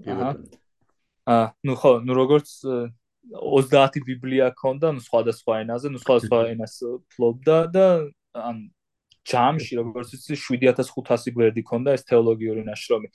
[0.07, 0.68] აა აა
[1.29, 2.49] ნუ ხო ნუ როგორც
[3.29, 6.75] 30 ბიბლია ქონდა ნუ სხვადასხვა ენაზე ნუ სხვადასხვა ენას
[7.13, 7.87] ფლობდა და
[8.33, 8.57] ან
[9.29, 13.09] ჯამში როგორც იცი 7500 გვერდი ქონდა ეს თეოლოგიური ნაშრომი.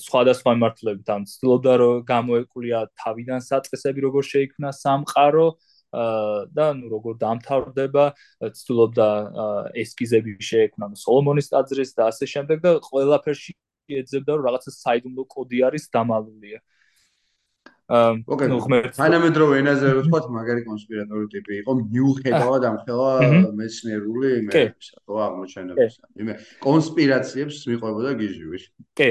[0.00, 5.48] სხვადასხვა მიმართულებით ამ ცდილობდა რომ გამოეკვლია თავიდან საწყისები როგორ შეიქმნა სამყარო
[6.56, 8.04] და ნუ როგორ დამთავრდება
[8.56, 9.08] ცდილობდა
[9.84, 13.52] ესკიზები შეექმნა სოლომონის ტაძრის და ასე შემდეგ და ყველაფერში
[14.00, 16.58] ეძებდა რომ რაღაცა საიდუმლო კოდი არის დამალულია
[17.90, 23.10] ნუ ღმერთ თანამედროვე ენაზე რო ვთქვათ მაგარი კონსპირატორი ტიპი იყო მიუხედავად ამ ხელა
[23.58, 26.02] მეცნიერული იმეებისა ხო აღმოჩენებისა.
[26.22, 26.32] იმე
[26.62, 28.58] კონსპირაციებს მიყვებოდა გიჟივი
[28.94, 29.10] კი.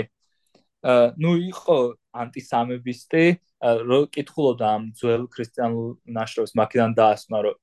[1.20, 1.78] ნუ იყო
[2.24, 3.24] ანტისამებისტი
[3.60, 7.56] რო კითხულობდა ამ ძველ ქრისტიანულ ნაშრომს მაგიდან დაასმა რომ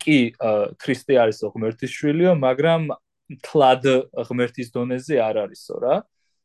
[0.00, 0.18] კი
[0.80, 2.88] ქრისტე არის ღმერთის შვილიო მაგრამ
[3.44, 3.84] თლად
[4.24, 5.94] ღმერთის დონეზე არ არისო რა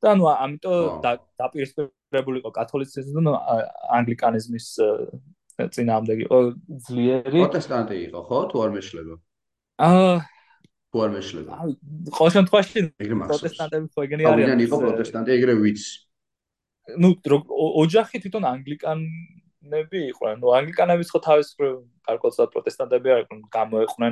[0.03, 1.01] და ნუ ამიტომ
[1.41, 3.33] დაპირისპირებული იყო კათოლიციზმი და
[3.97, 4.67] ანგლიკანიზმის
[5.57, 6.37] წინააღმდეგ იყო.
[6.85, 8.39] ძლიერი პროტესტანტი იყო ხო?
[8.51, 9.15] თუ არ მეშლება
[9.87, 10.13] აა
[10.93, 11.51] თუ არ მეშლება
[12.17, 14.37] ყოველ შემთხვევაში პროტესტანტები ხო ეგენი არიან.
[14.37, 15.81] ამიდან იყო პროტესტანტი ეგრე ვიც.
[17.01, 17.09] ნუ
[17.83, 21.47] ოჯახი თვითონ ანგლიკანები იყვნენ ნუ ანგლიკანების ხო თავის
[22.07, 24.11] გარკვეულწილად პროტესტანტები არიან გამოეყვნენ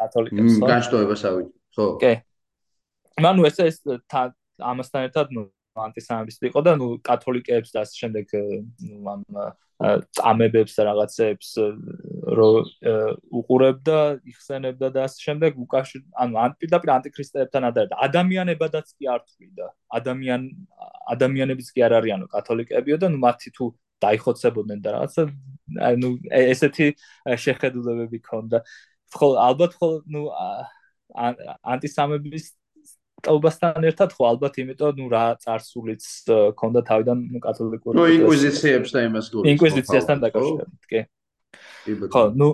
[0.00, 0.66] კათოლიკებს ხო?
[0.72, 1.86] განშტოებას ავიდ ხო?
[2.00, 2.12] კი.
[3.22, 3.76] მანუ ეს ეს
[4.58, 5.42] ამასთან ერთად ნუ
[5.78, 8.34] ანტისამებისტი იყო და ნუ კათოლიკეებს და ასე შემდეგ
[9.14, 9.22] ამ
[9.78, 11.50] წამებებს და რაღაცებს
[12.38, 12.50] რო
[13.30, 19.66] უყურებდა, იხსენებდა და ასე შემდეგ უკავშირ ანუ ანტიპირდაპირ ანტიქრისტეებთან ადარ და ადამიანებადაც კი არ თვლიდა.
[19.98, 20.42] ადამიან
[21.14, 23.64] ადამიანებიც კი არ არიანო კათოლიკეებიო და ნუ მათი თუ
[24.02, 25.22] დაიხოცებოდნენ და რაღაცა
[25.78, 26.86] ანუ ესეთი
[27.38, 28.58] შეხედულებები ქონდა.
[29.14, 30.22] ხო ალბათ ხო ნუ
[31.14, 32.57] ანტისამების
[33.26, 39.00] ტაუბასთან ერთად ხო ალბათ იმიტომ ნუ რა წარსულიც ჰქონდა თავიდან ნუ კათოლიკური ნუ ინკვიზიციებს და
[39.08, 41.00] იმას გულს ინკვიზიციასთან დაკავშირებით კი.
[42.14, 42.48] ხო ნუ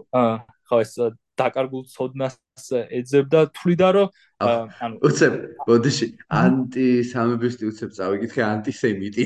[0.64, 0.92] ხო ეს
[1.34, 2.38] დაკარგულ ცოდნას
[2.72, 4.08] ეძებდა თვლიდა რომ
[4.44, 5.32] ანუ უცებ
[5.68, 6.06] ბოდიში
[6.40, 9.24] ანტისამებისტი უცებ წავიკითხე ანტისემიტი.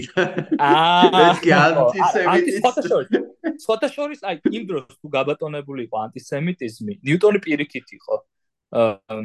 [0.58, 3.20] აა ეს კი ანტისემიტი.
[3.64, 8.14] სხვათა შორის აი იმ დროს თუ გაბატონებული იყო ანტისემიტიზმი ნიუტონი პირიქით იყო.
[8.72, 9.20] აა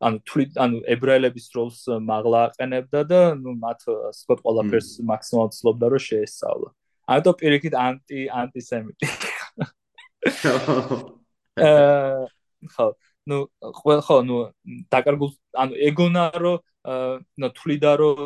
[0.00, 1.80] ანუ თვლი ანუ ებრაელების როლს
[2.10, 3.80] მაღლა აყენებდა და ნუ მათ
[4.20, 6.68] სკოტ ყველაფერს მაქსიმალურად ცლობდა რომ შეესწავლა.
[7.04, 9.06] ამიტომ პირიქით ანტი ანტისემიტი.
[11.54, 12.26] აა
[12.74, 12.86] ხო,
[13.80, 14.36] ყველ ხო, ნუ
[14.92, 15.30] დაკარგულ
[15.62, 16.58] ანუ ეგონა რომ
[17.40, 18.18] ნუ თვლიდა რომ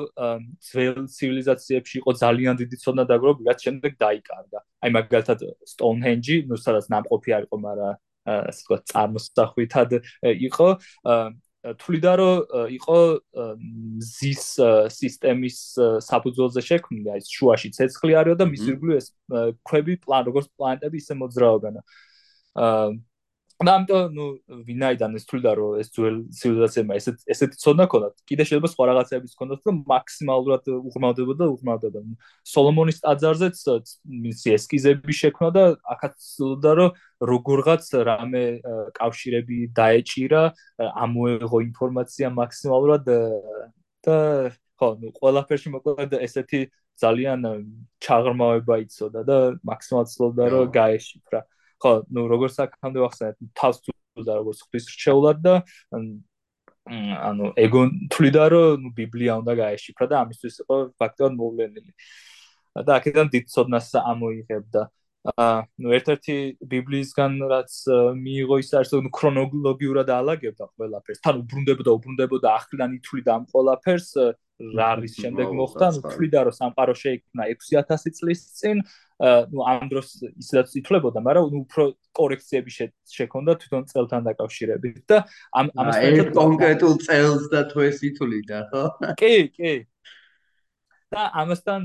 [0.58, 4.58] ძველ ცივილიზაციებში იყო ძალიან დიდი ცოდნა დაგროვებული, რაც შემდეგ დაიკარგა.
[4.82, 7.94] აი მაგალითად Stonehenge, ნუ სადაც ნამყოფი არ იყო, მაგრამ
[8.28, 9.90] ასე ვთქვათ, წარმოსახვითად
[10.48, 10.68] იყო
[11.58, 12.36] თვლიდა რომ
[12.70, 12.98] იყო
[14.08, 14.44] ზის
[14.94, 15.58] სისტემის
[16.06, 19.08] საფუძველზე შექმნილი აი შუაში ცეცხლი არისო და მის ირგვლივ ეს
[19.66, 21.80] ქვები პლან როგორც პლანეტები ისე მოძრაობენ.
[22.62, 22.86] აა
[23.58, 24.24] და ამიტომ ნუ
[24.66, 28.14] ვინაიდან ეს თვლიდა რომ ეს ძველ ცივილიზაციებმა ესეთ ესეთი ცოდნა ქონდათ?
[28.30, 32.00] კიდე შეიძლება სხვა რაღაცებიც ქონდათ რომ მაქსიმალურად უღრმავდებოდა და უღრმავდებოდა
[32.46, 33.56] სოლომონის ტაძარზეც
[34.06, 36.90] მისი ესკიზები შექმნა და აქაც ცდილობდა რომ
[37.32, 38.44] როგორღაც რამე
[38.94, 40.42] კავშირები დაეჭირა
[41.02, 44.18] ამოეღო ინფორმაცია მაქსიმალურად და
[44.78, 46.70] ხო ნუ ყველაფერში მოკლედ ესეთი
[47.02, 47.42] ძალიან
[48.06, 49.36] ჩაღრმავება იცოდა და
[49.66, 51.40] მაქსიმალურად ცდილობდა რომ გაეშიფრა
[51.78, 55.54] ხო, ну, როგორც აქამდე ვახსენეთ, თავს თუდა როგორც ღვთის რჩეულად და
[56.88, 61.92] ანუ ეგონ თვლიდა რომ ნუ ბიბლია უნდა გაეშიფრა და ამისთვის იყო ფაქტობრივად მოვლენილი.
[62.86, 64.82] და აქედან დიდ ცოდნას ამოიღებდა.
[65.28, 66.36] აა ნუ ერთ-ერთი
[66.72, 67.72] ბიბლიისგან რაც
[68.22, 71.20] მიიღო ის არის რომ ქრონოლოგიურად აალაგებდა ყველაფერს.
[71.26, 74.08] თან უბრუნდებოდა, უბრუნდებოდა ახლიდან ითვლიდა ამ ყველაფერს
[74.58, 78.82] რა არის შემდეგ მოხდა, ნუ თვლიდა რომ სამყარო შეიქმნა 6000 წლის წინ,
[79.54, 81.84] ну ამ დროს ისედაც ითვლებოდა, მაგრამ ნუ უფრო
[82.18, 82.70] კორექციები
[83.06, 85.18] შექონდა თვითონ წელთან დაკავშირებით და
[85.54, 88.84] ამ ამას ერთ კონკრეტულ წელს და თუ ეს ითვლიდა, ხო?
[89.14, 89.74] კი, კი.
[91.14, 91.80] და ამასთან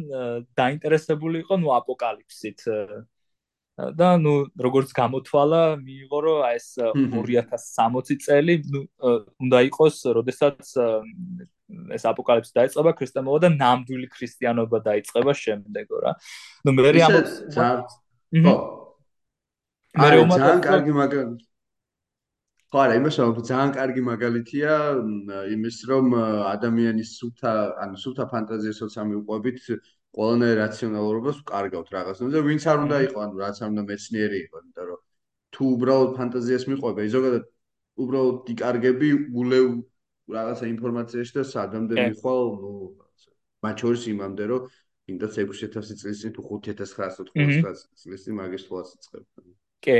[0.57, 2.59] დაინტერესებული იყო ნუ აპოკალიფსით.
[3.73, 8.81] და ნუ როგორც გამოთვალა, მიიღო რომ აი ეს 2060 წელი ნუ
[9.41, 10.61] უნდა იყოს, როდესაც
[11.97, 16.11] ეს აპოკალიფსი დაიწყება ქრისტიანობა და ნამდვილი ქრისტიანობა დაიწყება შემდეგო რა.
[16.65, 17.33] ნუ მე რე ამბობს
[18.45, 18.53] ხო.
[19.97, 20.07] მე
[20.37, 21.49] ძალიან კარგი მაგალითია.
[22.73, 24.73] ხო არა, იმას ვამბობ, ძალიან კარგი მაგალითია
[25.53, 26.05] იმის რომ
[26.57, 27.51] ადამიანის სულთა,
[27.85, 29.61] ანუ სულთა ფანტაზიასაც ამიყვებით
[30.13, 34.85] ყველანაირ რაციონალურობას ვკარგავთ რაღაცნაირად ვინც არ უნდა იყო, ანუ რაც არ უნდა მეცნიერი იყო, იმიტომ
[34.89, 34.99] რომ
[35.53, 37.43] თუ უბრალოდ ფანტაზიას მიყვება, ზოგადად
[38.03, 39.09] უბრალოდ დიკარგები
[39.41, 39.67] ულევ
[40.33, 42.71] რაღაცა ინფორმაციაში და სადამდე მიხვალ, ნუ
[43.63, 44.61] მათ შორის იმამდე რომ
[45.13, 49.23] იმდაც 6000 წლის წინ თუ 5999 წლის წინ მაგის თვალს იწყებ.
[49.83, 49.97] კი.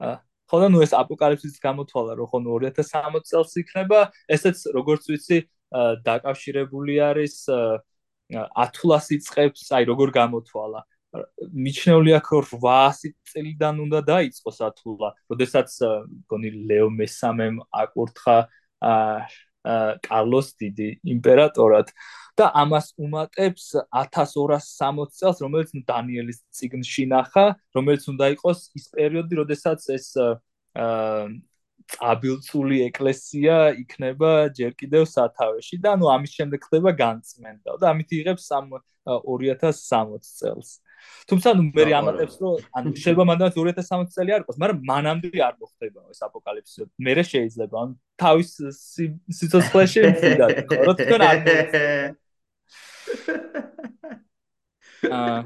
[0.00, 0.16] აა
[0.48, 3.98] ხო და ნუ ეს აპოკალიფსის გამოთვალა რომ ხო 2060 წელს იქნება
[4.32, 5.38] ესეც როგორც ვიცი
[6.08, 7.34] დაკავშირებული არის
[8.34, 10.80] ათულას იწებს აი როგორ გამოთვალა?
[11.64, 15.08] მიჩნეული აქვს 800 წელიდან უნდა დაიწყოს ათულა.
[15.32, 15.68] როდესაც
[16.28, 18.36] გონი ლეო მესამემ აკურთხა
[20.04, 21.88] კარლოს დიდი იმპერატორად.
[22.38, 29.80] და ამას უმატებს 1260 წელს რომელიც დანიელის ციგნში ნახა რომელიც უნდა იყოს ის პერიოდი როდესაც
[29.90, 30.06] ეს
[31.94, 38.46] წაბილწული ეკლესია იქნება ჯერ კიდევ სათავეში და ანუ ამის შემდეგ ხდება განწმენდა და ამით იღებს
[39.08, 40.70] 2060 წელს.
[41.30, 45.54] თუმცა ნუ მე ამატებს რომ ანუ შეიძლება მანდ 2060 წელი არ იყოს, მაგრამ მანამდე არ
[45.62, 46.80] მოხდება ეს აპოკალიფსი.
[46.98, 47.88] მე შეიძლება ან
[48.20, 48.50] თავის
[49.38, 51.30] სიცოცხლეში ვიდა, ხო თქო რა.
[55.08, 55.38] აა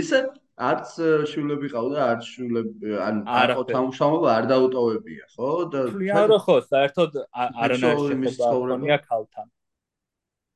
[0.00, 0.18] ისე
[0.54, 0.90] არც
[1.30, 5.50] შულები ყავდა, არც შულები, ან თამშრომლობა არ დაუტოვებია, ხო?
[5.72, 9.46] და ფლიარო ხო, საერთოდ არანაირი შეხედვაა ქალთან.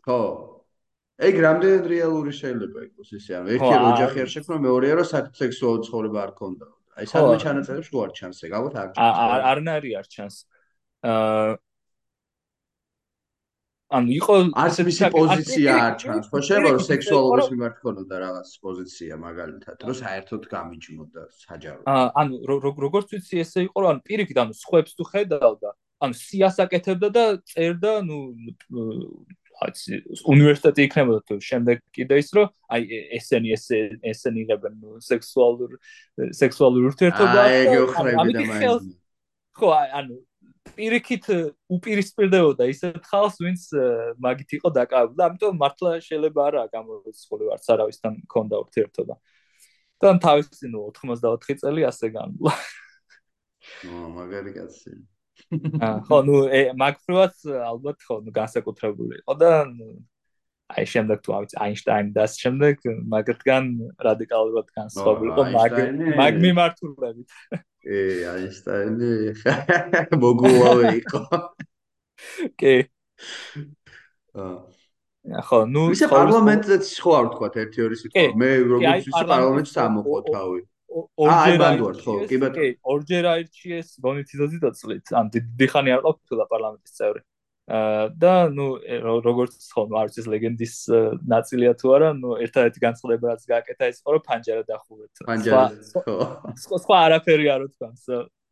[0.07, 0.21] ხო.
[1.19, 6.19] ეგ რამდენად რეალური შეიძლება იყოს ისე, ანუ ერთი ოჯახი არ შექმნა, მეორეა რომ სექსუალური ცხოვრება
[6.23, 6.67] არ ქონდა.
[6.99, 9.19] აი სადმე ჩანაწერებს არ ჩანს ეგ, ალბათ არ ჩანს.
[9.51, 10.37] არანაირი არ ჩანს.
[11.03, 11.59] აა
[13.89, 19.17] ანუ იყო არც მისი პოზიცია არ ჩანს ხო შეიძლება რომ სექსუალობის მიმართ ქონოდა რაღაც პოზიცია
[19.17, 21.81] მაგალითად რომ საერთოდ გამიჯნოდა საჯარო.
[21.89, 22.35] აა ანუ
[22.85, 25.71] როგორც ვიცი ესე იყო რომ ანუ პირიქით ანუ სხვებს თუ ხედავდა
[26.05, 28.19] ანუ სიას აკეთებდა და წერდა ნუ
[29.65, 29.73] აი
[30.37, 32.83] უნივერსიტეტი იქნებოდა თუ შემდეგ კიდე ის რომ აი
[33.19, 35.71] ესენი ესე ესენი იღებენ სექსუალურ
[36.37, 38.85] სექსუალურ ურთიერთობა აი ეგ ოხრები და მაინც.
[39.59, 40.28] ხო ანუ
[40.77, 41.25] პირიქით
[41.73, 43.63] უპირისპირდებოდა ისეთ ხალხს, ვინც
[44.21, 45.25] მაგით იყო დაკავებული.
[45.29, 49.15] ამიტომ მართლა შეიძლება არა გამორიცხული ვარც არავისთან მქონდა ურთიერთობა.
[49.99, 52.53] და თავისი ნუ 84 წელი ასე განვლა.
[53.91, 54.93] ო, მაგარი კაცი.
[55.83, 56.37] აა, ხო, ნუ
[56.79, 59.51] მაგფრივად ალბათ ხო, ნუ განსაკუთრებული იყო და
[60.69, 63.69] აი შემდეგ თუ ავიც აინშტაინი და შემდეგ მაგათგან
[64.05, 65.77] რადიკალურად განსხვავებული იყო მაგ
[66.21, 67.29] მაგ მიმართულებით.
[67.89, 68.01] ე
[68.33, 69.13] აინშტაინი
[70.25, 71.23] მოგუავე იყო.
[72.61, 72.75] კი.
[74.37, 74.57] აა
[75.29, 78.27] ხო, ნუ ისე პარლამენტზეც ხო არ ვთქვა ერთი ორი სიტყვა.
[78.41, 80.61] მე როგორც ისე პარლამენტს ამოყო თავი.
[82.93, 85.13] ორჯერ აირჩიეს ბონიტიზოზი და წლით.
[85.21, 87.21] ან დიხანი არ ყოფილა პარლამენტის წევრი.
[87.69, 88.67] და ნუ
[89.21, 90.75] როგორც ხომ არ ვიცი ლეგენდის
[91.29, 95.13] ნაწილია თუ არა, ნუ ერთადერთი განსხვავება რაც გააკეთა ის იყო რომ პანჯარა დახურეთ.
[95.29, 95.65] პანჯარა
[96.01, 96.17] ხო.
[96.57, 98.05] სხვა არაფერი არ უთქვამს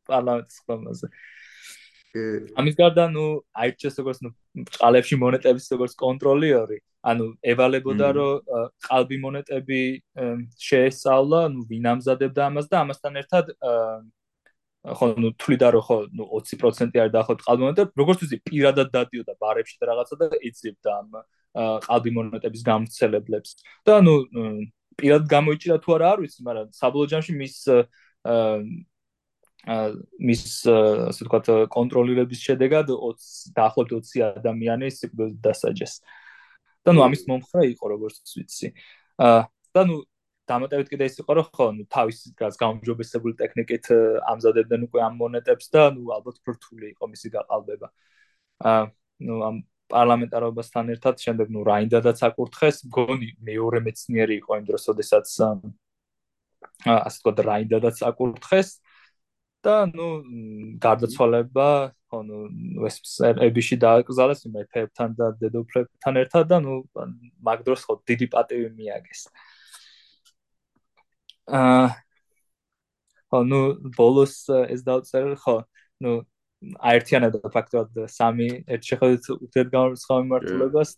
[0.05, 1.09] პარლამენტის ხომაზე.
[2.61, 3.25] ამის გარდა ნუ
[3.61, 4.31] აირჩეს როგორც ნუ
[4.77, 8.33] წყალებში მონეტების როგორც კონტროლერი, ანუ ევალებოდა რომ
[8.85, 9.81] ყალბი მონეტები
[10.61, 13.45] შეესწავლა, ნუ ვინ ამზადებდა ამას და ამასთან ერთად
[14.87, 19.35] ხო ნუ თვლიდა რომ ხო ნუ 20% არ დაახოთ ყალბი მონეტა როგორც ვიზი პირადად დადიოდა
[19.43, 21.09] ბარებში და რაღაცა და ეძებდა ამ
[21.87, 23.51] ყალბი მონეტების გამცელებლებს.
[23.87, 24.15] და ნუ
[25.01, 28.55] პირად გამოიჭირა თუ არა არ ვიცი მაგრამ საბოლოო ჯამში მის აა
[29.67, 30.43] მის
[31.11, 35.95] ასე ვთქვათ კონტროლირების შედეგად 20 დაახლოებით 20 ადამიანი სიკვდილით დასაჯეს.
[36.87, 38.69] და ნუ ამის მომხრე იყო როგორც ვიცი.
[39.19, 39.41] აა
[39.75, 39.97] და ნუ
[40.47, 43.87] დამატებით კიდე ის იყო რომ ხო ნუ თავის გამომჯობესებული ტექნიკით
[44.33, 47.89] ამზადებდნენ უკვე ამ მონეტებს და ნუ ალბათ ფრთული იყო მისი გაყალბება.
[48.63, 48.85] აა
[49.27, 49.57] ნუ ამ
[49.91, 55.27] პარლამენტარობასთან ერთად შემდეგ ნუ რაინდადაც აკურთხეს, გონი მეორე მეცნიერი იყო იმ დროს, ოდესაც
[56.87, 58.71] ასე თქვა რაინდადაც აკურთხეს
[59.67, 60.09] და ნუ
[60.79, 61.69] გარდაცვალება
[62.07, 62.39] ხო ნუ
[62.87, 62.97] ეს
[63.49, 66.75] ებიში დააკრძალეს მეფეებთან და დედოფლებთან ერთად და ნუ
[67.43, 69.23] მაგ დროს ხო დიდი პატივი მიაგეს.
[69.27, 69.56] აა
[71.47, 73.61] ხო ნუ
[73.97, 74.35] ბოლოს
[74.75, 75.57] ეს დაუწერე ხო
[76.03, 76.13] ნუ
[76.91, 80.91] აერთიანებდა ფაქტობრივად სამი ერთ შეხედვით ურთიერთგამორიცხავ მიმართულებას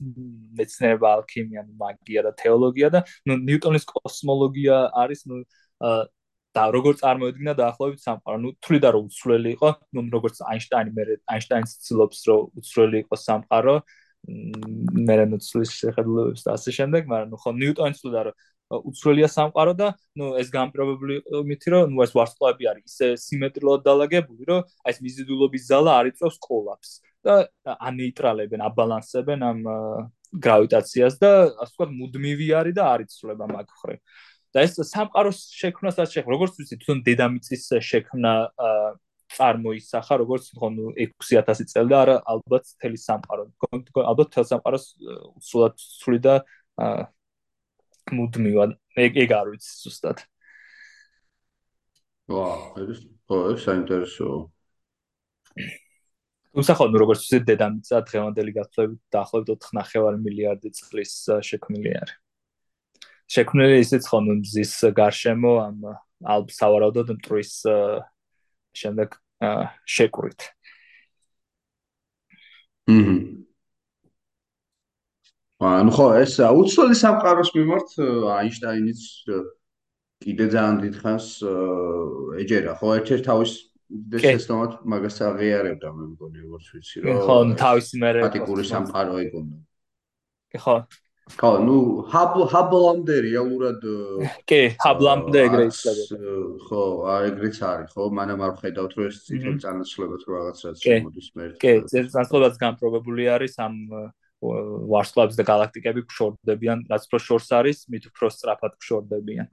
[0.60, 5.42] მეცნიერება ალქიმია მაგია და თეოლოგია და ნუ ნიუტონის კოსმოლოგია არის ნუ
[6.56, 11.04] და როგორ წარმოედგინა დაახლოებით სამყარო ნუ თვლიდა რომ უცვლელი იყო ნუ როგორც აინშტაინი მე
[11.34, 13.74] აინშტაინს ცდილობს რომ უცვლელი იყოს სამყარო
[15.08, 18.34] მე რა ნუ ცვლის შეხედულებს და ასე შემდეგ მაგრამ ნუ ხო ნიუტონი თვლიდა რომ
[18.68, 19.88] უცვლელია სამყარო და
[20.18, 21.14] ნუ ეს გამპრობებული
[21.48, 26.10] მითი რომ ნუ ეს ვარსკვლავები არის ისე სიმეტრიულად დალაგებული რომ აი ეს მიზიდულობის ზალა არ
[26.12, 26.90] იწევს კოლაფს
[27.24, 27.34] და
[27.64, 29.60] ანეიტრალებენ აბალანსებენ ამ
[30.36, 31.30] გრავიტაციას და
[31.64, 33.96] ასე ვთქვათ მუდმივი არის და არ იცვლება მაგ ხრი.
[34.52, 38.32] და ეს სამყაროს შექმნასაც შეხ როგორც ვიცი თვითონ დედამიწის შექმნა
[39.28, 43.44] წარმოისახა როგორც თქო ნუ 6000 წელი და არა ალბათ თელი სამყარო.
[44.08, 44.84] ალბათ თელ სამყაროს
[45.36, 46.34] უცვლად ცვლი და
[48.14, 50.22] მუდმივად ეგ არ ვიცი ზუსტად.
[52.28, 52.48] ვა,
[52.82, 54.38] ეს ხო, საინტერესოა.
[56.52, 61.12] თუმცა ხო, ნუ როგორც ვთქვით, დედამიწა დღევანდელი გათვლებით დაახლოებით 4.5 მილიარდი წლის
[61.48, 62.16] შექმნილი არის.
[63.28, 65.78] შექმნილი ისიც ხო, ნუ მზის გარშემო ამ
[66.24, 67.52] ალბ სავარაუდოდ მტრის
[68.74, 69.18] შემდეგ
[69.84, 70.40] შეკვრით.
[75.58, 77.88] ანუ ხო, ეს უცვლელი სამყაროს მიმართ
[78.38, 79.00] აინშტაინიც
[80.22, 81.26] კიდე ძალიან დიდხანს
[82.42, 83.52] ეჯერა, ხო, ერთ-ერთ თავის
[83.88, 89.56] დესესტომად მაგას აღიარებდა მე მგონი როგორც ვიცი რომ ხო თავის მერე პატიკური სამყარო ეგონა
[90.60, 90.76] ხო.
[91.40, 91.78] ხო ნუ
[92.12, 93.80] ჰაბლ ჰაბლამდე რეალურად
[94.50, 96.36] კი ჰაბლამდე ეგრე იცოდა
[96.68, 96.84] ხო
[97.32, 101.72] ეგრეც არის ხო მანამ არ ხედავთ რომ ეს ციფრი წანაცვლება თუ რაღაცაც შემოდის მე კი
[101.88, 103.76] წანაცვლებაც გამპრობებული არის ამ
[104.42, 109.48] ვარსკვლავების და galaktikები გშორდებიან რაც უფრო შორს არის მით უფრო სწრაფად გშორდებიან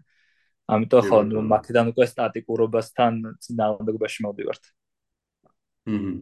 [0.66, 1.18] ამიტომ ხო
[1.54, 3.14] მათიდან უკვე სტატიკურობასთან
[3.46, 4.64] წინააღმდეგობაში მოვდივართ.
[5.86, 6.16] ჰმმ.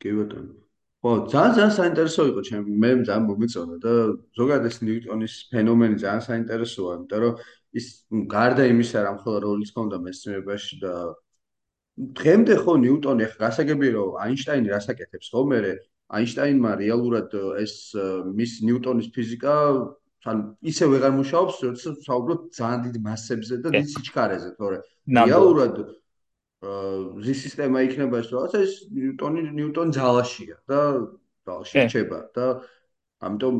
[0.00, 0.52] კი ბატონო.
[1.00, 3.92] ხო, ძალიან ძალიან საინტერესო იყო ჩემ მე ძალიან მომეწონა და
[4.36, 7.34] ზოგადად ეს ნიუტონის ფენომენი ძალიან საინტერესოა, იმიტომ რომ
[7.80, 7.86] ის
[8.34, 10.92] გარდა იმისა, რომ ხოლმე როლის ქონდა მეცნიერებაში და
[12.20, 15.58] დღემდე ხო ნიუტონი ახლა გასაგებია რომ აინშტაინი რასაკეთებს ხო მე
[16.10, 17.74] აინშტაინმა რეალურად ეს
[18.34, 19.54] მის ნიუტონის ფიზიკა
[20.20, 24.78] თან ისე ვეღარ მუშაობს, როდესაც საუბრობ ძალიან დიდ მასებზე და დიდ სიჩქარეზე, თორე.
[25.08, 25.76] რეალურად
[26.60, 30.80] ზი სისტემა იქნება ეს რაღაცა ეს ნიუტონი ნიუტონ ძალაშია და
[31.48, 32.46] ძალაში რჩება და
[33.24, 33.54] ამიტომ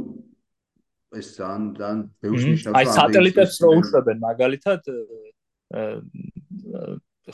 [1.17, 4.81] ეს ძალიან ძალიან ბევრს ნიშნავს აი სატელიტებს რო უშვებენ მაგალითად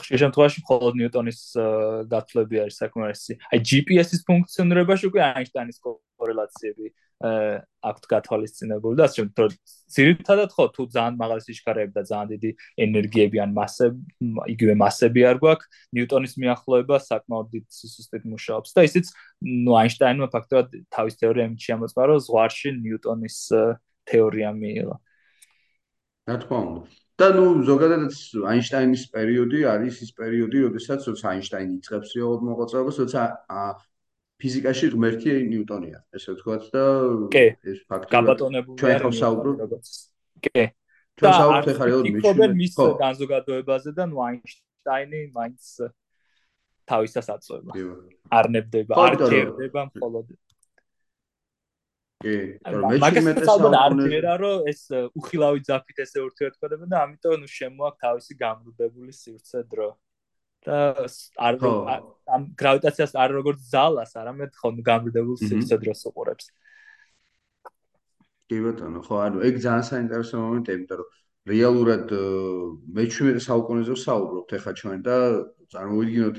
[0.02, 1.40] ხშირ შემთხვევაში მხოლოდ ნიუტონის
[2.12, 3.32] გათვლები არის საკმარისი.
[3.52, 6.86] აი GPS-ის ფუნქციონირებაში უკვე აინშტაინის კორელაციები
[7.16, 9.54] აქვთ გათვალისწინებული და ასე რომ
[9.88, 12.50] ძირითადად ხო თუ ძალიან მაღალი სიჩქარეები და ძალიან დიდი
[12.84, 14.00] ენერგიები ან მასები
[14.52, 19.06] იგივე მასები არ გვაქვს ნიუტონის მიახლოება საკმაოდ დიდ სისტემით მუშაობს და ისიც
[19.64, 23.38] ნუ აინშტაინმა ფაქტობრივად თავის თეორია იმით შემოწმა რომ ზღვარში ნიუტონის
[24.12, 24.96] თეორია მიიღო.
[26.28, 28.16] რა თქმა უნდა და ნუ ზოგადადაც
[28.52, 33.22] აინშტაინის პერიოდი არის ის პერიოდი, როდესაც როცა აინშტაინი იწყებს რეალურ მოღვაწეობას, როცა
[34.36, 36.84] ფიზიკაში ღმერთი ნიუტონია, ესე ვთქვათ და
[37.72, 39.92] ეს ფაქტი გაბატონებული ჩვენ ხო საუბრობთ
[40.44, 40.64] კი.
[41.16, 41.32] და
[41.64, 45.62] ფიქრობენ მის განზოგადოებაზე და ნუ აინშტაინი მაინც
[46.84, 47.72] თავისას აწובה.
[48.28, 50.26] არნებდება, არ ქერდება, მხოლოდ.
[52.24, 52.34] კი,
[52.64, 54.82] მაგრამ მე მეტეს საუბარი რომ ეს
[55.20, 59.90] უხილავი ძაფით ესე ურთიერთობები და ამიტომ ნუ შემოაქვს თავისი გამრუდებული სივრცე დრო.
[60.66, 61.06] და
[61.38, 61.54] არ
[62.26, 66.46] ამ გრავიტაციას არ როგორც ძალას, არამედ ხომ გამრუდებულ სივრცე დროს უყურებს.
[68.50, 71.08] კი ბატონო, ხო, ანუ ეგ ძალიან საინტერესო მომენტია, იმიტომ რომ
[71.46, 72.06] რეალურად
[72.98, 75.16] მე-17 საუკუნეზე ვსაუბრობთ ახლა ჩვენ და
[75.70, 76.36] წარმოვიდგინოთ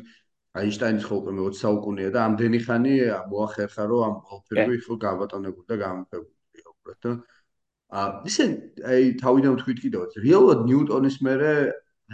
[0.62, 2.94] აინშტაინის ხო უკვე მე-20 საუკუნეა და ამდენი ხანი
[3.32, 7.12] მოახერხა რომ ამ ყველაფერი ხო გაბატონებული და გამოფებული უბრალოდ და
[7.88, 8.46] ა ისე
[8.84, 11.52] აი თავიდან ვთქვით კიდევ რეალურად ნიუტონის მერე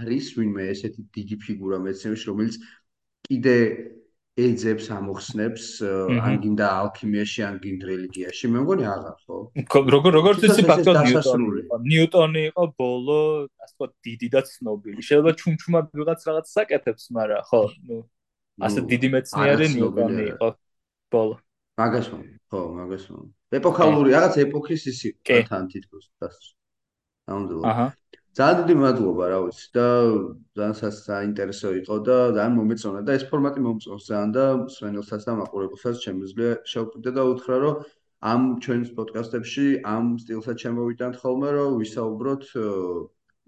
[0.03, 2.55] არის ვინმე ესეთი დიდი ფიგურა მეცნიერში რომელიც
[3.29, 3.57] კიდე
[4.33, 8.49] ეძებს ამოხსნებს ან გინდა ალქიმიაში ან გინდა რელიგიაში.
[8.49, 9.37] მე მგონი აღარ ხო?
[9.93, 13.19] როგორ როგორ წესი ფაქტობრივად ნიუტონი ნიუტონი იყო ბოლო
[13.61, 15.05] ასე ვთქვათ დიდი და ცნობილი.
[15.05, 17.97] შეიძლება ჩუმჩუმად ვიღაც რაღაც საკეთებს მაგრამ ხო ნუ
[18.61, 20.49] ასე დიდი მეცნიერი ნიუტონი იყო
[21.13, 21.35] ბოლო.
[21.81, 22.05] მაგას
[22.53, 23.03] ხო მაგას
[23.57, 26.05] ეპოქალური რაღაც ეპოქის ის იყო თან თითქოს
[27.30, 27.88] ნამდვილად აჰა.
[28.38, 29.88] ძალიან დიდი მადლობა რა ვიცი და
[30.57, 35.95] ძალიან საინტერესო იყო და ძალიან მომეწონა და ეს ფორმატი მომწონს ძალიან და სვენელსაც და მაყურებელსაც
[36.05, 37.75] შემიძლია შევკვიდე და უთხრა რომ
[38.34, 42.43] ამ ჩვენს პოდკასტებში ამ სტილსაც შემოვიტანთ ხოლმე რომ ვისაუბროთ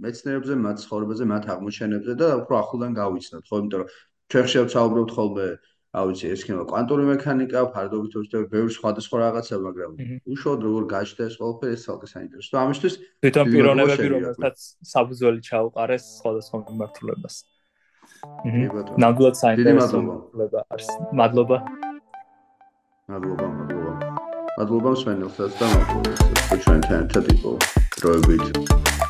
[0.06, 3.90] მეცნიერებზე, მათ ცხოვრებაზე, მათ აღმოჩენებზე და უფრო ახლიდან გავიცნოთ ხო იმიტომ რომ
[4.34, 5.47] ჩვენ შევცაუბრობთ ხოლმე,
[5.95, 9.91] რა ვიცი, ეს ქემა კვანტური მექანიკა, ფარდობით უსწრებ ბევრი სხვადასხვა რაღაცა, მაგრამ
[10.34, 12.49] უშუალოდ როგორ გაჩნდა ეს ყველაფერი, ეს თალკე საინტერესო.
[12.52, 14.57] და ამისთვის თვითონ პიროვნებები, რომელთაც
[14.91, 17.35] საბრძოლი ჩაუყარეს სხვადასხვა მიმართულებას.
[19.03, 20.89] ნამდვილად საინტერესო მიმართულება არის.
[21.22, 21.57] მადლობა.
[23.14, 23.91] მადლობა, მადლობა.
[24.57, 26.11] მადლობა მსმენელსაც და მადლობა,
[26.49, 27.52] რომ ჩვენთან ერთად იყო
[28.02, 29.05] დროებით.